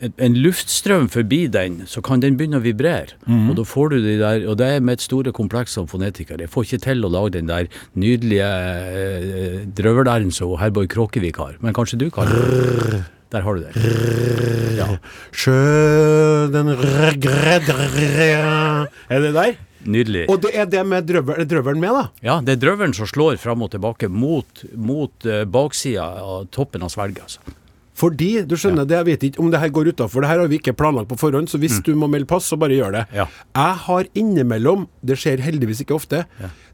en, 0.00 0.34
luftstrøm 0.42 1.08
forbi 1.12 1.46
den, 1.52 1.82
så 1.86 2.02
kan 2.04 2.20
den 2.22 2.36
begynne 2.38 2.58
å 2.60 2.64
vibrere. 2.64 3.14
Mm. 3.26 3.50
Og 3.50 3.56
da 3.60 3.64
får 3.68 3.94
du 3.94 3.98
de 4.04 4.16
der, 4.20 4.46
og 4.50 4.58
det 4.60 4.68
er 4.74 4.84
mitt 4.84 5.04
store 5.04 5.32
kompleks 5.36 5.76
som 5.78 5.86
fonetiker. 5.90 6.40
Jeg 6.42 6.50
får 6.52 6.66
ikke 6.68 6.82
til 6.88 7.06
å 7.06 7.12
lage 7.14 7.36
den 7.38 7.50
der 7.50 7.68
nydelige 7.94 8.48
eh, 8.50 9.58
drøvelæren 9.78 10.32
som 10.34 10.56
Herborg 10.60 10.90
Kråkevik 10.94 11.38
har. 11.42 11.58
Men 11.64 11.76
kanskje 11.76 12.00
du 12.02 12.08
kan? 12.14 12.30
Der 13.34 13.42
har 13.42 13.56
du 13.56 13.64
det. 13.64 13.72
Ja. 14.78 14.88
Sjø 15.34 15.54
den 16.54 16.74
regredrer 16.78 17.96
Er 19.08 19.24
det 19.24 19.32
der? 19.34 19.56
Nydelig. 19.84 20.22
Og 20.32 20.40
det 20.44 20.54
er 20.56 20.68
det 20.70 20.80
med 20.88 21.04
drøvel- 21.08 21.44
drøvelen 21.48 21.80
med, 21.82 21.92
da? 21.92 22.04
Ja, 22.24 22.38
det 22.40 22.54
er 22.56 22.62
drøvelen 22.62 22.94
som 22.96 23.08
slår 23.10 23.36
fram 23.42 23.64
og 23.66 23.72
tilbake 23.74 24.08
mot, 24.08 24.62
mot 24.76 25.26
uh, 25.28 25.42
baksida 25.44 26.06
av 26.22 26.46
toppen 26.54 26.86
av 26.86 26.92
svelget. 26.94 27.20
Altså. 27.26 27.56
Fordi, 27.94 28.42
du 28.50 28.56
skjønner, 28.58 28.86
det 28.90 28.96
jeg 28.98 29.06
vet 29.06 29.22
ikke 29.28 29.38
om 29.44 29.50
det 29.52 29.60
her 29.62 29.70
går 29.70 29.92
utafor. 29.92 30.24
Det 30.24 30.30
her 30.32 30.40
har 30.42 30.48
vi 30.50 30.58
ikke 30.58 30.74
planlagt 30.74 31.06
på 31.12 31.18
forhånd, 31.20 31.46
så 31.48 31.60
hvis 31.62 31.76
du 31.86 31.92
må 31.94 32.08
melde 32.10 32.26
pass, 32.26 32.48
så 32.50 32.58
bare 32.58 32.74
gjør 32.74 32.90
det. 32.96 33.04
Mm. 33.12 33.14
Ja. 33.20 33.26
Jeg 33.54 33.76
har 33.84 34.08
innimellom, 34.18 34.88
det 35.06 35.16
skjer 35.22 35.38
heldigvis 35.44 35.84
ikke 35.84 35.94
ofte, 35.94 36.24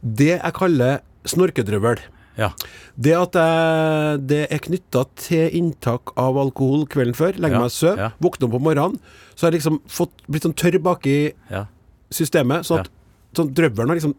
det 0.00 0.30
jeg 0.38 0.54
kaller 0.56 1.02
snorkedrøvel. 1.28 2.00
Ja. 2.40 2.48
Det 2.96 3.12
at 3.18 3.36
jeg, 3.36 4.20
det 4.30 4.40
er 4.48 4.62
knytta 4.64 5.02
til 5.20 5.50
inntak 5.60 6.14
av 6.16 6.38
alkohol 6.40 6.86
kvelden 6.88 7.16
før, 7.18 7.36
legger 7.36 7.58
Ja, 7.58 7.64
meg 7.66 7.68
og 7.68 7.74
sover, 7.76 8.00
ja. 8.00 8.10
våkner 8.22 8.48
opp 8.48 8.56
om 8.56 8.64
morgenen, 8.64 8.96
så 9.34 9.44
har 9.46 9.52
jeg 9.52 9.60
liksom 9.60 9.80
fått, 9.92 10.14
blitt 10.30 10.46
sånn 10.48 10.56
tørr 10.56 10.78
baki 10.80 11.16
Ja. 11.52 11.66
systemet, 12.10 12.64
sånn 12.64 12.80
at 12.86 12.90
sånn 13.36 13.52
drøvelen 13.52 13.92
har 13.92 13.96
liksom 14.00 14.14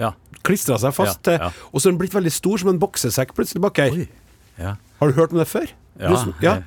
Ja. 0.00 0.14
klistra 0.42 0.78
seg 0.80 0.94
fast 0.96 1.20
Ja, 1.26 1.36
til 1.36 1.44
ja. 1.44 1.50
Og 1.74 1.80
så 1.80 1.90
har 1.90 1.92
den 1.92 1.98
blitt 2.00 2.14
veldig 2.16 2.32
stor, 2.32 2.56
som 2.58 2.70
en 2.70 2.78
boksesekk 2.80 3.34
plutselig 3.36 3.60
bak 3.60 3.76
her. 3.76 3.90
Oi. 3.92 4.08
Ja. 4.58 4.76
Har 5.00 5.08
du 5.12 5.18
hørt 5.18 5.32
om 5.32 5.38
det 5.42 5.48
før? 5.50 5.66
Ja, 5.96 6.10
Du 6.12 6.32
ja. 6.44 6.58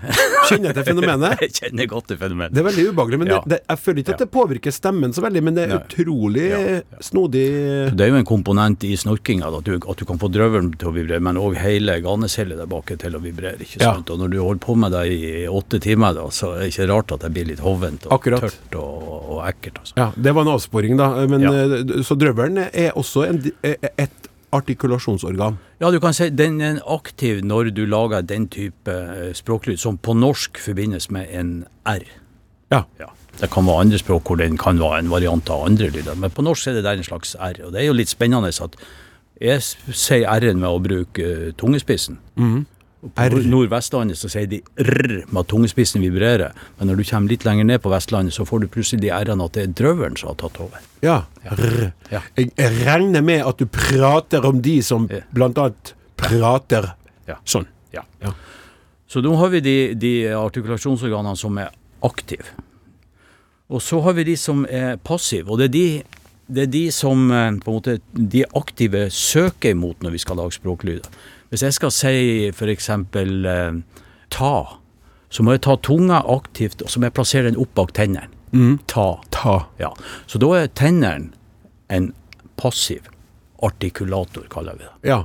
kjenner 0.49 0.73
til 0.73 0.85
fenomenet. 0.87 1.37
Jeg 1.43 1.51
kjenner 1.53 1.85
godt 1.91 2.07
til 2.09 2.17
fenomenet. 2.17 2.49
Det 2.55 2.63
er 2.63 2.65
veldig 2.65 2.85
ubehagelig, 2.89 3.17
men 3.21 3.27
Ja. 3.29 3.37
det, 3.45 3.59
jeg 3.69 3.77
føler 3.77 3.99
ikke 4.01 4.13
at 4.15 4.21
det 4.23 4.27
påvirker 4.33 4.73
stemmen 4.73 5.13
så 5.13 5.21
veldig, 5.21 5.43
men 5.45 5.53
det 5.53 5.63
er 5.67 5.73
Nei. 5.75 5.77
utrolig 5.85 6.47
snodig 7.05 7.43
Det 7.93 8.05
er 8.05 8.09
jo 8.09 8.17
en 8.17 8.25
komponent 8.25 8.83
i 8.89 8.95
snorkinga 8.97 9.51
at, 9.59 9.69
at 9.69 10.01
du 10.01 10.05
kan 10.09 10.17
få 10.21 10.31
drøvelen 10.33 10.71
til 10.81 10.89
å 10.89 10.93
vibrere, 10.95 11.21
men 11.21 11.37
òg 11.37 11.59
hele 11.61 11.99
ganecellet 12.01 12.57
der 12.57 12.69
bak 12.71 12.89
til 13.03 13.17
å 13.17 13.21
vibrere. 13.21 13.59
ikke 13.61 13.83
sant? 13.83 14.09
Og 14.09 14.17
når 14.23 14.33
du 14.33 14.39
holder 14.41 14.63
på 14.65 14.75
med 14.81 14.95
det 14.97 15.03
i 15.13 15.45
åtte 15.45 15.81
timer, 15.85 16.17
da, 16.17 16.25
så 16.33 16.55
er 16.55 16.65
det 16.65 16.71
ikke 16.73 16.89
rart 16.89 17.13
at 17.17 17.27
det 17.27 17.31
blir 17.37 17.49
litt 17.51 17.61
hovent 17.61 18.09
og 18.09 18.17
Akkurat. 18.17 18.47
tørt 18.49 18.79
og, 18.81 19.13
og 19.37 19.43
ekkelt. 19.51 19.83
altså. 19.83 19.93
Ja, 20.01 20.09
det 20.17 20.33
var 20.33 20.47
en 20.47 20.53
avsporing, 20.55 20.97
da. 20.97 21.11
Men, 21.29 21.45
eh, 21.45 22.01
Så 22.01 22.17
drøvelen 22.17 22.65
er 22.73 22.97
også 22.97 23.27
en, 23.29 23.43
eh, 23.61 23.77
et 23.93 24.28
artikulasjonsorgan. 24.55 25.57
Ja, 25.81 25.91
du 25.91 25.99
kan 26.01 26.15
si 26.15 26.29
den 26.33 26.59
er 26.61 26.81
aktiv 26.89 27.43
når 27.45 27.71
du 27.75 27.85
lager 27.89 28.25
den 28.25 28.47
type 28.51 28.91
eh, 28.91 29.29
språklyd 29.37 29.79
som 29.81 29.97
på 29.97 30.15
norsk 30.17 30.59
forbindes 30.61 31.09
med 31.13 31.29
en 31.29 31.53
R. 31.85 32.05
Ja. 32.71 32.83
Ja. 32.99 33.11
Det 33.39 33.51
kan 33.53 33.65
være 33.65 33.85
andre 33.85 33.99
språk 34.01 34.27
hvor 34.27 34.39
den 34.41 34.57
kan 34.59 34.79
være 34.81 35.03
en 35.03 35.11
variant 35.11 35.49
av 35.53 35.63
andre 35.67 35.87
lyder, 35.93 36.17
men 36.19 36.33
på 36.33 36.43
norsk 36.43 36.67
er 36.67 36.79
det 36.79 36.83
der 36.83 36.99
en 36.99 37.07
slags 37.07 37.35
R. 37.39 37.61
Og 37.65 37.71
det 37.73 37.83
er 37.83 37.87
jo 37.87 37.95
litt 37.95 38.11
spennende 38.11 38.51
at 38.51 38.75
jeg 39.39 39.63
sier 39.63 40.27
R-en 40.27 40.59
med 40.59 40.69
å 40.69 40.81
bruke 40.83 41.23
eh, 41.23 41.53
tungespissen. 41.57 42.19
Mm 42.35 42.65
På 42.65 42.78
R. 43.15 43.35
Nordvestlandet 43.47 44.19
så 44.19 44.27
sier 44.31 44.47
de 44.51 44.59
R 44.83 45.21
med 45.29 45.39
at 45.39 45.47
tungespissen 45.51 46.03
vibrerer, 46.03 46.51
men 46.77 46.89
når 46.91 46.99
du 46.99 47.05
kommer 47.07 47.31
litt 47.31 47.45
lenger 47.47 47.67
ned 47.69 47.81
på 47.83 47.91
Vestlandet, 47.93 48.35
så 48.35 48.43
får 48.47 48.65
du 48.65 48.67
plutselig 48.73 49.05
de 49.05 49.11
R-ene 49.15 49.45
at 49.47 49.55
det 49.55 49.63
er 49.63 49.75
drøvelen 49.79 50.19
som 50.19 50.33
har 50.33 50.39
tatt 50.41 50.59
over. 50.59 50.83
Ja. 51.05 51.21
Rr. 51.47 51.89
Ja. 52.11 52.21
Jeg, 52.35 52.51
regner 52.83 53.23
med 53.23 53.45
at 53.47 53.61
du 53.61 53.69
prater 53.71 54.45
om 54.49 54.59
de 54.65 54.75
som 54.83 55.07
blant 55.31 55.57
annet 55.63 55.93
prater 56.19 56.91
Ja. 57.29 57.37
sånn. 57.47 57.69
Ja. 57.95 58.03
Ja. 58.21 58.33
Så 59.09 59.23
nå 59.25 59.31
har 59.39 59.49
vi 59.55 59.63
de, 59.63 59.77
de 59.97 60.13
artikulasjonsorganene 60.35 61.37
som 61.39 61.57
er 61.57 61.71
aktive. 62.05 62.45
Og 63.69 63.81
så 63.85 64.01
har 64.01 64.15
vi 64.17 64.25
de 64.31 64.35
som 64.37 64.65
er 64.65 64.97
passive. 64.97 65.49
Og 65.49 65.61
det 65.61 65.69
er 65.69 65.73
de, 65.73 65.87
det 66.49 66.63
er 66.65 66.71
de 66.73 66.85
som 66.93 67.29
eh, 67.31 67.51
på 67.61 67.71
en 67.71 67.77
måte, 67.79 67.99
de 68.13 68.43
aktive 68.57 69.07
søker 69.13 69.75
imot 69.75 70.01
når 70.03 70.17
vi 70.17 70.21
skal 70.25 70.41
lage 70.41 70.57
språklyder. 70.57 71.05
Hvis 71.49 71.63
jeg 71.65 71.75
skal 71.77 71.93
si 71.93 72.15
f.eks. 72.53 72.89
Eh, 72.89 73.79
ta, 74.29 74.53
så 75.29 75.45
må 75.45 75.55
jeg 75.55 75.63
ta 75.65 75.75
tunga 75.85 76.23
aktivt, 76.29 76.83
og 76.85 76.91
så 76.91 77.01
må 77.01 77.09
jeg 77.09 77.17
plassere 77.17 77.49
den 77.49 77.59
opp 77.61 77.73
bak 77.77 77.93
tennene. 77.97 78.29
Ta. 78.89 79.07
Ta. 79.33 79.55
Ja. 79.81 79.93
Så 80.29 80.41
da 80.41 80.53
er 80.57 80.71
tennene 80.73 81.31
en 81.93 82.11
passiv 82.59 83.09
artikulator, 83.65 84.45
kaller 84.49 84.77
vi 84.77 84.85
det. 84.85 85.09
Ja. 85.11 85.23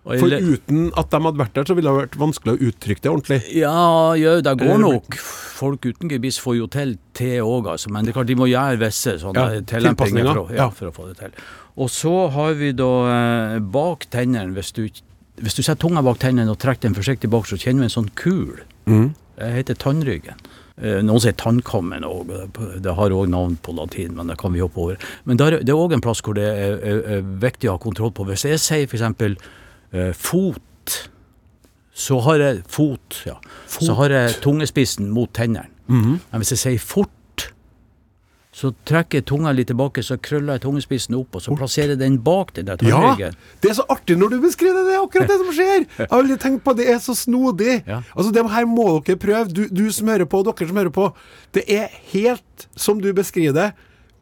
For 0.00 0.32
uten 0.32 0.86
at 0.98 1.10
de 1.12 1.18
hadde 1.20 1.38
vært 1.38 1.56
der, 1.58 1.66
så 1.68 1.76
ville 1.76 1.92
det 1.92 2.00
vært 2.06 2.16
vanskelig 2.18 2.54
å 2.54 2.68
uttrykke 2.70 3.04
det 3.04 3.10
ordentlig. 3.10 3.38
Ja, 3.52 4.14
ja, 4.16 4.38
det 4.42 4.54
går 4.62 4.80
nok. 4.80 5.18
Folk 5.60 5.84
uten 5.84 6.08
gebiss 6.10 6.38
får 6.40 6.56
jo 6.56 6.68
til 6.72 6.94
te 7.16 7.34
òg, 7.44 7.68
altså. 7.74 7.92
Men 7.92 8.08
det 8.08 8.14
er 8.14 8.16
klart 8.16 8.30
de 8.30 8.38
må 8.40 8.48
gjøre 8.48 8.80
visse 8.80 9.18
sånne 9.20 9.44
Ja, 9.44 9.60
tilpasninger, 9.74 10.32
for, 10.32 10.54
ja, 10.56 10.70
for 10.72 10.88
å 10.88 10.94
få 10.96 11.10
det 11.10 11.18
til. 11.20 11.36
Og 11.80 11.92
så 11.92 12.14
har 12.32 12.56
vi 12.58 12.72
da 12.76 12.90
eh, 13.12 13.58
bak 13.76 14.08
tennene, 14.12 14.56
hvis 14.56 14.72
du, 14.76 14.86
hvis 15.40 15.56
du 15.56 15.62
setter 15.62 15.80
tunga 15.82 16.02
bak 16.04 16.18
tennene 16.22 16.52
og 16.52 16.58
trekker 16.62 16.88
den 16.88 16.96
forsiktig 16.96 17.30
bak, 17.32 17.46
så 17.48 17.58
kjenner 17.60 17.84
vi 17.84 17.88
en 17.90 17.96
sånn 17.96 18.10
kul. 18.18 18.60
Mm. 18.90 19.12
Det 19.40 19.52
heter 19.54 19.78
tannryggen. 19.80 20.40
Eh, 20.80 21.00
Noen 21.04 21.20
sier 21.20 21.36
tannkammen 21.36 22.04
òg. 22.08 22.32
Det 22.84 22.94
har 22.96 23.14
òg 23.16 23.28
navn 23.32 23.56
på 23.60 23.74
latin, 23.76 24.14
men 24.16 24.32
det 24.32 24.38
kan 24.40 24.52
vi 24.54 24.62
hoppe 24.64 24.80
over. 24.80 25.00
Men 25.28 25.40
der, 25.40 25.58
det 25.60 25.72
er 25.72 25.80
òg 25.80 25.96
en 25.96 26.04
plass 26.04 26.22
hvor 26.24 26.36
det 26.38 26.46
er, 26.48 26.76
er, 26.80 27.00
er 27.16 27.30
viktig 27.42 27.68
å 27.68 27.76
ha 27.76 27.82
kontroll 27.82 28.12
på. 28.16 28.24
Hvis 28.28 28.46
jeg 28.48 28.60
sier 28.62 28.88
f.eks. 28.88 29.48
Eh, 29.90 30.12
fot, 30.16 30.96
så 32.00 32.20
har 32.24 32.40
jeg 32.40 32.62
fot, 32.70 33.22
ja. 33.26 33.36
Så 33.68 33.96
har 33.98 34.12
jeg 34.14 34.38
tungespissen 34.44 35.10
mot 35.12 35.32
tennene. 35.36 35.68
Mhm. 35.90 36.20
Men 36.30 36.42
hvis 36.44 36.54
jeg 36.54 36.62
sier 36.64 36.84
fort, 36.84 37.12
så 38.50 38.72
trekker 38.88 39.20
jeg 39.20 39.26
tunga 39.30 39.52
litt 39.54 39.68
tilbake, 39.70 40.02
så 40.02 40.16
krøller 40.18 40.56
jeg 40.56 40.64
tungespissen 40.64 41.14
opp, 41.14 41.36
og 41.38 41.42
så 41.44 41.54
plasserer 41.54 41.92
jeg 41.94 42.00
den 42.00 42.16
bak 42.26 42.50
den 42.56 42.66
der 42.66 42.82
Ja! 42.82 43.30
Det 43.62 43.70
er 43.70 43.76
så 43.78 43.84
artig 43.94 44.16
når 44.18 44.32
du 44.34 44.40
beskriver 44.42 44.80
det! 44.80 44.88
Det 44.88 44.96
er 44.96 45.04
akkurat 45.04 45.30
det 45.30 45.36
som 45.38 45.52
skjer! 45.54 45.84
Jeg 45.86 46.08
har 46.10 46.16
aldri 46.18 46.38
tenkt 46.42 46.64
på 46.66 46.74
det. 46.74 46.88
Det 46.88 46.96
er 46.96 46.98
så 47.04 47.14
snodig. 47.14 47.76
Ja. 47.86 48.00
Altså, 48.16 48.32
det 48.34 48.44
her 48.50 48.66
må 48.66 48.88
dere 49.06 49.20
prøve. 49.22 49.44
Du, 49.54 49.62
du 49.70 49.84
som 49.94 50.10
hører 50.10 50.26
på, 50.26 50.42
dere 50.48 50.70
som 50.72 50.82
hører 50.82 50.94
på. 50.98 51.06
Det 51.54 51.64
er 51.70 51.94
helt 52.10 52.66
som 52.74 52.98
du 53.02 53.12
beskriver 53.14 53.54
det, 53.54 53.68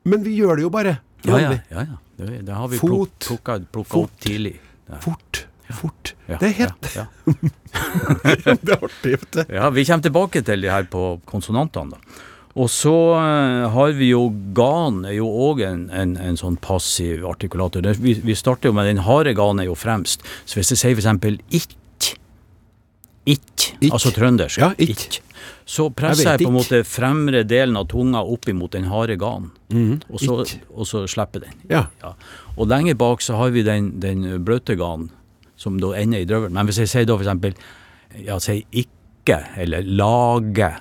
men 0.05 0.24
vi 0.26 0.37
gjør 0.37 0.61
det 0.61 0.68
jo 0.68 0.72
bare. 0.76 0.99
Ja, 1.24 1.41
ja. 1.47 1.57
Ja, 1.72 1.89
ja. 1.89 1.99
Det, 2.18 2.43
det 2.45 2.55
har 2.61 2.68
vi 2.68 2.81
plukka, 2.85 3.61
opp 3.81 4.20
tidlig. 4.20 4.59
Ja. 4.91 5.01
Fort. 5.01 5.47
Fort. 5.72 6.14
Ja, 6.29 6.37
Det 6.41 6.49
er 6.49 6.55
helt 6.64 6.95
ja, 6.97 7.05
ja. 7.29 7.35
Det 8.64 8.72
er 8.72 8.85
artig, 8.85 9.12
vet 9.14 9.33
du. 9.37 9.43
Ja, 9.53 9.68
vi 9.72 9.85
kommer 9.89 10.05
tilbake 10.05 10.43
til 10.45 10.64
de 10.64 10.70
her 10.72 10.89
på 10.89 11.03
konsonantene. 11.29 11.97
da. 11.97 12.24
Og 12.59 12.67
så 12.75 12.93
eh, 13.15 13.65
har 13.71 13.93
vi 13.95 14.09
jo 14.11 14.25
gan, 14.57 15.05
er 15.07 15.15
jo 15.21 15.29
òg 15.49 15.61
en, 15.63 15.85
en, 15.95 16.17
en 16.19 16.39
sånn 16.41 16.57
passiv 16.65 17.23
artikulator. 17.29 17.87
Vi, 18.03 18.17
vi 18.25 18.35
starter 18.39 18.73
jo 18.73 18.75
med 18.75 18.89
den 18.91 19.05
harde 19.07 19.35
gan 19.39 19.63
er 19.63 19.69
jo 19.69 19.77
fremst. 19.79 20.25
Så 20.49 20.59
hvis 20.59 20.73
jeg 20.75 20.81
sier 20.83 20.97
f.eks. 20.97 21.05
eksempel 21.05 21.39
ikk, 21.55 21.77
Ikk. 23.29 23.65
altså 23.93 24.09
trøndersk, 24.17 24.57
Ja, 24.63 24.71
ikk. 24.81 25.19
så 25.69 25.91
presser 25.93 26.25
Jeg 26.31 26.39
jeg, 26.41 26.47
på 26.47 26.51
en 26.51 26.57
måte 26.57 26.79
fremre 26.89 27.43
delen 27.45 27.77
av 27.77 27.85
tunga 27.91 28.23
opp 28.25 28.49
imot 28.49 28.73
den 28.73 28.87
harde 28.89 29.19
gan, 29.21 29.51
og, 30.09 30.17
så, 30.23 30.39
ikk. 30.47 30.63
og 30.73 30.89
så 30.89 31.03
slipper 31.13 31.45
den. 31.45 31.59
Ja. 31.69 31.83
Ja. 32.01 32.15
Og 32.57 32.71
lenger 32.73 32.97
bak 32.97 33.21
så 33.21 33.37
har 33.37 33.53
vi 33.53 33.67
den, 33.67 33.91
den 34.01 34.25
bløte 34.49 34.79
ganen, 34.81 35.11
som 35.61 35.77
da 35.83 35.93
ender 36.01 36.25
i 36.25 36.29
drøvelen. 36.31 36.57
Men 36.57 36.71
hvis 36.71 36.81
jeg 36.81 36.89
sier 36.95 37.05
da 37.11 37.19
for 37.19 37.27
eksempel, 37.27 37.53
ja, 38.25 38.39
sier 38.41 38.65
ikke, 39.29 39.62
eller 39.62 39.83
lage, 39.85 40.72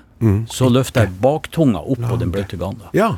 så 0.50 0.70
løfter 0.72 1.06
jeg 1.06 1.18
baktunga 1.22 1.80
opp 1.84 2.00
på 2.10 2.18
den 2.24 2.32
bløte 2.34 2.58
ganda. 2.58 2.89
ja. 2.93 3.18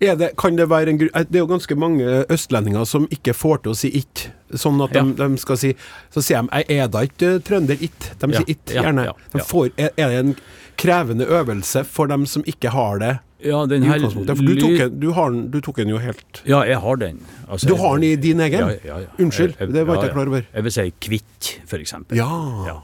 Ja. 0.00 0.14
Det, 0.14 0.36
kan 0.38 0.54
det 0.54 0.68
være 0.70 0.90
en 0.92 1.00
eh, 1.02 1.24
Det 1.26 1.34
er 1.34 1.40
jo 1.40 1.46
ganske 1.50 1.74
mange 1.74 2.04
østlendinger 2.30 2.84
som 2.86 3.06
ikke 3.10 3.32
får 3.34 3.62
til 3.64 3.72
å 3.72 3.74
si 3.74 3.88
it. 3.98 4.28
Sånn 4.54 4.76
at 4.84 4.92
de, 4.92 5.00
Ja. 5.00 5.26
de 5.28 5.38
skal 5.38 5.56
si 5.56 5.72
Så 6.14 6.22
sier 6.22 6.42
de 6.42 6.48
'jeg 6.68 6.78
er 6.84 6.88
da 6.88 6.98
ikke 7.02 7.40
trønder 7.42 7.74
it'. 7.82 8.10
De 8.20 8.28
sier 8.32 8.44
it, 8.48 8.64
gjerne. 8.66 9.12
De 9.32 9.38
får, 9.40 9.70
er, 9.76 9.90
er 9.96 10.08
det 10.08 10.18
en 10.18 10.36
krevende 10.76 11.26
øvelse 11.26 11.84
for 11.84 12.06
dem 12.06 12.26
som 12.26 12.42
ikke 12.44 12.70
har 12.70 12.98
det 12.98 13.18
Ja, 13.44 13.66
den 13.66 13.82
her 13.82 13.98
du 13.98 14.10
tok, 14.10 14.26
den- 14.26 15.00
du, 15.00 15.12
har 15.12 15.30
du 15.30 15.60
tok 15.60 15.76
den 15.76 15.88
jo 15.88 15.98
helt 15.98 16.42
Ja, 16.46 16.62
jeg 16.62 16.78
har 16.78 16.96
den. 16.96 17.18
Altså, 17.50 17.66
Du 17.66 17.74
har 17.76 17.94
den 17.96 18.04
i 18.04 18.16
din 18.16 18.38
egen? 18.40 18.60
Ja, 18.60 18.68
ja, 18.84 18.98
ja. 18.98 19.06
Unnskyld, 19.18 19.56
Jeg- 19.58 19.60
jeg- 19.60 19.72
det 19.72 19.86
var 19.86 19.94
ikke 19.96 20.04
jeg 20.04 20.12
klar 20.12 20.26
over. 20.28 20.42
Jeg 20.54 20.62
vil 20.62 20.72
si 20.72 20.92
kvitt, 21.00 21.58
for 21.66 21.76
eksempel. 21.78 22.16
Ja. 22.16 22.80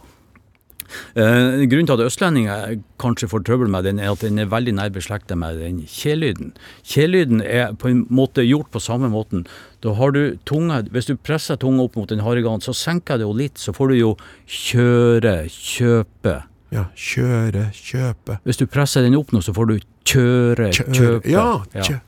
Ja. 1.16 1.22
Eh, 1.24 1.64
grunnen 1.70 1.86
til 1.86 1.94
at 2.00 2.04
østlendinger 2.06 2.78
kanskje 2.98 3.28
får 3.30 3.44
trøbbel 3.46 3.68
med 3.70 3.84
den, 3.84 3.98
er 3.98 4.12
at 4.12 4.20
den 4.24 4.38
er 4.38 4.46
veldig 4.50 4.74
nær 4.78 4.90
beslektet 4.94 5.38
med 5.38 5.58
den 5.60 5.82
kjelyden. 5.86 6.52
Kjelyden 6.84 7.42
er 7.42 7.72
på 7.78 7.88
en 7.90 8.04
måte 8.10 8.44
gjort 8.46 8.70
på 8.74 8.80
samme 8.82 9.08
måten. 9.12 9.46
Da 9.82 9.92
har 9.94 10.10
du 10.12 10.36
tunga, 10.46 10.82
Hvis 10.90 11.06
du 11.06 11.16
presser 11.16 11.56
tunga 11.56 11.82
opp 11.84 11.96
mot 11.96 12.08
den 12.08 12.20
harde 12.24 12.42
ganen, 12.42 12.60
så 12.64 12.72
senker 12.74 13.18
det 13.18 13.26
jo 13.28 13.32
litt, 13.36 13.58
så 13.58 13.72
får 13.74 13.88
du 13.88 13.94
jo 13.98 14.16
kjøre, 14.48 15.36
kjøpe. 15.50 16.42
ja. 16.74 16.84
Kjøre, 16.96 17.68
kjøpe 17.72 18.38
Hvis 18.44 18.58
du 18.58 18.66
presser 18.66 19.02
den 19.06 19.14
opp 19.18 19.30
nå, 19.34 19.40
så 19.44 19.52
får 19.54 19.66
du 19.70 19.76
kjøre, 20.04 20.70
Kjøre. 20.74 20.94
kjøpe. 20.96 21.30
Ja, 21.30 21.62
kjø. 21.82 22.00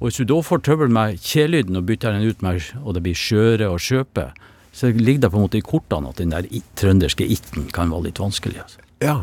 Og 0.00 0.08
hvis 0.08 0.16
du 0.20 0.24
da 0.28 0.40
får 0.44 0.62
trøbbel 0.66 0.90
med 0.92 1.20
kjelyden 1.22 1.76
og 1.78 1.86
bytter 1.88 2.12
den 2.16 2.26
ut 2.28 2.42
med 2.42 2.60
og 2.82 2.94
det 2.96 3.02
blir 3.04 3.14
kjøre 3.16 3.68
og 3.72 3.78
kjøpe, 3.80 4.26
så 4.74 4.90
ligger 4.90 5.26
det 5.26 5.30
på 5.30 5.38
en 5.38 5.46
måte 5.46 5.60
i 5.60 5.64
kortene 5.64 6.10
at 6.10 6.18
den 6.18 6.32
der 6.34 6.48
trønderske 6.78 7.26
itten 7.30 7.68
kan 7.74 7.92
være 7.94 8.08
litt 8.08 8.18
vanskelig. 8.18 8.58
Altså. 8.64 8.82
Ja. 9.04 9.18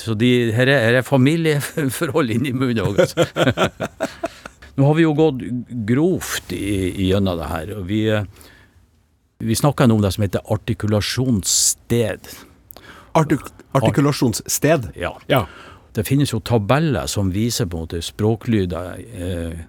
Så 0.00 0.14
de, 0.18 0.30
her, 0.54 0.70
er, 0.70 0.86
her 0.88 0.98
er 1.00 1.06
familieforhold 1.06 2.30
inni 2.34 2.54
munnen 2.54 2.82
òg. 2.86 3.02
Altså. 3.02 3.26
Nå 4.78 4.88
har 4.88 4.96
vi 4.98 5.04
jo 5.04 5.12
gått 5.14 5.42
grovt 5.86 6.54
gjennom 6.54 7.38
det 7.38 7.50
her. 7.50 7.74
og 7.78 7.84
Vi, 7.90 8.00
eh, 8.10 8.26
vi 9.42 9.58
snakka 9.58 9.86
om 9.90 10.02
det 10.02 10.14
som 10.14 10.26
heter 10.26 10.42
artikulasjonssted. 10.54 12.32
Artik 13.14 13.46
artikulasjonssted. 13.74 14.90
Ja. 14.98 15.14
Ja. 15.30 15.44
Det 15.94 16.06
finnes 16.06 16.32
jo 16.34 16.42
tabeller 16.42 17.06
som 17.10 17.30
viser 17.34 17.70
på 17.70 17.78
en 17.78 17.86
måte 17.86 18.02
språklyder 18.02 18.98
eh, 19.14 19.62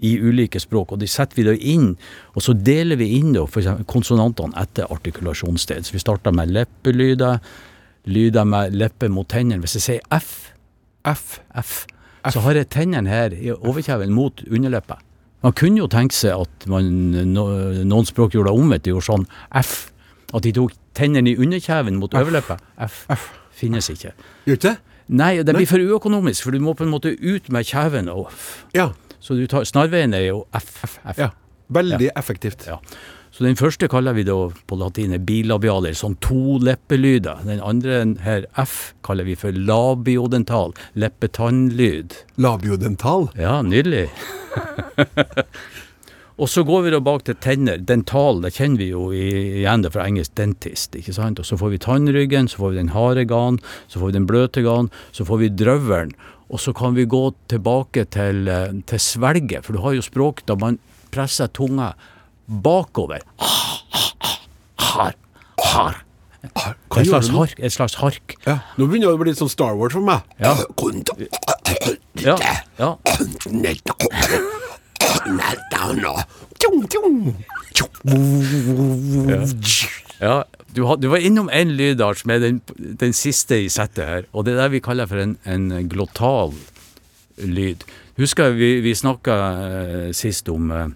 i 0.00 0.14
ulike 0.22 0.60
språk, 0.62 0.92
og 0.94 1.00
de 1.02 1.08
setter 1.10 1.36
vi 1.40 1.44
da 1.46 1.54
inn, 1.56 1.96
og 2.34 2.42
så 2.44 2.54
deler 2.54 2.98
vi 3.00 3.10
inn 3.18 3.32
da, 3.34 3.44
konsonantene 3.90 4.54
etter 4.60 4.86
artikulasjonssted. 4.94 5.86
Så 5.88 5.96
vi 5.96 6.02
starter 6.02 6.34
med 6.34 6.52
leppelyder, 6.54 7.40
lyder 8.08 8.46
med 8.48 8.76
leppe 8.78 9.08
mot 9.12 9.28
tennene. 9.28 9.60
Hvis 9.64 9.78
jeg 9.80 9.86
sier 9.88 10.06
F, 10.14 10.52
F. 11.08 11.38
F, 11.58 11.74
så 12.30 12.42
har 12.44 12.58
jeg 12.58 12.68
tennene 12.74 13.08
her 13.10 13.34
i 13.34 13.50
overkjeven 13.54 14.10
mot 14.14 14.42
underleppa. 14.48 14.98
Man 15.42 15.54
kunne 15.54 15.78
jo 15.78 15.86
tenke 15.90 16.16
seg 16.16 16.34
at 16.34 16.66
man, 16.70 16.88
noen 17.34 18.08
språk 18.08 18.34
gjorde 18.34 18.50
det 18.50 18.58
omvendt, 18.58 18.84
de 18.86 18.94
gjorde 18.94 19.06
sånn 19.06 19.26
F. 19.60 19.76
At 20.34 20.44
de 20.44 20.52
tok 20.52 20.74
tennene 20.98 21.30
i 21.30 21.36
underkjeven 21.40 21.96
mot 22.00 22.14
overleppa. 22.18 22.58
F. 22.84 23.04
F. 23.14 23.28
Finnes 23.58 23.86
ikke. 23.90 24.12
Gjør 24.46 24.58
ikke 24.58 24.72
det? 24.72 24.76
Nei, 25.08 25.30
det 25.40 25.54
blir 25.56 25.66
for 25.70 25.80
uøkonomisk, 25.80 26.44
for 26.44 26.52
du 26.52 26.60
må 26.60 26.74
på 26.76 26.84
en 26.84 26.90
måte 26.92 27.14
ut 27.16 27.46
med 27.54 27.64
kjeven. 27.64 28.10
Og, 28.12 28.28
Ja. 28.76 28.90
Så 29.20 29.34
du 29.34 29.46
tar, 29.50 29.66
snarveien 29.68 30.14
er 30.14 30.28
jo 30.28 30.42
F, 30.56 30.98
ja. 31.18 31.32
Veldig 31.68 32.10
effektivt. 32.16 32.64
Ja. 32.68 32.78
Så 33.30 33.44
den 33.44 33.58
første 33.60 33.88
kaller 33.92 34.16
vi 34.16 34.24
da 34.26 34.36
på 34.66 34.76
latin 34.80 35.12
bilabialer, 35.28 35.92
sånn 35.96 36.16
to 36.24 36.56
leppelyder. 36.64 37.44
Den 37.46 37.60
andre 37.60 38.00
her, 38.24 38.46
F, 38.58 38.94
kaller 39.04 39.28
vi 39.28 39.36
for 39.38 39.54
labiodental, 39.54 40.72
leppetannlyd. 40.98 42.16
Labiodental. 42.40 43.28
Ja, 43.38 43.60
nydelig. 43.62 44.08
og 46.40 46.48
så 46.48 46.64
går 46.64 46.86
vi 46.86 46.94
da 46.96 47.02
bak 47.04 47.28
til 47.28 47.36
tenner. 47.44 47.78
Dental, 47.84 48.40
det 48.42 48.54
kjenner 48.56 48.80
vi 48.80 48.88
jo 48.94 49.10
igjen 49.12 49.84
det 49.84 49.92
fra 49.94 50.08
engelsk 50.08 50.32
dentist. 50.40 50.96
ikke 50.96 51.14
sant? 51.14 51.38
Og 51.42 51.46
så 51.46 51.60
får 51.60 51.76
vi 51.76 51.82
tannryggen, 51.84 52.48
så 52.48 52.64
får 52.64 52.74
vi 52.74 52.80
den 52.80 52.94
harde 52.96 53.28
ganen, 53.28 53.60
så 53.92 54.00
får 54.00 54.10
vi 54.10 54.18
den 54.18 54.30
bløte 54.30 54.64
ganen, 54.64 54.90
så 55.12 55.28
får 55.28 55.44
vi 55.44 55.52
drøvelen. 55.62 56.16
Og 56.48 56.60
så 56.62 56.72
kan 56.76 56.94
vi 56.96 57.04
gå 57.04 57.22
tilbake 57.50 58.06
til, 58.10 58.48
eh, 58.48 58.72
til 58.88 59.00
svelget, 59.00 59.64
for 59.64 59.76
du 59.76 59.82
har 59.84 59.92
jo 59.98 60.04
språk 60.04 60.44
da 60.48 60.56
man 60.56 60.78
presser 61.12 61.46
tunga 61.52 61.92
bakover. 62.48 63.20
Har, 64.78 65.14
har. 65.74 66.04
Et 66.42 67.06
slags 67.06 67.28
hark. 67.28 67.54
Et 67.58 67.72
slags 67.72 67.94
hark. 67.94 68.34
Ja. 68.46 68.58
Nå 68.78 68.86
begynner 68.86 69.10
det 69.10 69.18
å 69.18 69.20
bli 69.20 69.32
litt 69.32 69.40
sånn 69.40 69.50
Star 69.52 69.74
Wars 69.76 69.92
for 69.92 70.00
meg. 70.00 70.22
Ja. 70.40 70.54
Ja, 72.18 72.36
ja. 72.78 72.94
Ja, 79.28 79.44
du, 80.74 80.82
had, 80.84 81.00
du 81.00 81.08
var 81.12 81.22
innom 81.22 81.50
en 81.54 81.76
lydart 81.78 82.22
som 82.22 82.32
er 82.34 82.42
den, 82.42 82.60
den 82.76 83.14
siste 83.16 83.60
i 83.62 83.70
settet 83.72 84.04
her, 84.04 84.26
og 84.32 84.46
det 84.46 84.56
er 84.56 84.64
det 84.64 84.72
vi 84.76 84.84
kaller 84.84 85.08
for 85.10 85.22
en, 85.22 85.36
en 85.46 85.70
glottal 85.90 86.54
lyd. 87.38 87.84
Husker 88.18 88.56
vi, 88.58 88.78
vi 88.82 88.96
snakka 88.98 89.36
eh, 89.68 90.08
sist 90.16 90.50
om 90.50 90.72
eh, 90.74 90.88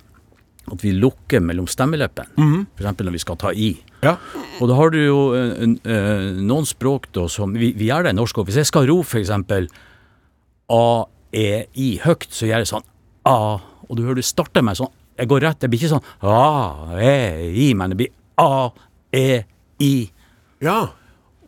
at 0.73 0.83
vi 0.83 0.95
lukker 0.97 1.43
mellom 1.43 1.69
stemmeleppene, 1.71 2.35
mm 2.37 2.61
for 2.73 2.85
eksempel 2.85 3.09
når 3.09 3.17
vi 3.17 3.23
skal 3.23 3.39
ta 3.39 3.53
i. 3.55 3.71
Ja. 4.03 4.17
Og 4.59 4.71
da 4.71 4.77
har 4.79 4.91
du 4.91 4.99
jo 4.99 5.19
en, 5.39 5.53
en, 5.63 5.75
eh, 5.87 6.29
noen 6.43 6.67
språk 6.67 7.13
da 7.15 7.29
som 7.31 7.53
Vi, 7.55 7.71
vi 7.79 7.87
gjør 7.91 8.09
det 8.09 8.15
i 8.15 8.19
norsk 8.19 8.41
òg. 8.41 8.49
Hvis 8.49 8.59
jeg 8.59 8.71
skal 8.71 8.89
ro 8.91 8.99
eksempel 9.03 9.69
A-E-I 10.73 11.91
høyt, 12.03 12.27
så 12.35 12.49
gjør 12.49 12.65
jeg 12.65 12.73
sånn 12.73 12.89
A, 13.29 13.61
og 13.87 13.95
du 13.95 14.03
hører 14.03 14.19
det 14.19 14.27
starter 14.27 14.65
med 14.67 14.81
sånn 14.81 14.91
Jeg 15.21 15.31
går 15.31 15.45
rett, 15.47 15.61
det 15.63 15.71
blir 15.71 15.79
ikke 15.79 15.93
sånn 15.95 16.09
A-E-I, 16.27 17.69
men 17.79 17.95
det 17.95 18.01
blir 18.01 18.11
A-E-I. 19.13 20.11
ja. 20.61 20.81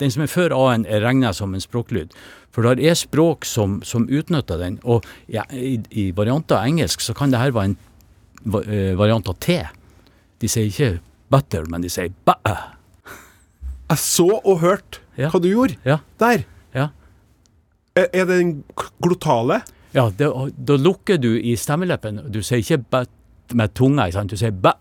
Den 0.01 0.11
som 0.11 0.25
er 0.25 0.27
før 0.27 0.51
A-en, 0.57 0.83
er 0.91 1.05
regna 1.07 1.31
som 1.33 1.53
en 1.55 1.61
språklyd. 1.63 2.11
For 2.51 2.67
det 2.75 2.83
er 2.91 2.97
språk 2.99 3.45
som, 3.47 3.77
som 3.87 4.09
utnytter 4.11 4.59
den. 4.59 4.81
Og 4.83 5.05
ja, 5.31 5.45
i, 5.55 5.77
i 5.95 6.09
varianter 6.17 6.57
av 6.59 6.67
engelsk 6.67 7.01
så 7.01 7.15
kan 7.15 7.31
det 7.31 7.39
her 7.39 7.53
være 7.55 7.71
en 7.71 7.77
eh, 8.67 8.97
variant 8.99 9.29
av 9.31 9.37
T. 9.39 9.61
De 10.43 10.51
sier 10.51 10.67
ikke 10.67 10.89
butter, 11.31 11.69
men 11.71 11.87
de 11.87 11.93
sier 11.95 12.11
bæ. 12.27 12.35
Jeg 13.93 13.99
så 14.03 14.27
og 14.43 14.59
hørte 14.65 14.99
Ja. 15.17 15.29
hva 15.31 15.39
du 15.39 15.47
gjorde 15.47 15.77
Ja, 15.87 16.01
der. 16.19 16.43
ja. 16.75 16.89
Er, 17.95 18.09
er 18.11 18.25
det 18.27 18.39
den 18.41 18.65
glotale? 19.01 19.61
Ja, 19.95 20.09
det, 20.11 20.27
da 20.59 20.75
lukker 20.75 21.21
du 21.23 21.37
i 21.39 21.55
stemmeleppen. 21.55 22.19
Du 22.35 22.41
sier 22.43 22.59
ikke 22.59 22.81
bæ 22.83 23.05
med 23.55 23.71
tunga, 23.79 24.09
sant? 24.11 24.35
du 24.35 24.37
sier 24.37 24.51
bæ 24.51 24.73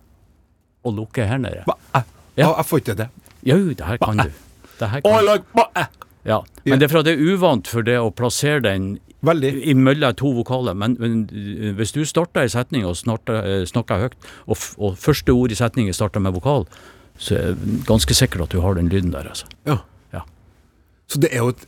og 0.84 0.98
lukker 0.98 1.30
her 1.30 1.38
nede. 1.38 1.62
Eh. 1.94 2.02
Ja. 2.38 2.50
Jeg 2.58 2.66
får 2.66 2.82
ikke 2.84 2.96
det. 3.04 3.10
Jo, 3.46 3.58
det 3.74 3.86
her 3.86 3.98
kan 4.02 4.18
du. 4.18 4.32
Det 4.80 4.90
her 4.90 5.02
kan. 5.06 5.68
eh. 5.76 5.86
Ja. 6.26 6.40
Men 6.66 6.80
det 6.80 6.88
er 6.88 6.92
for 6.94 7.04
at 7.04 7.06
det 7.10 7.18
er 7.20 7.34
uvant 7.34 7.68
for 7.68 7.84
det 7.84 7.98
å 8.00 8.08
plassere 8.16 8.62
den 8.64 9.00
Veldig. 9.28 9.52
imellom 9.74 10.16
to 10.16 10.32
vokaler. 10.40 10.74
Men, 10.80 10.96
men 11.00 11.18
eh, 11.32 11.74
hvis 11.78 11.92
du 11.96 12.02
starter 12.08 12.46
en 12.46 12.50
setning 12.54 12.86
og 12.88 12.96
snakker, 13.00 13.44
eh, 13.44 13.66
snakker 13.70 14.06
høyt, 14.06 14.16
og, 14.48 14.58
og 14.80 14.98
første 15.00 15.36
ord 15.36 15.52
i 15.52 15.60
setningen 15.60 15.94
starter 15.96 16.24
med 16.24 16.34
vokal, 16.38 16.66
så 17.20 17.36
er 17.38 17.54
det 17.60 17.84
ganske 17.88 18.16
sikkert 18.18 18.48
at 18.48 18.56
du 18.56 18.62
har 18.64 18.74
den 18.80 18.90
lyden 18.90 19.12
der, 19.14 19.28
altså. 19.30 19.46
Ja. 19.70 19.78
Ja. 20.16 20.24
Så 21.12 21.20
det 21.22 21.30
er 21.36 21.44
jo 21.44 21.52
et 21.54 21.66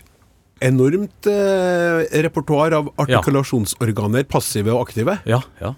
enormt 0.65 1.27
eh, 1.29 2.05
repertoar 2.25 2.73
av 2.79 2.87
artikulasjonsorganer, 3.03 4.23
passive 4.31 4.71
og 4.73 4.87
aktive. 4.87 5.19
Ja, 5.29 5.41
ja. 5.61 5.73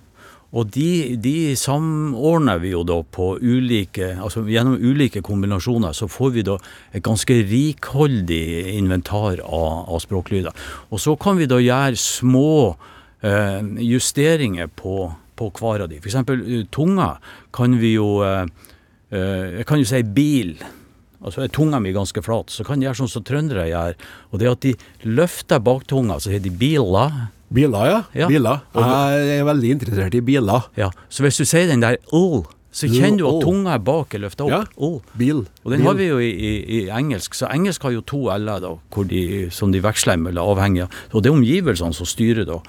Og 0.55 0.69
de, 0.71 1.17
de 1.19 1.55
samordner 1.59 2.61
vi 2.63 2.71
jo 2.71 2.85
da 2.87 3.01
på 3.03 3.33
ulike 3.41 4.13
Altså 4.15 4.45
gjennom 4.47 4.77
ulike 4.79 5.19
kombinasjoner 5.25 5.95
så 5.97 6.07
får 6.07 6.31
vi 6.37 6.45
da 6.47 6.55
et 6.95 7.03
ganske 7.03 7.35
rikholdig 7.49 8.77
inventar 8.77 9.41
av, 9.43 9.83
av 9.91 9.99
språklyder. 10.03 10.55
Og 10.91 11.03
så 11.03 11.17
kan 11.19 11.39
vi 11.39 11.49
da 11.51 11.59
gjøre 11.59 11.99
små 11.99 12.53
eh, 13.27 13.59
justeringer 13.89 14.71
på, 14.71 15.11
på 15.35 15.51
hver 15.59 15.83
av 15.85 15.91
de. 15.91 15.99
Eksempel 15.99 16.41
eh, 16.45 16.65
tunga 16.71 17.17
kan 17.55 17.75
vi 17.81 17.97
jo 17.97 18.21
eh, 18.23 18.47
eh, 19.11 19.59
Jeg 19.59 19.67
kan 19.67 19.83
jo 19.83 19.89
si 19.89 20.03
bil. 20.03 20.55
Altså 21.17 21.43
er 21.43 21.51
tunga 21.51 21.81
mi 21.83 21.91
ganske 21.91 22.21
flat, 22.23 22.53
så 22.53 22.63
kan 22.63 22.79
de 22.79 22.87
gjøre 22.87 23.01
sånn 23.01 23.11
som 23.11 23.25
trøndere 23.25 23.67
gjør. 23.67 23.97
Og 24.31 24.39
det 24.39 24.51
at 24.51 24.63
de 24.63 24.77
løfter 25.09 25.59
baktunga, 25.59 26.21
så 26.21 26.31
heter 26.31 26.47
de 26.47 26.55
'bila'. 26.55 27.36
Biler, 27.53 27.85
ja. 27.87 27.99
Ja. 28.15 28.27
Biler. 28.27 28.61
Jeg 28.75 29.39
er 29.39 29.47
veldig 29.47 29.69
interessert 29.77 30.15
i 30.15 30.21
biler. 30.21 30.67
Ja, 30.77 30.89
Så 31.09 31.23
hvis 31.23 31.37
du 31.37 31.45
sier 31.45 31.67
den 31.67 31.79
der 31.81 31.97
'l', 32.11 32.43
så 32.71 32.87
kjenner 32.87 33.17
du 33.17 33.27
at 33.27 33.41
tunga 33.41 33.73
er 33.73 33.79
bak 33.79 34.13
er 34.13 34.19
løfta 34.19 34.43
opp. 34.43 34.51
Ja, 34.77 34.99
Bil. 35.17 35.47
Og 35.63 35.71
den 35.71 35.79
Bil. 35.79 35.87
har 35.87 35.93
vi 35.93 36.07
jo 36.07 36.19
i, 36.19 36.29
i, 36.29 36.83
i 36.83 36.89
engelsk, 36.89 37.33
så 37.33 37.47
engelsk 37.49 37.81
har 37.83 37.91
jo 37.91 38.01
to 38.01 38.27
l-er 38.29 38.59
da, 38.59 38.75
hvor 38.91 39.07
de, 39.07 39.49
som 39.49 39.71
de 39.71 39.81
veksler 39.81 40.13
avhengig 40.37 40.83
av. 40.83 40.89
Og 41.13 41.23
det 41.23 41.31
er 41.31 41.35
omgivelsene 41.35 41.93
som 41.93 42.05
styrer 42.05 42.45
da 42.45 42.59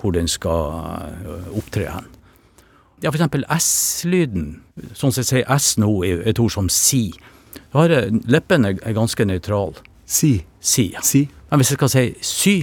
hvor 0.00 0.10
den 0.12 0.26
skal 0.26 1.06
opptre 1.54 1.86
hen. 1.92 2.08
Ja, 3.02 3.10
for 3.10 3.18
eksempel 3.18 3.44
S-lyden. 3.50 4.60
Sånn 4.94 5.12
som 5.12 5.22
jeg 5.22 5.28
sier 5.28 5.46
S 5.58 5.76
nå 5.78 5.90
er 6.06 6.22
et 6.26 6.40
ord 6.42 6.50
som 6.54 6.68
si. 6.68 7.12
Da 7.72 7.82
har 7.84 7.88
jeg, 7.90 8.20
leppen 8.30 8.64
er, 8.64 8.78
er 8.82 8.94
ganske 8.96 9.24
nøytral. 9.26 9.74
Si. 10.06 10.44
Si. 10.60 10.90
ja. 10.94 11.02
Si. 11.02 11.28
Men 11.50 11.62
hvis 11.62 11.70
jeg 11.70 11.78
skal 11.80 11.92
si 11.92 12.04
sy, 12.22 12.54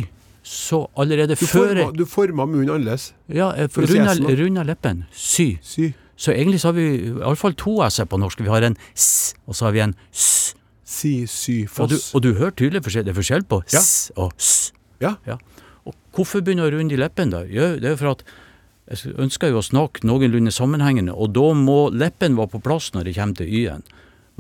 så 0.50 0.80
allerede 0.98 1.36
Du 1.38 1.46
før 1.46 1.76
forma, 1.76 1.92
du 1.94 2.06
forma 2.10 2.46
munnen 2.50 2.72
annerledes. 2.74 3.12
Ja, 3.30 3.52
å 3.54 3.68
si 3.70 3.86
runda, 3.94 4.16
runda 4.40 4.64
leppen. 4.66 5.04
Sy. 5.14 5.52
Sy. 5.62 5.92
Så 6.20 6.34
egentlig 6.34 6.60
så 6.64 6.72
har 6.72 6.78
vi 6.80 6.88
iallfall 7.12 7.54
to 7.60 7.78
s-er 7.86 8.08
på 8.10 8.18
norsk. 8.20 8.42
Vi 8.44 8.50
har 8.52 8.66
en 8.66 8.76
s, 8.98 9.36
og 9.48 9.56
så 9.56 9.70
har 9.70 9.76
vi 9.78 9.84
en 9.86 9.94
s. 10.12 10.56
Si, 10.90 11.14
sy, 11.30 11.60
Og 11.78 11.92
du, 11.92 11.96
og 12.18 12.24
du 12.26 12.32
hører 12.34 12.56
tydelig 12.58 12.82
forskjell, 12.88 13.06
det 13.06 13.14
er 13.14 13.20
forskjell 13.20 13.46
på 13.46 13.62
Ja. 13.72 13.80
s 13.80 14.12
og 14.18 14.34
s. 14.42 14.72
Ja. 15.00 15.14
Ja. 15.30 15.38
Og 15.86 15.94
hvorfor 16.18 16.42
begynne 16.42 16.66
å 16.66 16.72
runde 16.74 16.98
i 16.98 17.00
leppen 17.00 17.30
da? 17.30 17.44
Jo, 17.46 17.76
det 17.78 17.94
er 17.94 17.96
for 18.02 18.16
at 18.18 18.24
jeg 18.90 19.14
ønsker 19.22 19.54
jo 19.54 19.62
å 19.62 19.64
snakke 19.70 20.02
noenlunde 20.04 20.52
sammenhengende, 20.52 21.14
og 21.14 21.32
da 21.38 21.54
må 21.54 21.92
leppen 21.94 22.36
være 22.36 22.56
på 22.58 22.64
plass 22.66 22.90
når 22.98 23.06
det 23.06 23.16
kommer 23.20 23.38
til 23.38 23.54
y-en. 23.54 23.84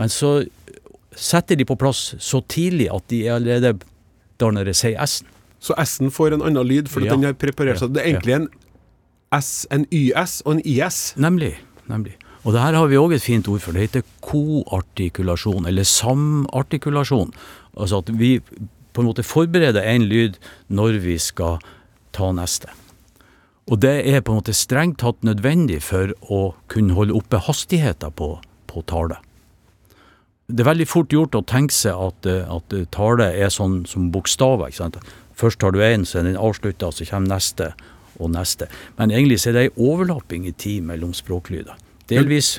Men 0.01 0.09
så 0.09 0.39
setter 1.13 1.55
de 1.55 1.65
på 1.69 1.77
plass 1.77 2.15
så 2.17 2.41
tidlig 2.49 2.89
at 2.91 3.05
de 3.13 3.27
er 3.27 3.37
allerede 3.37 3.77
da 4.41 4.49
når 4.49 4.73
jeg 4.73 4.81
sier 4.81 5.05
s-en. 5.05 5.29
Så 5.59 5.75
S-en 5.77 6.11
får 6.11 6.33
en 6.33 6.41
annen 6.41 6.67
lyd, 6.67 6.87
for 6.89 7.01
Ja. 7.01 7.13
den 7.15 7.23
har 7.23 7.33
preparert 7.33 7.79
seg. 7.79 7.93
Det 7.93 8.01
er 8.03 8.13
egentlig 8.13 8.35
en 8.35 8.49
S, 9.31 9.67
en 9.69 9.85
YS 9.91 10.41
og 10.45 10.53
en 10.53 10.61
IS. 10.65 11.13
Nemlig. 11.17 11.57
nemlig. 11.89 12.15
Og 12.45 12.53
det 12.53 12.61
her 12.61 12.73
har 12.73 12.87
vi 12.87 12.95
òg 12.95 13.13
et 13.13 13.21
fint 13.21 13.47
ord 13.47 13.59
for. 13.59 13.73
Det 13.73 13.81
heter 13.91 14.03
koartikulasjon, 14.21 15.67
eller 15.67 15.83
samartikulasjon. 15.83 17.33
Altså 17.77 17.99
at 17.99 18.09
vi 18.17 18.39
på 18.93 19.01
en 19.01 19.07
måte 19.09 19.23
forbereder 19.23 19.83
en 19.83 20.07
lyd 20.09 20.37
når 20.69 20.99
vi 21.03 21.17
skal 21.17 21.59
ta 22.15 22.31
neste. 22.31 22.69
Og 23.69 23.79
det 23.83 24.07
er 24.07 24.21
på 24.21 24.33
en 24.33 24.39
måte 24.41 24.55
strengt 24.57 24.97
tatt 25.03 25.21
nødvendig 25.21 25.81
for 25.85 26.13
å 26.31 26.53
kunne 26.71 26.95
holde 26.97 27.13
oppe 27.13 27.37
hastigheten 27.45 28.15
på, 28.17 28.39
på 28.67 28.81
tale. 28.89 29.19
Det 30.49 30.63
er 30.63 30.71
veldig 30.71 30.87
fort 30.89 31.13
gjort 31.13 31.35
å 31.37 31.45
tenke 31.45 31.75
seg 31.75 31.93
at, 31.93 32.25
eh, 32.25 32.47
at 32.49 32.73
tale 32.95 33.27
er 33.37 33.51
sånn 33.53 33.83
som 33.85 34.09
bokstaver. 34.11 34.71
ikke 34.71 34.81
sant? 34.81 34.97
Først 35.39 35.59
tar 35.61 35.71
du 35.75 35.79
én, 35.79 36.03
så 36.07 36.19
er 36.19 36.27
den 36.27 36.39
avslutta, 36.39 36.91
så 36.91 37.07
kommer 37.07 37.31
neste 37.37 37.71
og 38.19 38.33
neste. 38.33 38.67
Men 38.97 39.13
egentlig 39.15 39.39
så 39.39 39.51
er 39.51 39.55
det 39.55 39.61
ei 39.69 39.71
overlapping 39.79 40.47
i 40.49 40.51
tid 40.51 40.83
mellom 40.89 41.13
språklyder. 41.15 41.77
Delvis 42.11 42.57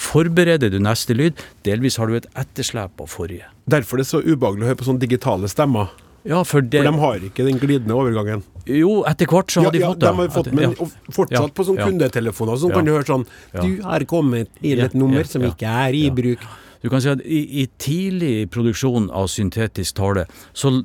forbereder 0.00 0.70
du 0.72 0.78
neste 0.82 1.16
lyd, 1.16 1.40
delvis 1.66 1.96
har 2.00 2.10
du 2.10 2.18
et 2.18 2.28
etterslep 2.38 3.00
av 3.00 3.08
forrige. 3.12 3.48
Derfor 3.70 3.98
er 3.98 4.04
det 4.04 4.10
så 4.10 4.20
ubehagelig 4.20 4.66
å 4.66 4.70
høre 4.72 4.80
på 4.80 4.88
sånne 4.88 5.02
digitale 5.02 5.48
stemmer. 5.50 5.90
Ja, 6.28 6.42
for 6.44 6.60
det 6.60 6.82
For 6.82 6.90
de 6.92 7.00
har 7.00 7.22
ikke 7.30 7.44
den 7.46 7.58
glidende 7.62 7.96
overgangen. 7.96 8.42
Jo, 8.68 8.98
etter 9.08 9.28
hvert 9.30 9.52
så 9.54 9.62
har 9.64 9.72
de 9.72 9.80
fått 9.80 10.02
det. 10.02 10.06
Ja, 10.06 10.12
de 10.12 10.20
har 10.20 10.32
fått, 10.34 10.50
men 10.52 10.74
ja. 10.76 10.88
fortsatt 11.16 11.38
Ja, 11.38 11.46
på 11.56 11.64
sånne 11.64 11.86
kundetelefoner 11.88 12.58
så 12.60 12.68
Ja. 12.68 12.74
kan 12.76 12.84
du 12.84 12.92
høre 12.92 13.08
sånn 13.08 13.26
Du 13.56 13.82
har 13.82 14.00
kommet 14.04 14.48
inn 14.60 14.80
et 14.80 14.92
nummer 14.94 15.24
ja, 15.24 15.24
som 15.24 15.42
ja. 15.42 15.48
ikke 15.48 15.64
er 15.66 15.94
i 15.96 16.04
Ja. 16.08 16.12
bruk. 16.12 16.38
Du 16.82 16.88
kan 16.90 17.00
si 17.00 17.08
at 17.08 17.20
i, 17.24 17.62
i 17.62 17.66
tidlig 17.78 18.50
produksjon 18.50 19.10
av 19.10 19.28
syntetisk 19.28 19.94
tale, 19.94 20.26
så 20.52 20.84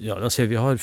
ja, 0.00 0.18
la 0.18 0.30
oss 0.30 0.38
si 0.40 0.46
vi 0.48 0.58
har 0.60 0.80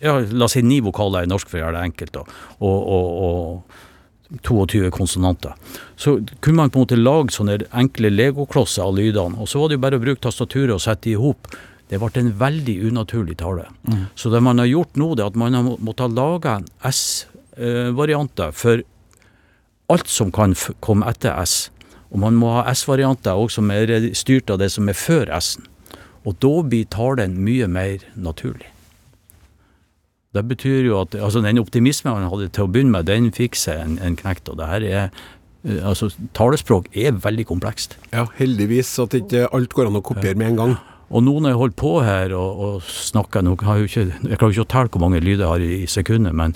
ja, 0.00 0.18
la 0.20 0.44
oss 0.44 0.56
si 0.56 0.62
ni 0.64 0.80
vokaler 0.84 1.24
i 1.24 1.30
norsk, 1.30 1.50
for 1.50 1.60
å 1.60 1.64
gjøre 1.64 1.76
det 1.78 1.88
enkelt, 1.90 2.14
da, 2.16 2.24
og, 2.58 2.88
og, 2.96 3.10
og 3.26 4.40
22 4.42 4.90
konsonanter. 4.94 5.54
Så 5.96 6.16
kunne 6.40 6.62
man 6.62 6.72
på 6.72 6.80
en 6.80 6.86
måte 6.86 6.98
lage 6.98 7.34
sånne 7.34 7.60
enkle 7.76 8.10
legoklosser 8.12 8.86
av 8.86 8.96
lydene, 8.96 9.38
og 9.38 9.50
så 9.50 9.62
var 9.62 9.70
det 9.70 9.78
jo 9.78 9.84
bare 9.84 10.00
å 10.00 10.04
bruke 10.04 10.24
tastaturet 10.24 10.74
og 10.74 10.82
sette 10.82 11.12
i 11.12 11.18
hop. 11.20 11.50
Det 11.90 12.00
ble 12.00 12.10
en 12.16 12.32
veldig 12.40 12.78
unaturlig 12.88 13.36
tale. 13.42 13.68
Så 14.16 14.32
det 14.32 14.40
man 14.42 14.58
har 14.58 14.70
gjort 14.70 14.96
nå, 14.96 15.12
det 15.14 15.22
er 15.22 15.30
at 15.30 15.38
man 15.38 15.54
har 15.54 15.68
måttet 15.84 16.16
lage 16.16 16.56
S-varianter 16.88 18.56
for 18.56 18.82
alt 19.92 20.08
som 20.08 20.32
kan 20.32 20.56
komme 20.80 21.06
etter 21.12 21.36
S. 21.42 21.68
Og 22.10 22.22
man 22.22 22.38
må 22.40 22.54
ha 22.56 22.64
S-varianter 22.72 23.36
òg 23.36 23.52
som 23.52 23.70
er 23.74 23.92
styrt 24.16 24.50
av 24.50 24.58
det 24.62 24.70
som 24.72 24.88
er 24.88 24.96
før 24.96 25.30
S-en. 25.36 25.68
Og 26.24 26.38
da 26.40 26.54
blir 26.64 26.88
talen 26.90 27.36
mye 27.44 27.68
mer 27.68 28.04
naturlig. 28.16 28.70
Det 30.34 30.42
betyr 30.50 30.88
jo 30.88 30.98
at 31.02 31.14
altså 31.14 31.42
den 31.44 31.60
optimismen 31.62 32.16
han 32.16 32.26
hadde 32.26 32.50
til 32.54 32.66
å 32.66 32.70
begynne 32.70 32.96
med, 32.96 33.06
den 33.06 33.30
fikk 33.34 33.58
seg 33.58 33.82
en, 33.84 33.98
en 34.02 34.16
knekt. 34.18 34.48
Og 34.50 34.58
det 34.58 34.70
her 34.70 34.86
er 34.88 35.02
eh, 35.04 35.10
Altså, 35.64 36.10
talespråk 36.36 36.90
er 36.92 37.14
veldig 37.24 37.46
komplekst. 37.48 37.94
Ja, 38.12 38.26
heldigvis 38.36 38.90
at 39.00 39.14
ikke 39.16 39.46
alt 39.54 39.72
går 39.72 39.88
an 39.88 39.96
å 39.96 40.02
kopiere 40.04 40.36
med 40.36 40.50
en 40.50 40.58
gang. 40.58 40.74
Og 41.08 41.22
nå 41.24 41.32
når 41.38 41.54
jeg 41.54 41.60
holder 41.60 41.78
på 41.80 41.92
her 42.04 42.34
og, 42.36 42.60
og 42.66 42.82
snakker 42.84 43.44
nå 43.44 43.54
har 43.62 43.80
Jeg 43.80 43.88
ikke, 43.88 44.04
jeg 44.28 44.40
klarer 44.40 44.52
ikke 44.52 44.66
å 44.66 44.72
telle 44.74 44.92
hvor 44.92 45.04
mange 45.04 45.22
lyder 45.22 45.44
jeg 45.44 45.52
har 45.52 45.64
i, 45.64 45.70
i 45.84 45.88
sekundet, 45.88 46.36
men, 46.36 46.52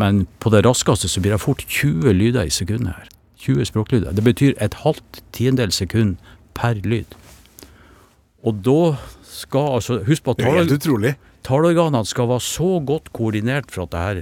men 0.00 0.24
på 0.40 0.52
det 0.54 0.62
raskeste 0.64 1.10
så 1.10 1.20
blir 1.20 1.34
det 1.34 1.42
fort 1.42 1.64
20 1.66 2.14
lyder 2.16 2.48
i 2.48 2.54
sekundet 2.54 2.94
her. 2.96 3.10
20 3.40 3.68
språklyder. 3.72 4.16
Det 4.16 4.24
betyr 4.24 4.56
et 4.60 4.76
halvt 4.84 5.22
tiendedels 5.36 5.80
sekund 5.80 6.16
per 6.54 6.80
lyd. 6.84 7.12
Og 8.46 8.60
da 8.64 8.96
skal 9.26 9.76
altså 9.76 9.98
Husk 10.06 10.24
på 10.24 10.34
at 10.34 10.40
Det 10.40 11.16
tallorganene 11.44 12.06
skal 12.06 12.28
være 12.28 12.40
så 12.44 12.80
godt 12.84 13.12
koordinert 13.12 13.70
for 13.70 13.84
at 13.84 13.92
det 13.92 14.00
her 14.00 14.14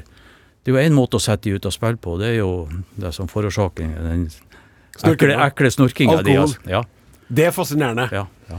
Det 0.65 0.73
er 0.73 0.75
jo 0.75 0.89
én 0.89 0.95
måte 0.95 1.19
å 1.19 1.23
sette 1.23 1.49
de 1.49 1.57
ut 1.57 1.67
av 1.67 1.73
spill 1.73 1.97
på, 1.97 2.19
det 2.19 2.35
er 2.35 2.39
jo 2.41 2.69
det 2.99 3.15
som 3.15 3.29
forårsaker 3.31 3.89
den 4.05 4.29
ekle, 5.07 5.37
ekle 5.47 5.71
snorkinga 5.71 6.23
di. 6.27 6.35
Alkohol. 6.35 6.43
Altså. 6.43 6.69
Ja, 6.69 6.83
Det 7.29 7.47
er 7.47 7.55
fascinerende. 7.55 8.09
ja, 8.13 8.27
ja. 8.51 8.59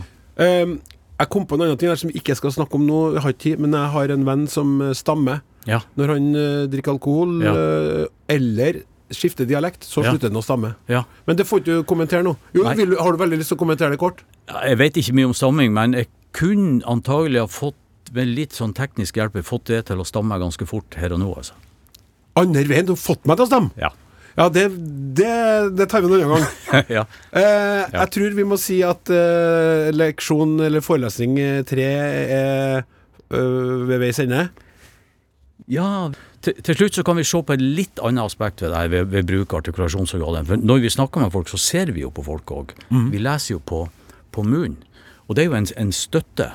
Um, 0.63 0.79
jeg 1.19 1.29
kom 1.33 1.45
på 1.45 1.57
en 1.57 1.65
annen 1.65 1.77
ting 1.77 1.91
her 1.91 1.99
som 1.99 2.09
vi 2.09 2.15
ikke 2.21 2.35
skal 2.39 2.53
snakke 2.55 2.77
om 2.79 2.85
nå, 2.87 2.99
jeg 3.17 3.21
har 3.25 3.33
ikke 3.33 3.43
tid, 3.43 3.59
men 3.59 3.75
jeg 3.75 3.91
har 3.91 4.13
en 4.13 4.25
venn 4.25 4.45
som 4.47 4.81
eh, 4.81 4.93
stammer. 4.95 5.41
ja. 5.67 5.81
Når 5.99 6.13
han 6.13 6.29
uh, 6.35 6.67
drikker 6.71 6.95
alkohol 6.95 7.41
eh, 7.43 8.05
eller 8.31 8.79
skifter 9.11 9.45
dialekt, 9.49 9.83
så 9.83 10.03
Ja. 10.03 10.11
slutter 10.11 10.29
den 10.29 10.37
å 10.37 10.43
stamme. 10.43 10.75
ja. 10.87 11.03
Men 11.27 11.35
det 11.37 11.45
får 11.47 11.59
ikke 11.61 11.77
du 11.79 11.83
kommentere 11.83 12.23
nå. 12.23 12.35
Jo, 12.53 12.63
vil, 12.75 12.95
har 12.99 13.11
du 13.11 13.17
veldig 13.17 13.37
lyst 13.39 13.49
til 13.53 13.57
å 13.57 13.61
kommentere 13.65 13.91
det 13.91 13.99
kort? 13.99 14.23
Ja, 14.47 14.61
Jeg 14.67 14.77
vet 14.77 14.93
ikke 14.97 15.13
mye 15.13 15.25
om 15.29 15.33
stamming, 15.33 15.73
men 15.73 15.93
jeg 15.93 16.07
kunne 16.33 16.81
antagelig 16.85 17.39
ha 17.39 17.47
fått 17.47 17.75
med 18.13 18.27
litt 18.27 18.51
sånn 18.53 18.73
teknisk 18.73 19.15
hjelp 19.17 19.37
fått 19.45 19.65
det 19.65 19.85
til 19.85 19.97
å 19.97 20.05
stamme 20.05 20.37
ganske 20.39 20.65
fort 20.65 20.95
her 20.97 21.13
og 21.13 21.19
nå, 21.19 21.33
altså. 21.37 21.53
Andre 22.35 22.63
veien, 22.65 22.85
du 22.85 22.93
har 22.93 23.01
fått 23.01 23.25
meg 23.25 23.37
til 23.37 23.45
å 23.45 23.49
stamme? 23.49 23.71
Ja. 23.77 23.89
Ja, 24.37 24.47
det, 24.47 24.69
det, 25.17 25.75
det 25.75 25.89
tar 25.89 26.01
vi 26.01 26.07
en 26.07 26.13
annen 26.21 26.29
gang. 26.39 26.85
ja. 26.97 27.03
Eh, 27.33 27.89
Jeg 27.91 28.11
tror 28.13 28.35
vi 28.37 28.43
må 28.47 28.57
si 28.61 28.77
at 28.87 29.09
eh, 29.11 29.89
leksjon 29.91 30.59
eller 30.63 30.79
forelesning 30.85 31.37
eh, 31.43 31.61
tre 31.67 31.87
er 31.89 32.77
eh, 32.79 33.85
ved 33.89 33.99
veis 33.99 34.19
ende. 34.23 34.45
Ja 35.69 36.09
til, 36.43 36.55
til 36.63 36.77
slutt 36.77 36.97
så 36.97 37.03
kan 37.05 37.17
vi 37.19 37.25
se 37.27 37.41
på 37.43 37.55
et 37.55 37.63
litt 37.63 37.99
annet 38.05 38.31
aspekt 38.31 38.63
ved 38.63 38.71
det 38.71 38.81
her 38.81 38.91
ved, 38.93 39.09
ved 39.11 39.27
bruk 39.27 39.53
av 39.53 39.61
artikulasjonsorganet. 39.61 40.47
For 40.47 40.67
når 40.71 40.83
vi 40.85 40.91
snakker 40.93 41.23
med 41.23 41.33
folk, 41.35 41.49
så 41.51 41.59
ser 41.59 41.91
vi 41.95 42.05
jo 42.05 42.11
på 42.15 42.23
folk 42.25 42.53
òg. 42.55 42.71
Vi 43.11 43.19
leser 43.19 43.57
jo 43.57 43.59
på, 43.59 43.83
på 44.31 44.45
munnen. 44.47 44.77
Og 45.27 45.35
det 45.37 45.43
er 45.43 45.51
jo 45.51 45.57
en, 45.59 45.67
en 45.83 45.91
støtte. 45.93 46.47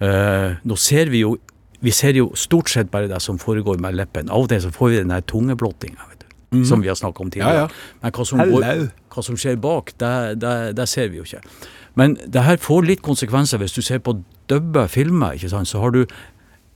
Uh, 0.00 0.56
nå 0.66 0.78
ser 0.80 1.12
vi 1.12 1.20
jo 1.22 1.36
vi 1.84 1.92
ser 1.92 2.16
jo 2.16 2.30
stort 2.38 2.70
sett 2.72 2.90
bare 2.92 3.10
det 3.10 3.20
som 3.20 3.38
foregår 3.40 3.76
med 3.82 3.96
leppen. 3.98 4.30
Av 4.32 4.46
og 4.46 4.48
til 4.48 4.62
så 4.64 4.72
får 4.72 4.92
vi 4.92 5.00
den 5.02 5.12
der 5.12 5.24
tungeblottinga, 5.28 6.10
du. 6.54 6.64
Som 6.64 6.84
vi 6.84 6.88
har 6.88 6.94
snakka 6.94 7.24
om 7.24 7.30
tidligere. 7.34 7.64
Ja, 7.64 7.66
ja. 7.66 7.98
Men 8.00 8.12
hva 8.14 8.24
som, 8.24 8.38
går, 8.38 8.64
hva 9.10 9.22
som 9.26 9.36
skjer 9.36 9.56
bak, 9.60 9.90
det, 9.98 10.12
det, 10.40 10.52
det 10.78 10.86
ser 10.88 11.10
vi 11.10 11.18
jo 11.18 11.26
ikke. 11.26 11.42
Men 11.98 12.14
det 12.14 12.44
her 12.46 12.60
får 12.62 12.86
litt 12.86 13.02
konsekvenser 13.02 13.58
hvis 13.60 13.74
du 13.74 13.82
ser 13.82 14.00
på 14.06 14.16
dubba 14.50 14.86
filmer. 14.90 15.34
ikke 15.34 15.50
sant? 15.50 15.68
Så 15.68 15.82
har 15.82 15.92
du 15.94 16.04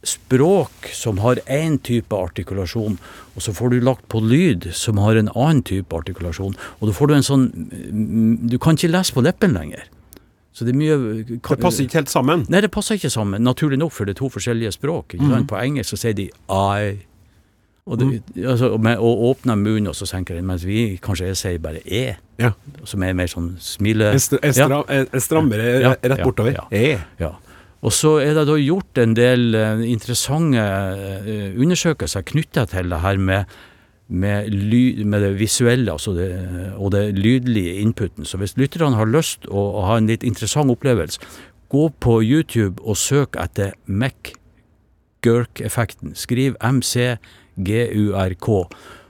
språk 0.07 0.90
som 0.94 1.18
har 1.18 1.40
én 1.51 1.78
type 1.82 2.14
artikulasjon, 2.14 2.99
og 3.34 3.42
så 3.42 3.53
får 3.55 3.70
du 3.74 3.80
lagt 3.82 4.07
på 4.09 4.20
lyd 4.22 4.68
som 4.74 4.99
har 5.03 5.18
en 5.18 5.30
annen 5.34 5.62
type 5.66 5.94
artikulasjon. 5.96 6.55
Og 6.78 6.88
da 6.88 6.94
får 6.94 7.11
du 7.11 7.14
en 7.16 7.26
sånn 7.26 7.46
mm, 7.53 8.49
Du 8.51 8.59
kan 8.62 8.78
ikke 8.78 8.92
lese 8.92 9.14
på 9.14 9.24
leppen 9.26 9.57
lenger. 9.59 9.84
Så 10.55 10.64
det 10.66 10.72
er 10.74 10.78
mye 10.78 10.94
Det 11.26 11.59
passer 11.62 11.84
ikke 11.84 12.01
helt 12.01 12.11
sammen. 12.11 12.46
Nei, 12.51 12.61
det 12.64 12.70
passer 12.74 12.99
ikke 12.99 13.11
sammen. 13.11 13.42
Naturlig 13.46 13.78
nok, 13.78 13.92
for 13.94 14.07
det 14.09 14.16
er 14.16 14.22
to 14.22 14.30
forskjellige 14.32 14.72
språk. 14.74 15.14
Ikke 15.14 15.28
sant? 15.30 15.51
På 15.51 15.59
engelsk 15.61 15.94
så 15.94 16.01
sier 16.01 16.16
de 16.18 16.30
I. 16.30 16.96
Og, 17.88 17.96
det, 17.96 18.22
altså, 18.44 18.74
med, 18.76 18.99
og 19.01 19.22
åpner 19.30 19.57
munnen, 19.57 19.86
og 19.88 19.94
så 19.96 20.05
senker 20.05 20.36
den, 20.36 20.44
mens 20.44 20.66
vi 20.68 20.99
kanskje 21.01 21.30
sier 21.38 21.61
bare 21.62 21.80
E, 21.86 22.16
Ja. 22.38 22.51
som 22.84 23.03
er 23.03 23.14
mer 23.16 23.30
sånn 23.32 23.55
smile... 23.64 24.11
En, 24.12 24.20
st 24.20 24.36
en, 24.42 24.53
stra 24.53 24.82
en 24.92 25.07
en 25.09 25.22
strammere 25.24 25.70
eh, 25.70 25.80
Ja, 25.86 25.94
rett 26.03 26.18
ja, 26.20 26.26
bortover. 26.26 26.53
ja. 26.59 26.66
E. 26.70 26.99
Ja. 27.22 27.30
Og 27.86 27.92
så 27.94 28.16
er 28.18 28.32
det 28.34 28.42
da 28.48 28.56
gjort 28.58 28.98
en 28.98 29.12
del 29.14 29.54
eh, 29.54 29.78
interessante 29.86 30.58
eh, 30.58 31.54
undersøkelser 31.62 32.22
knytta 32.26 32.64
til 32.72 32.90
det 32.90 32.98
her 33.04 33.16
med, 33.22 33.44
med, 34.08 34.48
ly, 34.50 35.04
med 35.06 35.22
det 35.22 35.36
visuelle 35.38 35.92
altså 35.94 36.10
det, 36.16 36.26
og 36.76 36.90
det 36.96 37.04
lydlige 37.14 37.76
inputen. 37.84 38.24
Så 38.26 38.36
hvis 38.40 38.56
lytterne 38.58 38.96
har 38.98 39.06
lyst 39.06 39.46
å, 39.46 39.62
å 39.78 39.80
ha 39.86 39.96
en 40.00 40.08
litt 40.10 40.24
interessant 40.26 40.70
opplevelse, 40.74 41.20
gå 41.70 41.86
på 42.00 42.18
YouTube 42.24 42.80
og 42.82 42.96
søk 42.98 43.36
etter 43.38 43.72
McGurk-effekten. 43.86 46.16
Skriv 46.18 46.56
MCGURK. 46.64 48.48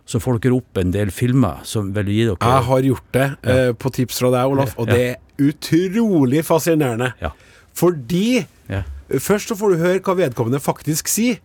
Så 0.08 0.16
får 0.24 0.38
dere 0.42 0.56
opp 0.56 0.78
en 0.80 0.92
del 0.94 1.10
filmer 1.12 1.56
som 1.68 1.90
vil 1.96 2.08
gi 2.08 2.22
dere 2.30 2.38
Jeg 2.40 2.64
har 2.68 2.80
gjort 2.90 3.08
det 3.16 3.26
eh, 3.52 3.72
på 3.76 3.90
tips 3.92 4.20
fra 4.22 4.30
deg, 4.32 4.44
Olaf, 4.54 4.70
og 4.80 4.86
Ja. 4.88 4.92
det 4.94 5.02
er 5.08 5.16
utrolig 5.50 6.40
fascinerende. 6.48 7.08
Ja. 7.20 7.30
Fordi 7.76 8.46
Ja. 8.68 8.82
først 9.18 9.48
så 9.48 9.56
får 9.56 9.70
du 9.74 9.76
høre 9.82 10.00
hva 10.04 10.14
vedkommende 10.18 10.60
faktisk 10.60 11.08
sier, 11.08 11.38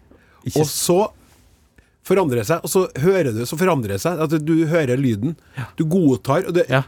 Ikke 0.46 0.60
og 0.60 0.68
så 0.68 1.00
forandrer 2.04 2.42
det 2.42 2.48
seg, 2.50 2.60
og 2.64 2.70
så 2.70 2.88
hører 3.00 3.32
du, 3.32 3.46
så 3.48 3.56
forandrer 3.58 3.94
det 3.96 4.02
seg. 4.04 4.20
At 4.20 4.34
du 4.44 4.66
hører 4.68 4.98
lyden. 5.00 5.38
Du 5.80 5.86
godtar. 5.86 6.44
Og 6.48 6.54
det, 6.58 6.66
Ja. 6.70 6.84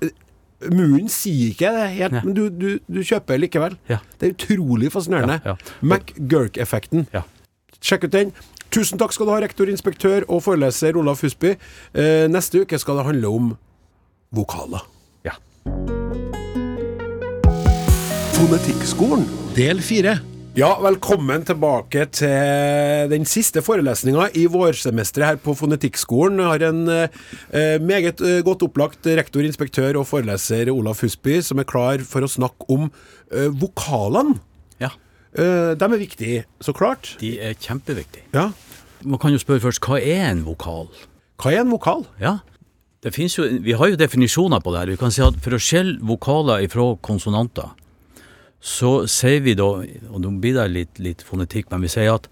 Munnen 0.72 1.10
sier 1.12 1.52
ikke 1.52 1.70
det 1.72 1.90
helt, 1.98 2.14
Ja. 2.14 2.22
men 2.24 2.34
du, 2.34 2.50
du, 2.50 2.80
du 2.88 3.00
kjøper 3.04 3.38
likevel. 3.40 3.78
Ja. 3.90 4.00
Det 4.20 4.28
er 4.30 4.34
utrolig 4.34 4.92
fascinerende. 4.92 5.42
Ja, 5.46 5.56
ja. 5.56 5.74
McGurk-effekten. 5.84 7.08
Ja. 7.14 7.22
Sjekk 7.82 8.06
ut 8.08 8.12
den. 8.12 8.32
Tusen 8.72 8.98
takk 9.00 9.14
skal 9.14 9.28
du 9.28 9.32
ha, 9.32 9.40
rektor, 9.44 9.70
inspektør 9.72 10.26
og 10.28 10.42
foreleser 10.44 10.98
Olaf 10.98 11.22
Husby. 11.24 11.56
Eh, 11.94 12.26
neste 12.32 12.64
uke 12.66 12.80
skal 12.80 12.98
det 12.98 13.06
handle 13.06 13.28
om 13.36 13.54
vokaler. 14.36 14.84
Ja. 15.24 15.38
Fonetikkskolen. 18.36 19.22
Del 19.56 19.80
fire. 19.80 20.18
Ja, 20.60 20.74
velkommen 20.84 21.46
tilbake 21.48 22.04
til 22.12 23.08
den 23.08 23.24
siste 23.28 23.62
forelesninga 23.64 24.26
i 24.36 24.44
vårsemesteret 24.52 25.30
her 25.30 25.38
på 25.40 25.54
Fonetikkskolen. 25.56 26.42
Jeg 26.44 26.50
har 26.52 26.66
en 26.68 26.82
eh, 26.92 27.78
meget 27.80 28.20
eh, 28.20 28.42
godt 28.44 28.66
opplagt 28.68 29.08
rektor, 29.08 29.40
inspektør 29.48 30.02
og 30.02 30.10
foreleser 30.10 30.68
Olaf 30.74 31.06
Husby 31.06 31.38
som 31.48 31.64
er 31.64 31.68
klar 31.70 32.04
for 32.04 32.28
å 32.28 32.32
snakke 32.34 32.68
om 32.76 32.90
eh, 33.32 33.48
vokalene. 33.56 34.36
ja. 34.84 34.92
Eh, 35.32 35.72
de 35.80 35.88
er 35.88 36.04
viktige, 36.04 36.44
så 36.60 36.76
klart. 36.76 37.14
De 37.24 37.38
er 37.40 37.56
kjempeviktige. 37.56 38.28
Ja. 38.36 38.50
Man 39.08 39.24
kan 39.24 39.32
jo 39.32 39.40
spørre 39.40 39.64
først, 39.64 39.84
hva 39.88 40.02
er 40.04 40.28
en 40.34 40.44
vokal? 40.44 40.92
Hva 41.40 41.56
er 41.56 41.64
en 41.64 41.72
vokal? 41.72 42.04
Ja, 42.20 42.42
det 43.06 43.16
jo, 43.16 43.48
vi 43.62 43.72
har 43.80 43.88
jo 43.92 43.96
definisjoner 43.96 44.60
på 44.60 44.72
det 44.74 44.80
her. 44.84 44.94
Vi 44.96 45.00
kan 45.00 45.12
si 45.14 45.24
at 45.24 45.40
for 45.40 45.56
å 45.56 45.62
skjelle 45.62 46.00
vokaler 46.04 46.64
ifra 46.66 46.96
konsonanter, 47.06 47.72
så 48.66 48.92
sier 49.12 49.44
vi 49.46 49.54
da, 49.58 49.68
og 49.86 50.22
nå 50.24 50.32
blir 50.42 50.56
det 50.58 50.70
litt, 50.74 51.00
litt 51.00 51.22
fonetikk, 51.26 51.70
men 51.70 51.86
vi 51.86 51.92
sier 51.94 52.16
at 52.18 52.30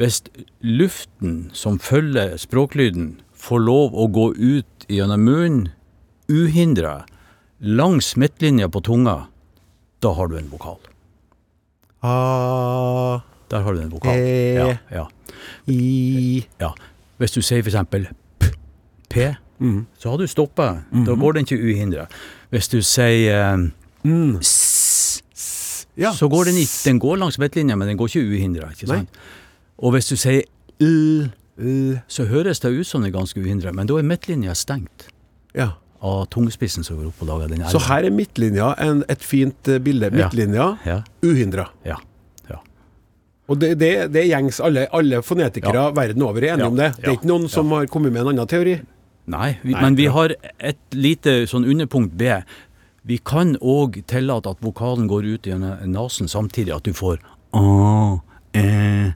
hvis 0.00 0.22
luften 0.64 1.50
som 1.54 1.76
følger 1.78 2.34
språklyden 2.40 3.12
får 3.36 3.62
lov 3.62 3.94
å 3.94 4.08
gå 4.10 4.30
ut 4.34 4.86
gjennom 4.90 5.22
munnen 5.28 5.68
uhindra 6.32 7.02
langs 7.62 8.14
midtlinja 8.18 8.70
på 8.72 8.82
tunga, 8.82 9.26
da 10.02 10.14
har 10.16 10.32
du 10.32 10.38
en 10.40 10.50
vokal. 10.50 10.80
A, 12.02 13.20
Der 13.52 13.62
har 13.62 13.74
du 13.76 13.82
en 13.84 13.92
vokal. 13.92 14.16
E. 14.16 14.54
Ja, 14.56 14.68
ja. 14.90 15.06
I 15.70 16.42
Ja, 16.58 16.72
hvis 17.20 17.36
du 17.36 17.42
sier 17.42 17.62
for 17.62 17.70
eksempel 17.70 18.08
p, 18.40 18.50
p 19.08 19.30
så 20.00 20.10
har 20.10 20.18
du 20.18 20.26
stoppa. 20.26 20.82
Da 21.06 21.14
går 21.14 21.36
den 21.36 21.46
ikke 21.46 21.60
uhindra. 21.62 22.08
Hvis 22.50 22.66
du 22.72 22.80
sier 22.82 23.36
eh, 24.02 24.40
s, 24.42 24.54
Ja. 25.96 26.12
så 26.16 26.28
går 26.28 26.44
den 26.48 26.56
ikke. 26.56 26.84
Den 26.88 26.98
går 26.98 27.16
langs 27.20 27.38
midtlinja, 27.38 27.76
men 27.76 27.88
den 27.88 27.96
går 28.00 28.08
ikke 28.08 28.24
uhindra. 28.32 28.70
Og 29.78 29.92
hvis 29.92 30.08
du 30.08 30.16
sier 30.16 30.42
l, 30.80 31.30
L. 31.58 31.98
så 32.08 32.24
høres 32.26 32.60
det 32.60 32.70
ut 32.72 32.86
som 32.86 33.02
det 33.02 33.12
er 33.12 33.18
ganske 33.18 33.40
uhindra, 33.40 33.72
men 33.76 33.86
da 33.86 33.98
er 33.98 34.02
midtlinja 34.02 34.54
stengt 34.54 35.08
Ja. 35.54 35.72
av 36.02 36.26
tungspissen 36.30 36.82
som 36.84 36.96
går 36.96 37.06
opp 37.10 37.20
og 37.22 37.28
lager 37.28 37.48
den 37.48 37.64
Så 37.68 37.78
her 37.88 38.04
er 38.04 38.10
midtlinja 38.10 38.74
en, 38.80 39.04
et 39.08 39.20
fint 39.22 39.68
eh, 39.68 39.78
bilde. 39.78 40.08
Ja. 40.10 40.24
Midtlinja, 40.24 40.78
Ja, 40.86 41.02
uhindra. 41.22 41.68
ja, 41.84 41.96
ja. 42.50 42.56
Og 43.48 43.58
det, 43.60 43.78
det, 43.78 44.12
det 44.12 44.24
gjengs. 44.30 44.60
Alle, 44.60 44.86
alle 44.92 45.20
fonetikere 45.22 45.74
Ja. 45.74 45.90
verden 45.90 46.22
over 46.22 46.38
er 46.42 46.54
enige 46.54 46.58
Ja. 46.64 46.66
om 46.68 46.76
det. 46.76 46.96
Det 46.96 47.06
er 47.08 47.12
ikke 47.18 47.26
noen 47.28 47.48
som 47.48 47.70
har 47.70 47.86
kommet 47.86 48.12
med 48.12 48.22
en 48.22 48.28
annen 48.32 48.48
teori. 48.48 48.80
Nei, 49.26 49.58
vi, 49.62 49.72
Nei, 49.72 49.82
men 49.82 49.94
vi 49.96 50.06
har 50.06 50.32
et 50.58 50.78
lite 50.92 51.46
sånn 51.46 51.64
underpunkt 51.68 52.16
B. 52.16 52.24
Vi 53.08 53.18
kan 53.18 53.56
òg 53.58 53.96
tillate 54.06 54.50
at 54.52 54.60
vokalen 54.62 55.08
går 55.10 55.26
ut 55.34 55.46
gjennom 55.48 55.80
nesen 55.90 56.28
samtidig, 56.30 56.74
at 56.76 56.84
du 56.86 56.92
får 56.94 57.18
a, 57.58 58.18
e, 58.54 59.12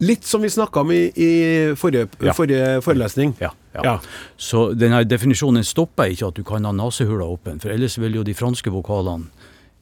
Litt 0.00 0.24
som 0.24 0.40
vi 0.40 0.48
snakka 0.48 0.80
om 0.80 0.90
i, 0.92 1.10
i 1.12 1.30
forrige, 1.76 2.08
Ja. 2.24 2.32
forrige 2.32 2.80
forelesning. 2.84 3.34
Ja, 3.40 3.50
ja. 3.74 3.80
Ja. 3.84 3.94
Så 4.40 4.70
denne 4.72 5.02
definisjonen 5.04 5.64
stopper 5.64 6.08
ikke 6.08 6.28
at 6.30 6.36
du 6.36 6.42
kan 6.44 6.64
ha 6.64 6.72
nesehula 6.72 7.24
åpen, 7.28 7.60
for 7.60 7.68
ellers 7.72 7.98
vil 8.00 8.14
jo 8.16 8.22
de 8.24 8.32
franske 8.34 8.72
vokalene 8.72 9.28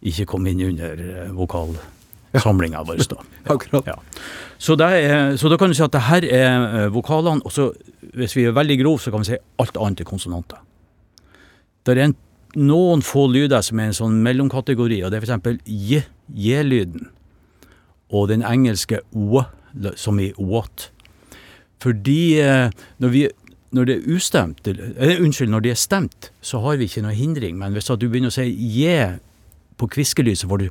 ikke 0.03 0.27
komme 0.27 0.51
inn 0.51 0.61
under 0.73 0.99
eh, 1.03 1.31
vokalsamlinga 1.35 2.83
vår. 2.87 3.03
da. 3.11 3.23
Akkurat. 3.55 3.87
Ja. 3.87 3.95
Så, 4.59 4.75
er, 4.83 5.37
så 5.39 5.49
da 5.51 5.57
kan 5.59 5.71
du 5.71 5.75
si 5.79 5.83
at 5.87 5.95
det 5.95 6.03
her 6.09 6.27
er 6.27 6.67
eh, 6.85 6.89
vokalene, 6.95 7.43
og 7.47 7.53
så 7.55 7.73
hvis 8.15 8.35
vi 8.37 8.45
er 8.49 8.55
veldig 8.59 8.79
grove, 8.83 8.99
så 9.03 9.11
kan 9.15 9.23
vi 9.23 9.31
si 9.33 9.39
alt 9.59 9.77
annet 9.79 10.01
er 10.03 10.09
konsonanter. 10.09 10.59
Det 11.87 11.95
er 11.95 12.05
en, 12.09 12.17
noen 12.59 13.03
få 13.05 13.27
lyder 13.33 13.63
som 13.65 13.81
er 13.81 13.91
en 13.91 13.97
sånn 13.97 14.21
mellomkategori, 14.25 15.01
og 15.05 15.13
det 15.13 15.21
er 15.21 15.27
f.eks. 15.27 15.65
j, 15.67 16.03
j-lyden, 16.35 17.09
og 18.09 18.31
den 18.31 18.45
engelske 18.47 19.03
w, 19.13 19.45
som 20.01 20.19
i 20.23 20.31
what. 20.39 20.91
Fordi 21.83 22.41
eh, 22.43 22.75
når, 22.99 23.15
vi, 23.15 23.25
når 23.77 23.89
det 23.89 23.97
er 23.99 24.17
ustemt, 24.17 24.67
eller, 24.67 24.95
eh, 24.97 25.21
unnskyld, 25.23 25.53
når 25.53 25.67
det 25.67 25.75
er 25.75 25.81
stemt, 25.81 26.31
så 26.43 26.63
har 26.65 26.81
vi 26.81 26.89
ikke 26.89 27.05
noe 27.05 27.15
hindring, 27.15 27.59
men 27.61 27.77
hvis 27.77 27.91
du 27.93 28.09
begynner 28.09 28.33
å 28.33 28.39
si 28.39 28.49
j 28.51 29.19
på 29.79 29.87
kviskelyd, 29.95 30.41
så 30.41 30.51
får 30.51 30.65
du 30.65 30.69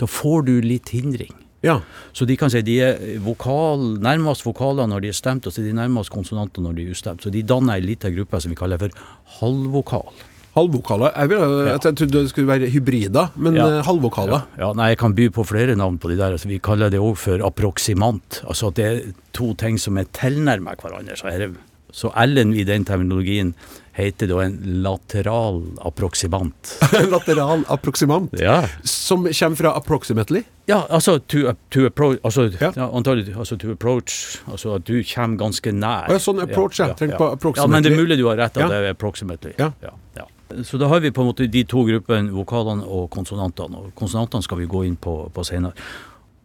da 0.00 0.08
får 0.10 0.46
du 0.48 0.54
litt 0.64 0.90
hindring. 0.90 1.32
Ja. 1.64 1.78
Så 2.12 2.26
de 2.28 2.36
kan 2.36 2.50
si 2.52 2.60
de 2.66 2.76
er 2.84 2.98
vokal, 3.24 3.94
nærmest 4.04 4.44
vokaler 4.44 4.88
når 4.90 5.04
de 5.04 5.12
er 5.12 5.16
stemt, 5.16 5.46
og 5.46 5.54
så 5.54 5.62
er 5.62 5.70
de 5.70 5.78
nærmest 5.78 6.12
konsonanter 6.12 6.64
når 6.64 6.76
de 6.76 6.84
er 6.84 6.96
ustemt. 6.96 7.24
Så 7.24 7.32
de 7.32 7.44
danner 7.46 7.78
ei 7.78 7.86
lita 7.86 8.10
gruppe 8.12 8.40
som 8.42 8.52
vi 8.52 8.58
kaller 8.58 8.82
for 8.82 9.04
halvvokal. 9.38 10.10
Halvvokaler. 10.54 11.12
Jeg, 11.16 11.28
ville, 11.28 11.66
Ja. 11.66 11.78
trodde 11.78 12.06
det 12.12 12.28
skulle 12.30 12.46
være 12.46 12.70
hybrider, 12.70 13.30
men 13.36 13.54
Ja. 13.56 13.66
eh, 13.78 13.82
halvvokaler. 13.84 14.44
Ja, 14.58 14.72
nei, 14.72 14.88
jeg 14.92 14.98
kan 14.98 15.14
by 15.14 15.28
på 15.30 15.44
flere 15.44 15.74
navn 15.76 15.98
på 15.98 16.08
de 16.08 16.16
der. 16.16 16.32
Altså, 16.32 16.46
vi 16.48 16.58
kaller 16.58 16.90
det 16.90 17.00
òg 17.00 17.16
for 17.16 17.38
approksimant. 17.42 18.42
Altså 18.46 18.68
at 18.68 18.74
det 18.74 18.84
er 18.84 19.12
to 19.32 19.54
ting 19.54 19.78
som 19.78 19.98
er 19.98 20.04
tilnærmet 20.12 20.76
hverandre. 20.80 21.16
Så, 21.16 21.26
er 21.26 21.54
så 21.92 22.10
L-en 22.16 22.52
i 22.54 22.64
den 22.64 22.84
terminologien 22.84 23.54
heter 23.94 24.26
da 24.26 24.40
en 24.40 24.58
lateral 24.82 25.60
approksimant. 25.84 26.78
Lateral 27.10 27.64
approksimant. 27.70 28.32
Ja. 28.40 28.64
Som 28.82 29.24
kommer 29.26 29.56
fra 29.56 29.76
approximately. 29.76 30.42
Ja, 30.66 30.82
altså 30.88 31.18
to, 31.28 31.52
to 31.70 31.86
approach 31.86 32.18
altså, 32.24 32.48
Ja. 32.60 32.72
ja. 32.74 32.88
antagelig, 32.90 33.34
altså 33.36 33.58
to 33.60 33.70
approach 33.72 34.40
Altså 34.50 34.74
at 34.76 34.84
du 34.84 35.02
kommer 35.04 35.36
ganske 35.36 35.70
nær. 35.72 36.08
Ja, 36.10 36.16
sånn 36.18 36.40
approach, 36.42 36.78
ja. 36.80 36.94
Tenk 36.94 37.14
på 37.18 37.54
Ja, 37.56 37.66
men 37.66 37.82
det 37.82 37.92
er 37.92 37.96
mulig 38.00 38.16
du 38.18 38.26
har 38.28 38.36
rett, 38.36 38.56
at 38.56 38.62
Ja. 38.62 38.68
det 38.68 38.76
er 38.84 38.90
approximately. 38.94 39.52
Ja. 39.58 39.72
Ja, 39.82 39.90
ja. 40.16 40.24
Så 40.62 40.78
da 40.78 40.88
har 40.88 41.00
vi 41.02 41.10
på 41.10 41.24
en 41.24 41.32
måte 41.32 41.48
de 41.50 41.64
to 41.66 41.82
gruppene, 41.88 42.30
vokalene 42.34 42.86
og 42.86 43.08
konsonantene. 43.10 43.80
Og 43.88 43.94
konsonantene 43.98 44.46
skal 44.46 44.60
vi 44.60 44.70
gå 44.70 44.84
inn 44.86 44.96
på, 44.96 45.16
på 45.34 45.44
senere. 45.46 45.74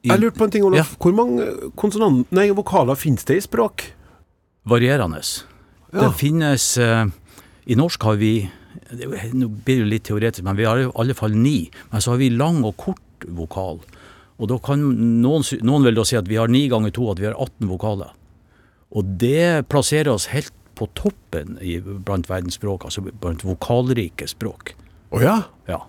I, 0.02 0.10
Jeg 0.14 0.22
lurte 0.24 0.40
på 0.40 0.48
en 0.48 0.52
ting, 0.56 0.66
Olaf. 0.66 0.96
Ja. 0.96 1.00
Hvor 1.04 1.16
mange 1.16 1.48
konsonant... 1.78 2.30
Nei, 2.32 2.48
vokaler 2.56 2.98
finnes 2.98 3.28
det 3.28 3.42
i 3.42 3.46
språk? 3.46 3.90
varierende. 4.70 5.22
Ja. 5.94 6.00
Det 6.02 6.14
finnes 6.20 6.78
eh, 6.78 7.06
I 7.66 7.76
norsk 7.76 8.04
har 8.04 8.20
vi 8.22 8.34
Nå 9.34 9.48
blir 9.66 9.84
det 9.84 9.90
litt 9.90 10.06
teoretisk, 10.08 10.44
men 10.46 10.58
vi 10.58 10.66
har 10.66 10.80
i 10.82 10.88
alle 10.98 11.14
fall 11.14 11.34
ni. 11.38 11.70
Men 11.92 12.02
så 12.02 12.14
har 12.14 12.20
vi 12.22 12.30
lang 12.34 12.64
og 12.66 12.78
kort 12.80 13.26
vokal. 13.38 13.82
Og 14.40 14.50
da 14.50 14.58
kan 14.66 14.82
noen, 15.22 15.46
noen 15.66 15.86
vil 15.86 15.98
da 16.00 16.06
si 16.08 16.18
at 16.18 16.30
vi 16.30 16.40
har 16.40 16.50
ni 16.50 16.64
ganger 16.72 16.94
to, 16.96 17.06
at 17.12 17.22
vi 17.22 17.28
har 17.28 17.36
18 17.38 17.68
vokaler. 17.70 18.16
Og 18.90 19.12
det 19.22 19.68
plasserer 19.70 20.10
oss 20.14 20.30
helt 20.34 20.54
på 20.80 20.88
toppen 20.98 21.58
i, 21.62 21.78
blant 21.80 22.30
verdens 22.32 22.58
språk, 22.60 22.88
altså 22.88 23.04
blant 23.10 23.44
vokalrike 23.46 24.28
språk. 24.32 24.74
Å 25.12 25.22
ja? 25.24 25.36
Ja. 25.70 25.84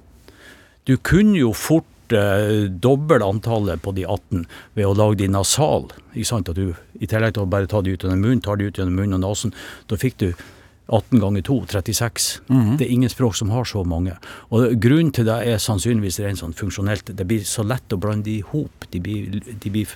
Du 0.89 0.97
kunne 1.07 1.39
jo 1.39 1.53
fort 1.55 2.15
eh, 2.17 2.67
doble 2.83 3.23
antallet 3.27 3.83
på 3.85 3.95
de 3.97 4.07
18 4.07 4.47
ved 4.79 4.89
å 4.89 4.95
lage 4.97 5.21
de 5.23 5.29
nasal. 5.31 5.91
Ikke 6.15 6.31
sant? 6.33 6.51
At 6.51 6.59
du, 6.59 6.73
I 6.99 7.11
tillegg 7.11 7.37
til 7.37 7.45
å 7.45 7.51
bare 7.51 7.71
ta 7.71 7.83
de 7.85 7.95
ut 7.95 8.03
gjennom 8.07 8.25
munnen, 8.25 8.43
tar 8.45 8.59
de 8.59 8.71
ut 8.71 8.81
gjennom 8.81 8.97
munnen 8.99 9.21
og 9.21 9.29
nesen. 9.29 9.55
Da 9.91 10.01
fikk 10.01 10.19
du 10.25 10.31
18 10.91 11.21
ganger 11.23 11.45
2, 11.47 11.59
36. 11.71 12.29
Det 12.79 12.87
er 12.87 12.91
ingen 12.91 13.13
språk 13.13 13.37
som 13.39 13.53
har 13.55 13.69
så 13.69 13.85
mange. 13.87 14.17
Og 14.51 14.75
Grunnen 14.83 15.13
til 15.15 15.29
det 15.29 15.37
er 15.47 15.63
sannsynligvis 15.63 16.19
rent 16.25 16.43
sånn 16.43 16.57
funksjonelt. 16.57 17.13
Det 17.15 17.27
blir 17.29 17.45
så 17.47 17.63
lett 17.63 17.95
å 17.95 18.01
blande 18.01 18.27
de 18.27 18.41
i 18.41 18.47
hop. 18.51 18.89
De 18.91 19.03
blir, 19.03 19.39
de 19.39 19.71
blir, 19.71 19.93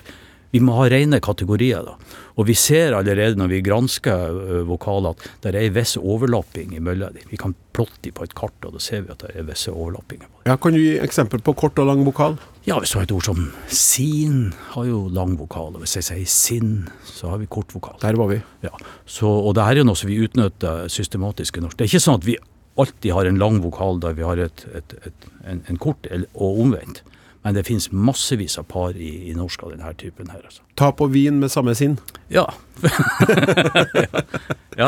vi 0.55 0.61
må 0.63 0.77
ha 0.77 0.87
rene 0.91 1.19
kategorier. 1.19 1.83
da. 1.83 1.97
Og 2.39 2.47
vi 2.47 2.55
ser 2.55 2.95
allerede 2.95 3.35
når 3.39 3.51
vi 3.51 3.61
gransker 3.63 4.31
ø, 4.31 4.61
vokaler 4.69 5.15
at 5.15 5.25
det 5.43 5.51
er 5.51 5.57
en 5.65 5.75
viss 5.75 5.95
overlapping 5.99 6.73
imellom 6.77 7.15
dem. 7.15 7.27
Vi 7.31 7.39
kan 7.39 7.55
plotte 7.75 7.99
dem 8.05 8.15
på 8.15 8.23
et 8.23 8.35
kart, 8.39 8.55
og 8.63 8.75
da 8.75 8.79
ser 8.83 9.03
vi 9.03 9.11
at 9.11 9.23
det 9.23 9.33
er 9.35 9.47
visse 9.49 9.71
overlappinger. 9.73 10.29
ja. 10.47 10.55
Kan 10.55 10.75
du 10.75 10.79
gi 10.79 10.95
eksempel 11.03 11.43
på 11.43 11.55
kort 11.59 11.79
og 11.83 11.89
lang 11.89 12.05
vokal? 12.07 12.37
Ja, 12.65 12.79
hvis 12.79 12.95
du 12.95 12.99
har 12.99 13.07
et 13.07 13.13
ord 13.15 13.27
som 13.27 13.41
sin, 13.67 14.53
har 14.73 14.87
jo 14.87 15.05
lang 15.13 15.35
vokal. 15.39 15.75
Og 15.75 15.83
hvis 15.83 15.97
jeg 15.99 16.07
sier 16.07 16.31
sinn, 16.31 16.73
så 17.03 17.33
har 17.33 17.41
vi 17.43 17.51
kort 17.51 17.75
vokal. 17.75 17.99
Der 18.01 18.15
var 18.19 18.31
vi. 18.31 18.39
Ja, 18.63 18.71
så, 19.05 19.27
og 19.27 19.55
det 19.57 19.67
her 19.67 19.81
er 19.83 19.87
noe 19.87 19.99
som 19.99 20.09
vi 20.11 20.21
utnytter 20.23 20.87
systematisk 20.91 21.59
i 21.59 21.65
norsk. 21.65 21.77
Det 21.77 21.87
er 21.87 21.91
ikke 21.93 22.05
sånn 22.07 22.21
at 22.23 22.29
vi 22.31 22.39
alltid 22.79 23.11
har 23.15 23.27
en 23.27 23.39
lang 23.39 23.59
vokal 23.63 23.99
der 24.03 24.15
vi 24.17 24.23
har 24.27 24.39
et, 24.47 24.65
et, 24.75 24.95
et, 25.07 25.27
en, 25.47 25.61
en 25.71 25.77
kort, 25.79 26.07
og 26.33 26.63
omvendt. 26.63 27.03
Men 27.45 27.53
det 27.53 27.67
finnes 27.67 27.91
massevis 27.93 28.55
av 28.57 28.65
par 28.71 28.95
i, 28.97 29.11
i 29.29 29.35
norsk 29.37 29.67
av 29.67 29.75
denne 29.75 29.91
typen 30.01 30.31
her. 30.33 30.39
Altså. 30.47 30.63
Tap 30.81 31.03
og 31.05 31.11
vin 31.13 31.37
med 31.37 31.51
samme 31.53 31.75
sinn. 31.77 31.99
Ja. 32.33 32.47
ja. 34.81 34.87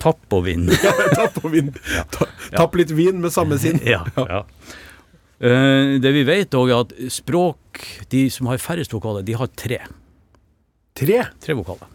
Tapp 0.00 0.32
og 0.32 0.46
vinn. 0.46 0.70
Tapp 0.72 1.36
og 1.42 1.52
vin. 1.52 1.68
Ta, 2.14 2.30
tapp 2.54 2.78
litt 2.80 2.94
vin 2.96 3.20
med 3.20 3.36
samme 3.36 3.60
sinn. 3.60 3.82
ja, 3.84 4.00
ja. 4.16 4.40
Eh, 5.44 5.98
det 6.00 6.14
vi 6.16 6.22
vet 6.24 6.56
òg, 6.56 6.70
er 6.72 6.86
at 6.86 6.94
språk, 7.12 7.82
de 8.08 8.24
som 8.32 8.48
har 8.48 8.62
færrest 8.62 8.94
vokaler, 8.96 9.24
de 9.26 9.36
har 9.36 9.50
tre. 9.52 9.82
Tre. 10.96 11.18
Tre 11.44 11.56
vokaler. 11.58 11.90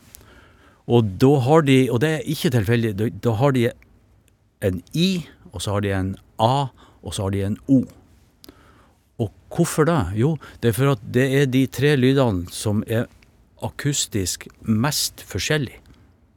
Og 0.90 1.16
da 1.22 1.32
har 1.46 1.66
de, 1.66 1.80
og 1.90 2.02
det 2.04 2.12
er 2.18 2.28
ikke 2.30 2.52
tilfeldig, 2.54 2.94
da, 3.00 3.08
da 3.26 3.34
har 3.42 3.56
de 3.58 3.72
en 4.70 4.84
I, 4.94 5.10
og 5.50 5.64
så 5.66 5.78
har 5.78 5.86
de 5.86 5.96
en 5.98 6.14
A, 6.38 6.70
og 7.02 7.16
så 7.16 7.26
har 7.26 7.34
de 7.34 7.42
en 7.48 7.58
O. 7.66 7.82
Hvorfor 9.50 9.88
det? 9.89 10.00
Jo, 10.20 10.36
det 10.62 10.72
er 10.72 10.78
for 10.78 10.93
at 10.93 11.06
det 11.16 11.28
er 11.41 11.50
de 11.50 11.66
tre 11.68 11.95
lydene 11.97 12.50
som 12.54 12.84
er 12.88 13.08
akustisk 13.66 14.47
mest 14.62 15.24
forskjellige. 15.28 15.82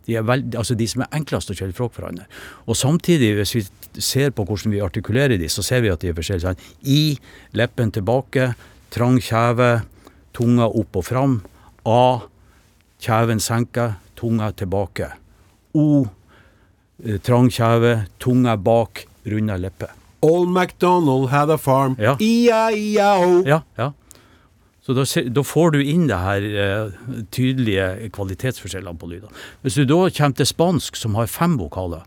De, 0.07 0.17
veld, 0.27 0.57
altså 0.59 0.75
de 0.75 0.87
som 0.91 1.05
er 1.05 1.13
enklest 1.15 1.53
å 1.53 1.55
skille 1.55 1.77
fra 1.77 1.87
hverandre. 1.93 2.25
Og 2.67 2.75
samtidig, 2.79 3.37
hvis 3.39 3.55
vi 3.55 3.63
ser 4.03 4.33
på 4.35 4.47
hvordan 4.49 4.75
vi 4.75 4.83
artikulerer 4.83 5.39
de, 5.39 5.51
så 5.53 5.63
ser 5.63 5.85
vi 5.85 5.93
at 5.93 6.03
de 6.03 6.11
er 6.11 6.17
forskjellige. 6.17 6.49
Sånn. 6.49 6.91
I, 6.91 7.03
leppen 7.55 7.93
tilbake, 7.95 8.49
trang 8.95 9.21
kjeve, 9.23 9.85
tunga 10.35 10.67
opp 10.67 10.99
og 10.99 11.07
fram. 11.07 11.39
A, 11.87 12.03
kjeven 13.03 13.43
senker, 13.43 13.97
tunga 14.19 14.51
tilbake. 14.59 15.13
O, 15.79 16.03
eh, 17.05 17.21
trang 17.23 17.51
kjeve, 17.53 18.09
tunga 18.19 18.57
bak, 18.59 19.07
runda 19.29 19.61
leppe. 19.61 19.93
Old 20.23 20.53
MacDonald 20.55 21.31
had 21.31 21.51
a 21.51 21.59
farm. 21.59 21.97
Ja. 21.99 22.15
E-i-e-o. 22.21 23.43
Ja, 23.49 23.63
ja. 23.77 23.93
Så 24.83 24.95
da, 24.99 25.05
da 25.31 25.43
får 25.47 25.77
du 25.77 25.83
inn 25.83 26.09
det 26.11 26.19
her 26.19 26.43
eh, 26.43 26.95
tydelige 27.31 28.11
kvalitetsforskjellene 28.15 28.99
på 28.99 29.11
lydene. 29.13 29.31
Hvis 29.63 29.79
du 29.79 29.85
da 29.87 30.01
kommer 30.11 30.39
til 30.39 30.49
spansk, 30.49 30.99
som 30.99 31.15
har 31.19 31.31
fem 31.31 31.55
vokaler, 31.61 32.03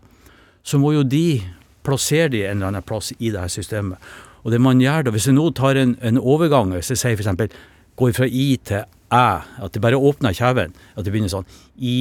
så 0.66 0.80
må 0.80 0.92
jo 0.92 1.04
de 1.06 1.40
plassere 1.86 2.28
de 2.34 2.42
en 2.44 2.58
eller 2.58 2.72
annen 2.72 2.84
plass 2.84 3.14
i 3.16 3.30
det 3.30 3.40
her 3.40 3.52
systemet. 3.52 4.02
Og 4.44 4.52
det 4.52 4.60
man 4.62 4.80
gjør 4.80 5.06
da, 5.06 5.14
Hvis 5.14 5.26
jeg 5.26 5.34
nå 5.38 5.48
tar 5.56 5.78
en, 5.80 5.96
en 6.02 6.20
overgang, 6.20 6.74
hvis 6.76 6.92
jeg 6.92 7.00
sier 7.00 7.16
f.eks. 7.16 7.56
går 7.96 8.12
fra 8.14 8.28
i 8.28 8.48
til 8.62 8.84
æ, 9.10 9.26
at 9.64 9.72
det 9.72 9.82
bare 9.82 9.98
åpner 9.98 10.36
kjeven, 10.36 10.74
at 10.96 11.04
det 11.04 11.12
begynner 11.14 11.32
sånn 11.32 11.48
i 11.78 11.96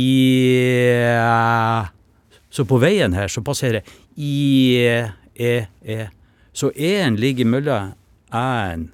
Så 2.54 2.66
på 2.68 2.80
veien 2.82 3.14
her 3.14 3.28
så 3.32 3.44
passerer 3.46 3.82
i, 4.16 4.86
e, 5.36 5.68
e. 5.84 6.08
Så 6.56 6.72
e-en 6.76 7.18
ligger 7.20 7.46
mellom 7.46 7.94
æ-en 8.34 8.90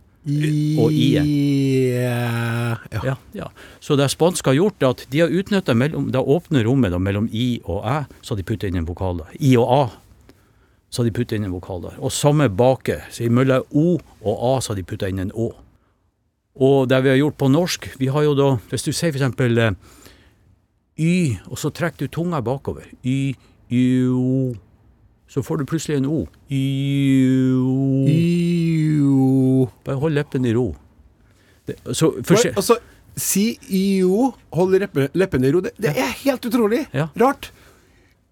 og 0.77 0.93
i-en. 0.93 1.25
Yeah. 1.25 2.77
ja. 2.91 3.01
Ja, 3.03 3.15
ja. 3.33 3.47
Så 3.79 3.95
det 3.97 4.11
spanske 4.13 4.51
har 4.51 4.57
gjort, 4.57 4.83
er 4.83 4.93
at 4.93 5.05
de 5.09 5.23
har 5.23 5.33
utnytta 5.33 5.73
det 5.73 6.21
åpne 6.21 6.61
rommet 6.65 6.93
da, 6.93 6.99
mellom 7.01 7.29
i 7.31 7.61
og 7.65 7.81
æ, 7.85 8.03
så 8.21 8.33
har 8.33 8.41
de 8.41 8.45
putta 8.45 8.69
inn 8.69 8.77
en 8.77 8.85
vokal 8.85 9.23
der. 9.23 9.33
I 9.39 9.55
og 9.57 9.73
a, 9.73 9.81
så 10.89 11.01
har 11.01 11.09
de 11.09 11.15
putta 11.15 11.35
inn 11.35 11.47
en 11.47 11.55
vokal 11.55 11.81
der. 11.87 11.97
Og 11.99 12.13
samme 12.13 12.49
bake. 12.49 12.99
Så 13.09 13.29
mellom 13.29 13.65
o 13.71 13.97
og 14.21 14.45
a, 14.51 14.53
så 14.61 14.73
har 14.73 14.81
de 14.81 14.85
putta 14.85 15.09
inn 15.09 15.23
en 15.25 15.33
å. 15.33 15.51
Og 16.61 16.89
det 16.91 16.99
vi 17.01 17.13
har 17.13 17.21
gjort 17.21 17.39
på 17.39 17.49
norsk, 17.49 17.87
vi 17.97 18.09
har 18.11 18.25
jo 18.27 18.33
da 18.35 18.47
Hvis 18.69 18.83
du 18.83 18.91
sier 18.91 19.13
for 19.13 19.21
eksempel 19.21 19.57
eh, 19.57 19.71
y, 20.99 21.37
og 21.47 21.57
så 21.57 21.71
trekker 21.71 22.05
du 22.05 22.11
tunga 22.11 22.41
bakover. 22.41 22.85
Y, 23.03 23.35
y, 23.71 24.05
o. 24.05 24.53
Så 25.31 25.39
får 25.43 25.61
du 25.61 25.65
plutselig 25.65 25.97
en 26.01 26.05
o. 26.11 26.27
Iu. 28.51 29.67
Bare 29.85 29.95
hold 30.01 30.13
leppen 30.17 30.45
i 30.45 30.51
ro. 30.53 30.73
Det, 31.67 31.77
så, 31.95 32.09
for, 32.27 32.35
Nei, 32.35 32.51
Altså, 32.59 32.75
si 33.15 33.45
iu, 33.71 34.33
hold 34.51 34.75
leppe, 34.81 35.07
leppene 35.15 35.47
i 35.47 35.53
ro. 35.55 35.61
Det, 35.63 35.71
det 35.79 35.93
er 35.95 36.11
helt 36.25 36.47
utrolig. 36.49 36.83
Ja. 36.91 37.07
Rart. 37.21 37.51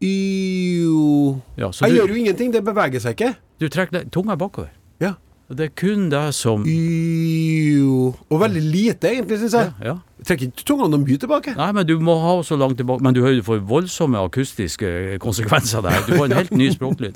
Iu 0.04 1.40
ja, 1.60 1.72
så 1.76 1.88
Jeg 1.88 1.92
du, 1.92 1.98
gjør 2.00 2.14
jo 2.14 2.20
ingenting, 2.22 2.52
det 2.56 2.62
beveger 2.64 3.02
seg 3.04 3.18
ikke. 3.18 3.34
du 3.60 3.68
trekker 3.72 4.06
tunga 4.12 4.36
bakover. 4.40 4.70
Ja. 5.04 5.14
Det 5.50 5.66
er 5.66 5.72
kun 5.74 6.10
det 6.12 6.28
som 6.38 6.62
Jo 6.70 8.12
Og 8.30 8.42
veldig 8.44 8.62
lite, 8.62 9.10
egentlig, 9.10 9.40
syns 9.42 9.56
jeg. 9.58 9.72
ja. 9.84 9.96
Trekker 10.28 10.50
ikke 10.52 10.66
tunga 10.68 10.90
noe 10.92 11.00
mye 11.02 11.18
tilbake. 11.18 11.54
Nei, 11.58 11.70
men 11.74 11.88
du 11.88 11.96
må 12.04 12.18
ha 12.22 12.34
så 12.44 12.58
langt 12.60 12.78
tilbake 12.78 13.02
Men 13.02 13.16
du 13.16 13.22
hører 13.24 13.40
du 13.40 13.46
får 13.48 13.62
voldsomme 13.70 14.20
akustiske 14.20 15.18
konsekvenser 15.24 15.82
der. 15.86 16.02
Du 16.06 16.14
får 16.18 16.26
en 16.28 16.38
helt 16.38 16.52
ny 16.52 16.70
språklyd. 16.76 17.16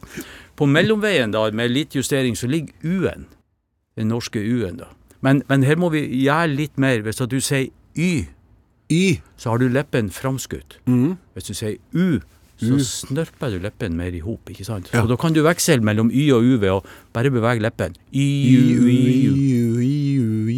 På 0.58 0.66
mellomveien 0.66 1.34
da, 1.36 1.46
med 1.52 1.72
litt 1.76 1.96
justering, 1.98 2.38
så 2.40 2.48
ligger 2.48 2.74
U-en. 2.84 3.28
Den 4.00 4.08
norske 4.10 4.40
U-en, 4.42 4.80
da. 4.82 4.90
Men, 5.22 5.44
men 5.50 5.64
her 5.68 5.78
må 5.80 5.92
vi 5.94 6.02
gjøre 6.24 6.56
litt 6.56 6.80
mer. 6.82 7.04
Hvis 7.06 7.22
du 7.22 7.38
sier 7.44 7.70
Y, 7.94 8.26
Y. 8.90 9.20
så 9.38 9.54
har 9.54 9.62
du 9.62 9.68
leppen 9.70 10.10
framskutt. 10.10 10.80
Mm. 10.90 11.18
Hvis 11.36 11.52
du 11.52 11.54
sier 11.54 11.78
U, 11.94 12.20
så 12.66 12.80
snørper 13.08 13.54
du 13.54 13.60
leppen 13.64 13.98
mer 14.00 14.16
i 14.16 14.22
hop, 14.24 14.50
ikke 14.50 14.66
sant? 14.68 14.90
Ja. 14.94 15.04
Så 15.04 15.12
da 15.12 15.18
kan 15.20 15.36
du 15.36 15.42
veksle 15.46 15.80
mellom 15.86 16.12
Y 16.12 16.30
og 16.36 16.46
U 16.46 16.58
ved 16.62 16.72
å 16.72 16.80
bare 17.16 17.32
bevege 17.34 17.64
leppen. 17.64 17.96
Y, 18.12 18.28
U, 18.56 18.88
Y, 18.90 19.30
U. 19.30 19.84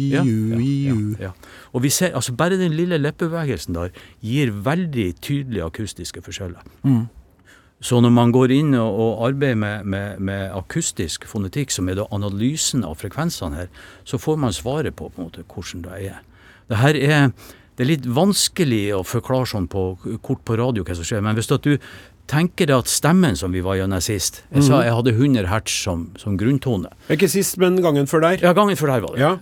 Ja, 0.06 0.22
ja, 0.22 0.60
ja, 0.62 0.96
ja. 1.26 1.32
Og 1.74 1.82
vi 1.84 1.90
ser, 1.92 2.14
altså 2.14 2.32
Bare 2.36 2.58
den 2.60 2.76
lille 2.76 2.98
leppebevegelsen 3.00 3.74
der 3.76 3.92
gir 4.24 4.52
veldig 4.64 5.08
tydelige 5.20 5.66
akustiske 5.66 6.22
forskjeller. 6.24 6.62
Så 7.84 8.00
når 8.00 8.12
man 8.14 8.32
går 8.32 8.54
inn 8.54 8.72
og, 8.74 8.88
og 8.88 9.26
arbeider 9.28 9.58
med, 9.60 9.84
med, 9.84 10.20
med 10.24 10.54
akustisk 10.56 11.26
fonetikk, 11.28 11.74
som 11.74 11.90
er 11.90 11.98
da 11.98 12.06
analysen 12.14 12.86
av 12.88 12.96
frekvensene 13.02 13.58
her, 13.58 13.68
så 14.08 14.18
får 14.18 14.40
man 14.40 14.56
svaret 14.56 14.96
på, 14.96 15.10
på 15.12 15.20
en 15.20 15.28
måte, 15.28 15.44
hvordan 15.44 15.84
det 15.84 15.98
er. 16.08 16.22
Det 16.70 16.80
her 16.80 16.96
er, 16.96 17.28
det 17.76 17.84
er 17.84 17.90
litt 17.90 18.06
vanskelig 18.08 18.84
å 18.96 19.02
forklare 19.04 19.48
sånn 19.50 19.66
på 19.68 19.88
kort 20.24 20.44
på 20.48 20.56
radio 20.56 20.84
hva 20.86 20.96
som 20.96 21.06
skjer, 21.06 21.24
men 21.24 21.36
hvis 21.36 21.50
du 21.52 21.76
tenker 22.26 22.66
deg 22.66 22.82
at 22.82 22.90
stemmen 22.90 23.36
som 23.38 23.52
vi 23.54 23.62
var 23.62 23.78
gjennom 23.78 24.02
sist 24.02 24.40
Jeg 24.50 24.66
sa 24.66 24.80
jeg 24.82 24.94
hadde 24.96 25.12
100 25.14 25.46
hertz 25.50 25.76
som, 25.84 26.08
som 26.18 26.38
grunntone. 26.40 26.90
Ikke 27.12 27.28
sist, 27.30 27.58
men 27.62 27.78
gangen 27.84 28.08
før 28.10 28.24
der. 28.24 28.42
Ja, 28.42 28.54
gangen 28.56 28.78
før 28.78 28.94
der 28.94 29.04
var 29.04 29.14
det. 29.14 29.22
Ja. 29.22 29.36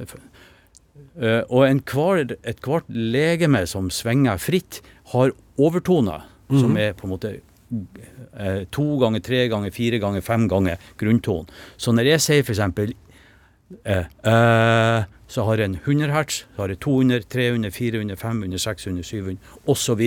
Uh, 1.14 1.42
og 1.46 1.84
kvar, 1.86 2.20
et 2.26 2.60
hvert 2.60 2.90
legeme 2.90 3.62
som 3.70 3.88
svinger 3.94 4.40
fritt, 4.42 4.82
har 5.14 5.32
overtoner, 5.60 6.26
som 6.50 6.76
er 6.80 6.92
på 6.98 7.06
en 7.06 7.12
måte 7.12 7.30
eh, 7.34 8.64
to 8.74 8.84
ganger, 9.00 9.22
tre 9.24 9.44
ganger, 9.52 9.72
fire 9.74 10.00
ganger, 10.02 10.24
fem 10.24 10.46
ganger 10.50 10.80
grunntonen. 11.00 11.48
Så 11.76 11.94
når 11.94 12.14
jeg 12.14 12.24
sier 12.24 12.44
f.eks. 12.44 12.94
Eh, 13.84 14.06
eh, 14.30 15.04
så 15.26 15.44
har 15.48 15.58
jeg 15.58 15.70
en 15.70 15.78
100 15.80 16.12
hertz, 16.12 16.44
så 16.54 16.64
har 16.64 16.74
jeg 16.74 16.80
200, 16.84 17.28
300, 17.32 17.70
400, 17.74 18.16
500, 18.20 18.58
600, 18.58 19.04
700 19.04 19.38
osv. 19.66 20.02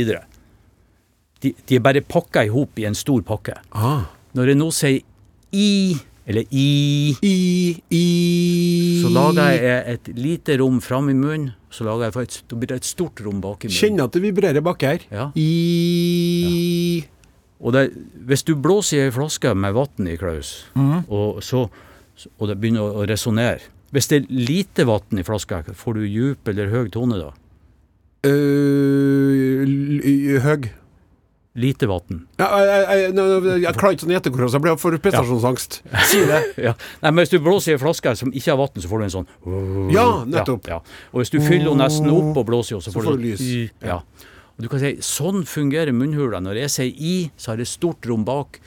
De, 1.43 1.53
de 1.70 1.76
er 1.76 1.84
bare 1.84 2.01
pakka 2.01 2.45
i 2.47 2.53
hop 2.53 2.80
i 2.80 2.86
en 2.89 2.97
stor 2.97 3.24
pakke. 3.26 3.58
Ah. 3.76 4.08
Når 4.38 4.53
jeg 4.53 4.60
nå 4.60 4.70
sier 4.76 5.01
i, 5.58 5.97
eller 6.28 6.47
i 6.51 6.70
I, 7.24 7.36
I 7.93 8.05
så 9.01 9.12
lager 9.14 9.53
jeg 9.55 9.95
et 9.95 10.10
lite 10.18 10.58
rom 10.62 10.80
fram 10.84 11.12
i 11.12 11.18
munnen, 11.18 11.51
så 11.74 11.88
lager 11.88 12.08
jeg 12.08 12.30
et, 12.30 12.39
blir 12.53 12.72
det 12.72 12.82
et 12.82 12.89
stort 12.89 13.22
rom 13.26 13.41
bak 13.43 13.66
i 13.66 13.70
munnen. 13.70 13.80
Kjenner 13.80 14.08
at 14.08 14.16
det 14.16 14.24
vibrerer 14.24 14.66
bak 14.66 14.86
her. 14.86 15.05
Ja. 15.12 15.30
I 15.36 17.05
Og 17.60 17.74
det, 17.74 17.89
hvis 18.30 18.45
du 18.45 18.53
blåser 18.55 18.99
i 18.99 19.05
ei 19.08 19.14
flaske 19.14 19.53
med 19.58 19.74
vann 19.74 20.08
i, 20.08 20.18
Klaus, 20.20 20.68
mm. 20.78 21.08
og, 21.10 21.41
så, 21.43 21.66
og 22.38 22.49
det 22.49 22.57
begynner 22.57 22.82
å, 22.82 23.05
resonnere 23.09 23.61
Hvis 23.95 24.09
det 24.11 24.22
er 24.22 24.32
lite 24.32 24.88
vann 24.89 25.22
i 25.22 25.26
flaska, 25.28 25.61
får 25.78 25.99
du 25.99 26.07
djup 26.07 26.49
eller 26.49 26.72
høy 26.74 26.89
tone 26.93 27.20
da? 27.22 27.32
Uh, 28.26 29.63
høy. 29.63 30.39
Høg. 30.43 30.70
Lite 31.57 31.88
vann. 31.89 32.20
Ja, 32.38 32.47
jeg, 32.61 33.13
klarer 33.80 33.95
ikke 33.95 34.03
sånn 34.03 34.11
hvordan 34.13 34.51
jeg 34.53 34.61
blir 34.61 34.76
for 34.78 34.97
prestasjonsangst. 35.01 35.80
Si 36.05 36.20
det. 36.30 36.41
Ja. 36.68 36.76
Nei, 37.01 37.09
men 37.09 37.24
hvis 37.24 37.32
du 37.34 37.39
blåser 37.41 37.74
i 37.74 37.78
ei 37.78 37.82
flaske 37.82 38.13
som 38.20 38.30
ikke 38.30 38.51
har 38.51 38.59
vann, 38.59 38.78
så 38.78 38.91
får 38.91 39.01
du 39.01 39.05
en 39.07 39.13
sånn 39.15 39.30
Ja, 39.93 40.05
nettopp. 40.30 40.70
Ja, 40.70 40.78
ja. 40.78 40.97
Og 41.13 41.24
hvis 41.24 41.34
du 41.34 41.39
fyller 41.41 41.72
henne 41.72 41.88
nesten 41.88 42.11
opp 42.13 42.38
og 42.38 42.45
blåser 42.49 42.78
i, 42.78 42.82
så, 42.82 42.91
Så 42.91 42.93
får 42.93 43.07
du 43.07 43.15
du 43.15 43.26
lys. 43.26 43.45
Ja. 43.82 44.03
Og 44.53 44.65
du 44.65 44.70
kan 44.70 44.84
si, 44.84 44.93
Sånn 45.05 45.47
fungerer 45.49 45.97
munnhula. 45.97 46.43
Når 46.45 46.61
jeg 46.61 46.74
sier 46.76 47.01
i, 47.09 47.15
så 47.41 47.55
har 47.55 47.63
jeg 47.63 47.72
stort 47.74 48.05
rom 48.09 48.26
bak, 48.28 48.61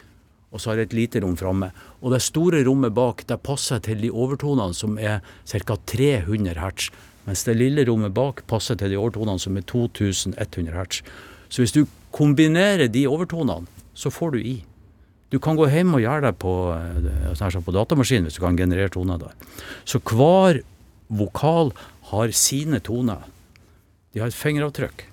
og 0.51 0.61
så 0.61 0.71
har 0.71 0.81
jeg 0.81 0.91
et 0.91 0.97
lite 0.99 1.23
rom 1.23 1.37
framme. 1.39 1.71
Og 2.03 2.15
det 2.15 2.23
store 2.25 2.65
rommet 2.67 2.95
bak 2.95 3.23
det 3.29 3.39
passer 3.47 3.83
til 3.85 4.03
de 4.03 4.11
overtonene 4.11 4.75
som 4.75 4.99
er 4.99 5.21
ca. 5.47 5.77
300 5.77 6.59
hertz. 6.59 6.91
Mens 7.27 7.45
det 7.47 7.59
lille 7.59 7.85
rommet 7.87 8.15
bak 8.17 8.43
passer 8.51 8.79
til 8.79 8.91
de 8.91 8.99
overtonene 8.99 9.39
som 9.39 9.57
er 9.57 9.67
2100 9.71 10.75
hertz. 10.75 11.05
Så 11.51 11.63
hvis 11.63 11.77
du 11.77 11.85
kombinerer 12.11 12.91
de 12.91 13.07
overtonene, 13.07 13.71
så 13.95 14.11
får 14.11 14.35
du 14.35 14.43
i. 14.43 14.57
Du 15.31 15.39
kan 15.39 15.55
gå 15.55 15.69
hjem 15.71 15.95
og 15.95 16.03
gjøre 16.03 16.27
det 16.27 16.37
på, 16.43 16.53
eh, 16.75 17.35
sånn 17.39 17.63
på 17.63 17.75
datamaskinen 17.75 18.27
hvis 18.27 18.39
du 18.41 18.43
kan 18.43 18.59
generere 18.59 18.91
toner 18.91 19.19
der. 19.19 19.35
Så 19.87 20.01
hver 20.03 20.63
vokal 21.07 21.71
har 22.11 22.33
sine 22.35 22.81
toner. 22.81 23.23
De 24.13 24.19
har 24.19 24.27
et 24.27 24.35
fingeravtrykk. 24.35 25.07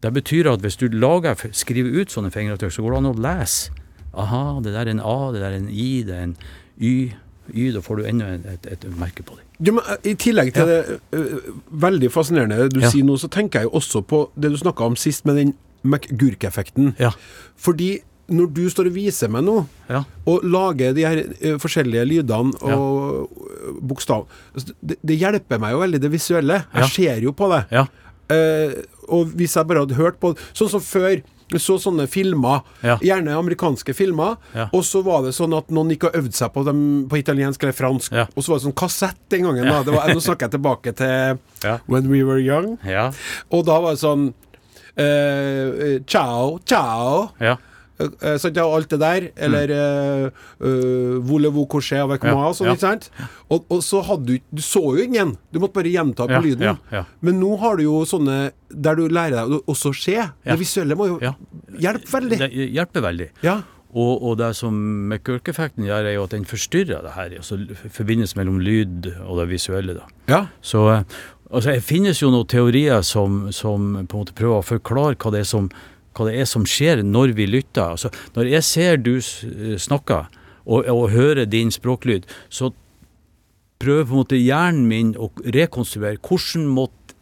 Det 0.00 0.12
betyr 0.12 0.48
at 0.48 0.60
hvis 0.60 0.76
du 0.80 0.88
lager, 0.88 1.36
skriver 1.52 2.00
ut 2.00 2.08
sånne 2.08 2.32
fingeravtrykk, 2.32 2.72
så 2.72 2.84
går 2.84 2.94
det 2.94 3.00
an 3.02 3.12
å 3.12 3.20
lese. 3.20 3.76
Aha, 4.16 4.60
det 4.64 4.72
der 4.74 4.86
er 4.86 4.90
en 4.96 5.00
A, 5.04 5.16
det 5.34 5.40
der 5.42 5.50
er 5.52 5.60
en 5.60 5.68
I, 5.70 6.02
det 6.06 6.14
er 6.16 6.22
en 6.30 6.36
Y. 6.80 6.94
Y, 7.54 7.70
Da 7.72 7.80
får 7.80 7.96
du 8.00 8.06
enda 8.10 8.26
et, 8.34 8.66
et, 8.66 8.84
merke 8.98 9.22
på 9.22 9.36
det. 9.38 9.44
Du, 9.62 9.70
men, 9.76 9.84
I 10.04 10.14
tillegg 10.18 10.50
til 10.56 10.66
det 10.66 10.98
uh, 11.14 11.52
veldig 11.70 12.10
fascinerende 12.12 12.68
du 12.72 12.80
Ja. 12.82 12.90
sier 12.90 13.04
nå, 13.06 13.14
så 13.22 13.28
tenker 13.30 13.60
jeg 13.62 13.68
jo 13.70 13.76
også 13.78 14.02
på 14.02 14.24
det 14.36 14.50
du 14.50 14.56
snakka 14.58 14.84
om 14.84 14.96
sist 14.96 15.24
med 15.28 15.36
den 15.36 15.54
McGurk-effekten. 15.86 16.94
Ja. 16.98 17.12
Fordi 17.56 18.00
når 18.28 18.48
du 18.56 18.64
står 18.72 18.88
og 18.90 18.96
viser 18.96 19.30
meg 19.30 19.44
nå, 19.46 19.66
Ja. 19.88 20.02
og 20.26 20.42
lager 20.42 20.92
de 20.96 21.04
her 21.06 21.22
uh, 21.22 21.58
forskjellige 21.62 22.04
lydene 22.10 22.58
og 22.66 23.30
ja. 23.30 23.76
bokstav 23.80 24.26
altså, 24.54 24.74
det, 24.82 24.96
det 25.06 25.16
hjelper 25.20 25.60
meg 25.62 25.72
jo 25.76 25.78
veldig, 25.84 26.00
det 26.02 26.10
visuelle. 26.12 26.64
Jeg 26.74 26.82
Ja. 26.82 26.88
ser 26.88 27.22
jo 27.22 27.32
på 27.32 27.48
det. 27.54 27.62
Ja. 27.70 27.86
Eh, 28.28 28.72
og 29.08 29.26
hvis 29.38 29.54
jeg 29.54 29.66
bare 29.68 29.84
hadde 29.84 29.94
hørt 29.94 30.18
på 30.18 30.32
Sånn 30.52 30.68
som 30.68 30.80
før. 30.82 31.20
Så 31.52 31.76
sånne 31.78 32.08
filmer, 32.10 32.62
Ja. 32.82 32.96
gjerne 32.98 33.36
amerikanske 33.38 33.94
filmer, 33.94 34.36
Ja. 34.54 34.68
og 34.72 34.82
så 34.82 35.02
var 35.04 35.22
det 35.22 35.30
sånn 35.34 35.56
at 35.56 35.68
noen 35.70 35.90
gikk 35.94 36.04
og 36.08 36.12
øvde 36.14 36.32
seg 36.34 36.52
på 36.52 36.64
dem 36.64 37.06
på 37.08 37.18
italiensk 37.22 37.62
eller 37.62 37.72
fransk, 37.72 38.12
Ja. 38.12 38.26
og 38.36 38.42
så 38.42 38.48
var 38.48 38.58
det 38.58 38.64
sånn 38.66 38.74
kassett 38.74 39.16
den 39.28 39.42
gangen. 39.42 39.64
da 39.64 39.82
det 39.84 39.94
var, 39.94 40.08
Nå 40.08 40.20
snakker 40.20 40.50
jeg 40.50 40.60
tilbake 40.60 40.96
til. 40.96 41.38
When 41.86 42.08
We 42.10 42.24
Were 42.24 42.40
Young, 42.40 42.78
Ja. 42.84 43.12
og 43.52 43.64
da 43.64 43.80
var 43.80 43.90
det 43.92 44.00
sånn 44.00 44.34
eh, 44.96 45.98
Ciao, 46.06 46.58
ciao. 46.66 47.30
Eh, 47.98 48.08
eh, 48.20 48.36
sant, 48.40 48.56
ja, 48.56 48.64
alt 48.64 48.90
det 48.92 48.98
der. 49.00 49.28
Eller 49.36 49.72
mm. 49.72 50.40
uh, 50.60 51.18
Voulez-vous 51.26 51.66
coucher 51.66 52.02
avec 52.04 52.24
Ja, 52.24 52.34
moi? 52.36 52.52
Sånn, 52.56 52.72
ikke 52.72 52.84
sant? 52.84 53.10
Og, 53.48 53.64
og 53.72 53.82
så 53.84 54.02
hadde 54.06 54.26
du 54.26 54.50
Du 54.50 54.62
så 54.64 54.82
jo 54.96 55.04
ingen. 55.04 55.36
Du 55.52 55.60
måtte 55.62 55.78
bare 55.78 55.92
gjenta 55.92 56.28
på 56.30 56.42
lyden. 56.44 56.82
Men 57.20 57.40
nå 57.40 57.54
har 57.62 57.78
du 57.78 57.86
jo 57.86 58.02
sånne 58.08 58.50
der 58.70 58.98
du 58.98 59.06
lærer 59.06 59.38
deg 59.38 59.56
å 59.56 59.62
også 59.72 59.94
se. 59.96 60.18
Det 60.44 60.58
visuelle 60.60 60.98
må 60.98 61.08
jo 61.14 61.22
hjelpe 61.80 62.12
veldig. 62.12 62.42
Det 62.42 62.68
hjelper 62.74 63.04
veldig. 63.06 63.30
Ja. 63.46 63.60
Og, 63.96 64.20
og 64.20 64.34
det 64.40 64.50
som 64.58 64.76
McGurk-effekten 65.08 65.86
gjør, 65.86 66.04
er 66.04 66.16
jo 66.18 66.26
at 66.26 66.34
den 66.34 66.44
forstyrrer 66.48 67.04
det 67.06 67.14
her. 67.14 67.32
Altså 67.38 67.58
forbindelsen 67.94 68.40
mellom 68.42 68.58
lyd 68.60 69.08
og 69.24 69.40
det 69.40 69.48
visuelle. 69.54 69.96
da. 69.96 70.08
ja. 70.28 70.40
Så 70.60 70.82
eh, 70.92 71.04
altså, 71.50 71.70
det 71.70 71.84
finnes 71.86 72.20
jo 72.20 72.32
noen 72.34 72.48
teorier 72.50 73.00
som, 73.06 73.46
som 73.56 73.94
på 74.02 74.18
en 74.18 74.24
måte 74.24 74.36
prøver 74.36 74.60
å 74.60 74.66
forklare 74.66 75.16
hva 75.22 75.32
det 75.32 75.44
er 75.46 75.48
som, 75.48 75.70
hva 76.16 76.28
det 76.28 76.40
er 76.40 76.48
som 76.48 76.64
skjer 76.68 77.04
når 77.04 77.36
vi 77.36 77.48
lytter. 77.50 77.94
Altså, 77.94 78.10
når 78.36 78.50
jeg 78.54 78.66
ser 78.66 79.00
du 79.02 79.14
eh, 79.18 79.76
snakker 79.80 80.26
og, 80.66 80.88
og 80.90 81.10
hører 81.12 81.46
din 81.46 81.70
språklyd, 81.74 82.26
så 82.48 82.72
prøver 83.82 84.06
på 84.08 84.14
en 84.14 84.22
måte 84.22 84.40
hjernen 84.40 84.86
min 84.88 85.12
å 85.20 85.30
rekonstruere 85.54 86.20
hvordan 86.24 86.68
måtte 86.72 87.16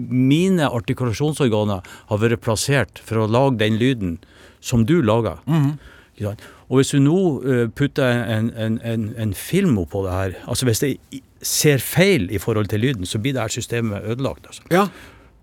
mine 0.00 0.68
artikulasjonsorganer 0.70 1.84
ha 2.10 2.18
vært 2.22 2.40
plassert 2.44 3.00
for 3.04 3.20
å 3.20 3.30
lage 3.30 3.58
den 3.60 3.76
lyden 3.80 4.18
som 4.60 4.86
du 4.86 5.00
lager. 5.02 5.42
Mm 5.46 5.62
-hmm. 5.62 6.36
Og 6.68 6.76
hvis 6.76 6.90
du 6.90 7.00
nå 7.00 7.42
eh, 7.42 7.68
putter 7.68 8.04
en, 8.04 8.52
en, 8.56 8.80
en, 8.84 9.14
en 9.18 9.34
film 9.34 9.78
oppå 9.78 10.04
det 10.06 10.12
her, 10.12 10.32
altså 10.46 10.66
hvis 10.68 10.80
det 10.80 10.96
ser 11.42 11.78
feil 11.78 12.28
i 12.30 12.38
forhold 12.38 12.68
til 12.70 12.80
lyden, 12.80 13.06
så 13.06 13.18
blir 13.18 13.32
det 13.32 13.40
her 13.40 13.48
systemet 13.48 14.04
ødelagt. 14.04 14.46
Altså. 14.46 14.62
ja. 14.70 14.86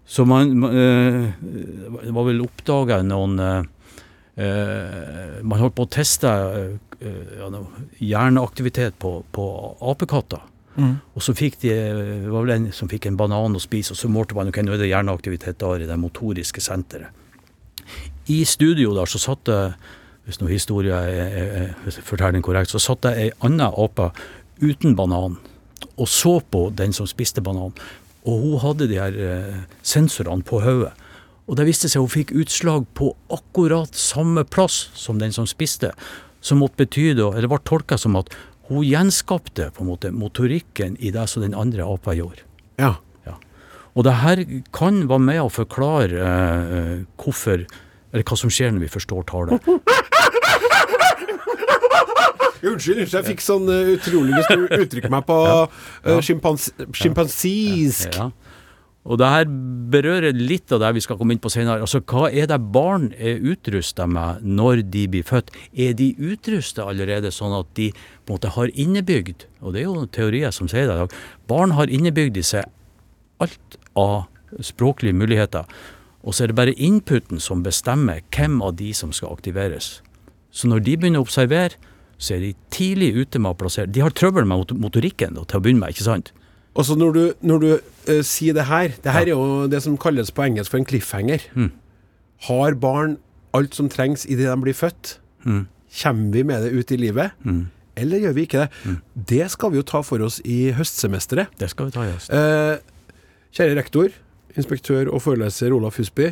Så 0.07 0.25
man, 0.25 0.63
eh, 0.63 1.31
det 2.03 2.13
var 2.15 2.27
vel 2.29 2.43
oppdaga 2.45 3.01
noen 3.03 3.39
eh, 3.43 3.63
Man 5.43 5.59
holdt 5.59 5.75
på 5.75 5.87
å 5.87 5.89
teste 5.91 6.29
eh, 7.01 7.57
hjerneaktivitet 7.99 8.95
på, 9.01 9.17
på 9.35 9.47
apekatter. 9.91 10.45
Og 10.77 11.23
så 11.25 11.33
fikk 11.33 11.55
de, 11.63 11.71
det 11.73 12.29
var 12.29 12.45
vel 12.45 12.53
en 12.53 12.65
som 12.75 12.89
fikk 12.89 13.07
en 13.09 13.17
banan 13.17 13.57
å 13.57 13.61
spise, 13.61 13.95
og 13.95 13.97
så 13.97 14.11
målte 14.13 14.37
man 14.37 14.51
ok, 14.51 14.59
nå 14.61 14.75
er 14.75 14.83
det 14.83 14.91
hjerneaktivitet 14.91 15.57
der 15.63 15.81
i 15.81 15.87
det 15.89 15.97
motoriske 15.97 16.61
senteret. 16.61 17.09
I 18.29 18.43
studio 18.45 18.93
der 18.93 19.09
så 19.09 19.17
satt 19.23 19.41
det, 19.49 19.57
hvis 20.27 20.37
noe 20.37 20.51
historie 20.51 20.93
er, 20.93 21.73
forteller 21.97 22.37
den 22.37 22.45
korrekt, 22.45 22.69
så 22.69 22.83
satt 22.83 23.07
det 23.07 23.15
ei 23.17 23.27
anna 23.47 23.71
ape 23.73 24.11
uten 24.61 24.93
banan 24.99 25.39
og 25.97 26.09
så 26.09 26.37
på 26.41 26.67
den 26.77 26.93
som 26.93 27.09
spiste 27.09 27.41
banan. 27.41 27.73
Og 28.27 28.43
hun 28.43 28.57
hadde 28.61 28.89
de 28.91 28.99
her 28.99 29.17
eh, 29.17 29.59
sensorene 29.85 30.45
på 30.45 30.61
hodet. 30.65 30.93
Og 31.47 31.55
det 31.55 31.67
viste 31.69 31.87
seg 31.87 32.03
hun 32.03 32.11
fikk 32.11 32.33
utslag 32.35 32.85
på 32.97 33.13
akkurat 33.31 33.95
samme 33.95 34.43
plass 34.43 34.89
som 34.99 35.21
den 35.21 35.31
som 35.35 35.47
spiste. 35.47 35.93
Som 36.43 36.59
måtte 36.61 36.83
betyde, 36.83 37.31
eller 37.31 37.49
ble 37.51 37.61
tolka 37.65 37.97
som 37.99 38.19
at 38.19 38.33
hun 38.67 38.83
gjenskapte 38.83 39.71
på 39.71 39.83
en 39.83 39.91
måte 39.93 40.11
motorikken 40.11 40.99
i 40.99 41.13
det 41.15 41.23
som 41.31 41.45
den 41.45 41.55
andre 41.55 41.87
apa 41.87 42.13
gjorde. 42.17 42.43
Ja. 42.77 42.97
Og 43.97 44.05
det 44.05 44.13
her 44.21 44.43
kan 44.75 45.07
være 45.09 45.25
med 45.25 45.41
å 45.41 45.49
forklare 45.49 46.21
eh, 46.21 46.95
hvorfor 47.17 47.65
Eller 48.07 48.23
hva 48.23 48.37
som 48.39 48.51
skjer 48.53 48.71
når 48.71 48.85
vi 48.85 48.91
forstår 48.93 49.25
tale. 49.27 49.57
Unnskyld, 52.67 53.03
unnskyld, 53.03 53.13
jeg 53.13 53.27
fikk 53.27 53.43
sånn 53.45 53.67
uh, 53.69 53.93
utrolig 53.93 54.33
lyst 54.33 54.49
til 54.49 54.65
å 54.65 54.81
uttrykke 54.81 55.11
meg 55.13 55.25
på 55.27 55.37
uh, 55.45 56.13
sjimpans 56.25 56.71
sjimpansisk. 56.97 58.17
Ja. 58.17 58.31
Og 59.07 59.19
det 59.21 59.27
her 59.31 59.45
berører 59.93 60.35
litt 60.35 60.71
av 60.75 60.81
det 60.83 60.89
vi 60.97 61.03
skal 61.05 61.15
komme 61.19 61.35
inn 61.35 61.41
på 61.43 61.51
senere. 61.51 61.79
Altså, 61.85 62.01
Hva 62.03 62.27
er 62.27 62.49
det 62.51 62.57
barn 62.75 63.11
er 63.15 63.39
utrusta 63.39 64.07
med 64.09 64.43
når 64.43 64.81
de 64.91 65.05
blir 65.13 65.27
født? 65.27 65.53
Er 65.71 65.93
de 65.95 66.09
utrusta 66.19 66.89
allerede 66.91 67.31
sånn 67.31 67.55
at 67.55 67.69
de 67.79 67.91
på 67.93 68.33
en 68.33 68.35
måte 68.35 68.51
har 68.57 68.73
innebygd, 68.73 69.47
og 69.61 69.75
det 69.75 69.83
er 69.83 69.87
jo 69.87 70.07
teorier 70.11 70.51
som 70.55 70.67
sier 70.67 70.89
det 70.89 70.97
i 70.97 71.05
dag, 71.05 71.15
barn 71.47 71.77
har 71.77 71.93
innebygd 71.93 72.41
i 72.41 72.43
seg 72.43 72.67
alt 73.43 73.79
av 73.95 74.25
språklige 74.63 75.15
muligheter. 75.15 75.63
Og 76.27 76.35
så 76.35 76.43
er 76.43 76.51
det 76.51 76.59
bare 76.59 76.75
inputen 76.75 77.39
som 77.39 77.63
bestemmer 77.63 78.25
hvem 78.35 78.59
av 78.65 78.75
de 78.81 78.91
som 78.97 79.15
skal 79.15 79.31
aktiveres. 79.37 80.01
Så 80.57 80.69
når 80.71 80.81
de 80.87 80.97
begynner 80.97 81.21
å 81.21 81.27
observere, 81.27 81.77
så 82.17 82.33
er 82.37 82.41
de 82.47 82.51
tidlig 82.73 83.11
ute 83.13 83.37
med 83.37 83.53
å 83.53 83.57
plassere 83.59 83.91
De 83.93 84.01
har 84.01 84.13
trøbbel 84.17 84.47
med 84.49 84.73
motorikken 84.81 85.37
til 85.37 85.59
å 85.59 85.61
begynne 85.61 85.83
med, 85.83 85.93
ikke 85.93 86.07
sant? 86.07 86.31
Og 86.77 86.85
så 86.85 86.97
når 86.97 87.13
du, 87.13 87.23
når 87.45 87.61
du 87.61 87.69
uh, 87.77 88.23
sier 88.25 88.57
det 88.57 88.67
her 88.69 88.93
Det 89.03 89.13
her 89.13 89.25
er 89.25 89.33
jo 89.33 89.67
det 89.69 89.83
som 89.85 89.97
kalles 90.01 90.33
på 90.33 90.45
engelsk 90.45 90.73
for 90.73 90.81
en 90.81 90.89
cliffhanger. 90.89 91.45
Mm. 91.53 91.71
Har 92.49 92.77
barn 92.81 93.17
alt 93.57 93.77
som 93.77 93.89
trengs 93.89 94.25
idet 94.29 94.49
de 94.49 94.57
blir 94.61 94.77
født? 94.77 95.17
Mm. 95.45 95.65
Kommer 96.01 96.33
vi 96.33 96.43
med 96.45 96.65
det 96.65 96.73
ut 96.77 96.91
i 96.93 96.99
livet? 96.99 97.37
Eller 97.97 98.21
gjør 98.21 98.35
vi 98.37 98.45
ikke 98.45 98.65
det? 98.65 98.69
Mm. 98.85 98.97
Det 99.31 99.45
skal 99.53 99.73
vi 99.73 99.79
jo 99.79 99.85
ta 99.89 100.03
for 100.05 100.21
oss 100.25 100.37
i 100.45 100.67
høstsemesteret. 100.77 101.53
Det 101.57 101.69
skal 101.71 101.89
vi 101.89 101.95
ta 101.95 102.05
i 102.05 102.11
høst. 102.11 102.29
Eh, 102.29 103.15
kjære 103.57 103.77
rektor, 103.79 104.11
inspektør 104.57 105.09
og 105.09 105.23
foreleser 105.25 105.73
Olaf 105.73 105.97
Husby, 105.97 106.29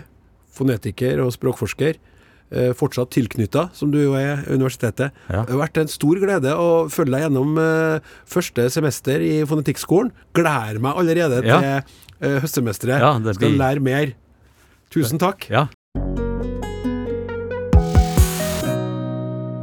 fonetiker 0.54 1.24
og 1.24 1.34
språkforsker, 1.34 1.98
fortsatt 2.78 3.10
tilknytta, 3.16 3.70
som 3.74 3.92
du 3.92 3.98
jo 4.04 4.14
er, 4.20 4.44
universitetet. 4.52 5.12
Ja. 5.30 5.44
Det 5.48 5.56
har 5.56 5.62
vært 5.64 5.80
en 5.82 5.88
stor 5.92 6.20
glede 6.22 6.54
å 6.56 6.68
følge 6.94 7.16
deg 7.16 7.26
gjennom 7.26 7.56
eh, 7.62 8.12
første 8.30 8.68
semester 8.74 9.24
i 9.26 9.40
fonetikkskolen. 9.50 10.12
Gleder 10.38 10.80
meg 10.84 11.00
allerede 11.02 11.42
Ja. 11.46 11.58
til 11.60 12.30
eh, 12.30 12.38
høstsemesteret. 12.44 13.02
Ja, 13.02 13.14
blir... 13.20 13.34
Skal 13.40 13.58
lære 13.60 13.82
mer. 13.84 14.14
Tusen 14.94 15.20
takk. 15.20 15.50
Ja. 15.50 15.68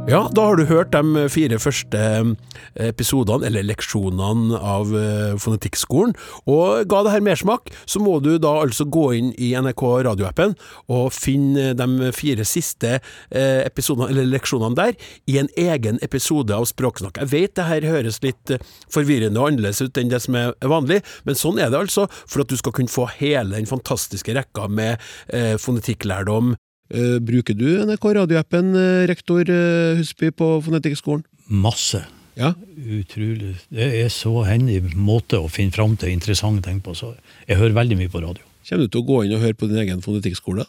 Ja, 0.03 0.25
da 0.35 0.43
har 0.49 0.57
du 0.59 0.65
hørt 0.67 0.91
de 0.91 1.21
fire 1.31 1.55
første 1.63 1.99
eh, 2.03 2.89
episodene, 2.89 3.47
eller 3.47 3.63
leksjonene 3.63 4.57
av 4.59 4.89
eh, 4.99 5.35
fonetikkskolen. 5.39 6.11
Og 6.51 6.89
ga 6.91 6.99
det 7.05 7.13
her 7.13 7.23
mersmak, 7.23 7.71
så 7.87 8.01
må 8.03 8.17
du 8.19 8.33
da 8.43 8.51
altså 8.65 8.83
gå 8.83 9.05
inn 9.15 9.29
i 9.39 9.53
NRK 9.55 9.83
radioappen 10.09 10.57
og 10.91 11.07
finne 11.15 11.71
de 11.79 12.09
fire 12.11 12.43
siste 12.43 12.97
eh, 12.97 13.61
episodene, 13.63 14.09
eller 14.11 14.27
leksjonene 14.33 14.75
der, 14.75 14.99
i 15.23 15.37
en 15.39 15.47
egen 15.55 16.01
episode 16.03 16.51
av 16.51 16.67
Språksnakk. 16.67 17.21
Jeg 17.23 17.31
vet 17.31 17.55
det 17.55 17.69
her 17.69 17.87
høres 17.93 18.19
litt 18.27 18.51
eh, 18.51 18.75
forvirrende 18.91 19.39
og 19.39 19.53
annerledes 19.53 19.85
ut 19.85 20.03
enn 20.03 20.11
det 20.11 20.19
som 20.27 20.35
er 20.35 20.51
vanlig, 20.67 20.99
men 21.23 21.39
sånn 21.39 21.63
er 21.63 21.71
det 21.71 21.79
altså, 21.79 22.09
for 22.27 22.43
at 22.43 22.51
du 22.51 22.59
skal 22.59 22.75
kunne 22.75 22.91
få 22.91 23.07
hele 23.21 23.55
den 23.55 23.71
fantastiske 23.71 24.35
rekka 24.35 24.67
med 24.67 24.99
eh, 25.31 25.55
fonetikklærdom 25.55 26.57
Eh, 26.91 27.19
bruker 27.23 27.55
du 27.55 27.67
NRK 27.85 28.09
radioappen, 28.19 28.73
uh, 28.75 29.05
rektor 29.07 29.47
uh, 29.47 29.95
Husby 29.97 30.33
på 30.35 30.49
Fonetikkskolen? 30.65 31.23
Masse. 31.47 32.03
Ja. 32.35 32.53
Utrolig. 32.75 33.55
Det 33.71 33.87
er 34.01 34.09
så 34.11 34.43
hendig 34.47 34.81
måte 34.97 35.39
å 35.39 35.49
finne 35.51 35.73
fram 35.73 35.95
til 35.97 36.11
interessante 36.13 36.67
ting 36.67 36.81
på. 36.83 36.95
Så 36.97 37.13
jeg 37.47 37.59
hører 37.61 37.77
veldig 37.77 37.99
mye 38.01 38.11
på 38.11 38.23
radio. 38.25 38.43
Kommer 38.67 38.87
du 38.87 38.93
til 38.93 39.03
å 39.03 39.07
gå 39.07 39.23
inn 39.23 39.35
og 39.37 39.43
høre 39.43 39.57
på 39.57 39.69
din 39.69 39.81
egen 39.83 40.03
fonetikkskole? 40.03 40.65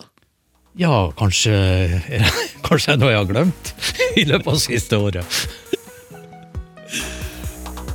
Ja, 0.78 1.10
kanskje, 1.18 1.54
kanskje 2.66 2.94
det 2.94 2.96
er 2.96 3.02
noe 3.02 3.12
jeg 3.12 3.20
har 3.20 3.30
glemt 3.30 3.74
i 4.20 4.26
løpet 4.30 4.54
av 4.54 4.62
siste 4.62 5.00
året. 5.00 5.44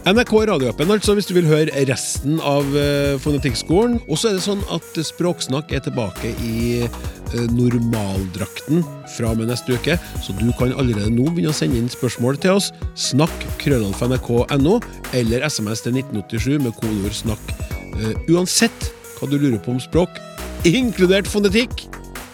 NRK 0.07 0.31
radioappen, 0.47 0.91
altså, 0.91 1.13
hvis 1.13 1.27
du 1.27 1.33
vil 1.35 1.47
høre 1.49 1.83
resten 1.89 2.37
av 2.39 2.63
uh, 2.71 3.19
Fonetikkskolen. 3.19 3.97
Og 4.07 4.19
så 4.19 4.29
er 4.29 4.37
det 4.37 4.45
sånn 4.45 4.63
at 4.71 4.99
Språksnakk 5.05 5.73
er 5.75 5.83
tilbake 5.83 6.31
i 6.45 6.85
uh, 6.87 7.43
normaldrakten 7.51 8.85
fra 9.17 9.33
og 9.33 9.41
med 9.41 9.51
neste 9.51 9.75
uke. 9.75 9.99
Så 10.23 10.35
du 10.39 10.47
kan 10.57 10.71
allerede 10.71 11.11
nå 11.11 11.27
begynne 11.27 11.51
å 11.51 11.57
sende 11.57 11.81
inn 11.81 11.91
spørsmål 11.91 12.39
til 12.39 12.55
oss. 12.61 12.71
Snakk 12.95 13.35
krøllalfa 13.61 14.07
nrk.no, 14.07 14.79
eller 15.19 15.45
SMS 15.45 15.83
til 15.85 15.99
1987 15.99 16.63
med 16.63 16.75
kodeord 16.79 17.19
'snakk'. 17.19 17.55
Uh, 17.99 18.15
uansett 18.31 18.91
hva 19.19 19.27
du 19.27 19.35
lurer 19.35 19.59
på 19.59 19.75
om 19.75 19.83
språk, 19.83 20.15
inkludert 20.63 21.27
fonetikk, 21.27 21.89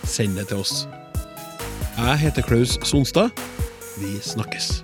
send 0.05 0.38
det 0.38 0.51
til 0.53 0.61
oss. 0.61 0.84
Jeg 1.97 2.28
heter 2.28 2.45
Klaus 2.45 2.78
Sonstad. 2.86 3.34
Vi 3.97 4.20
snakkes. 4.22 4.84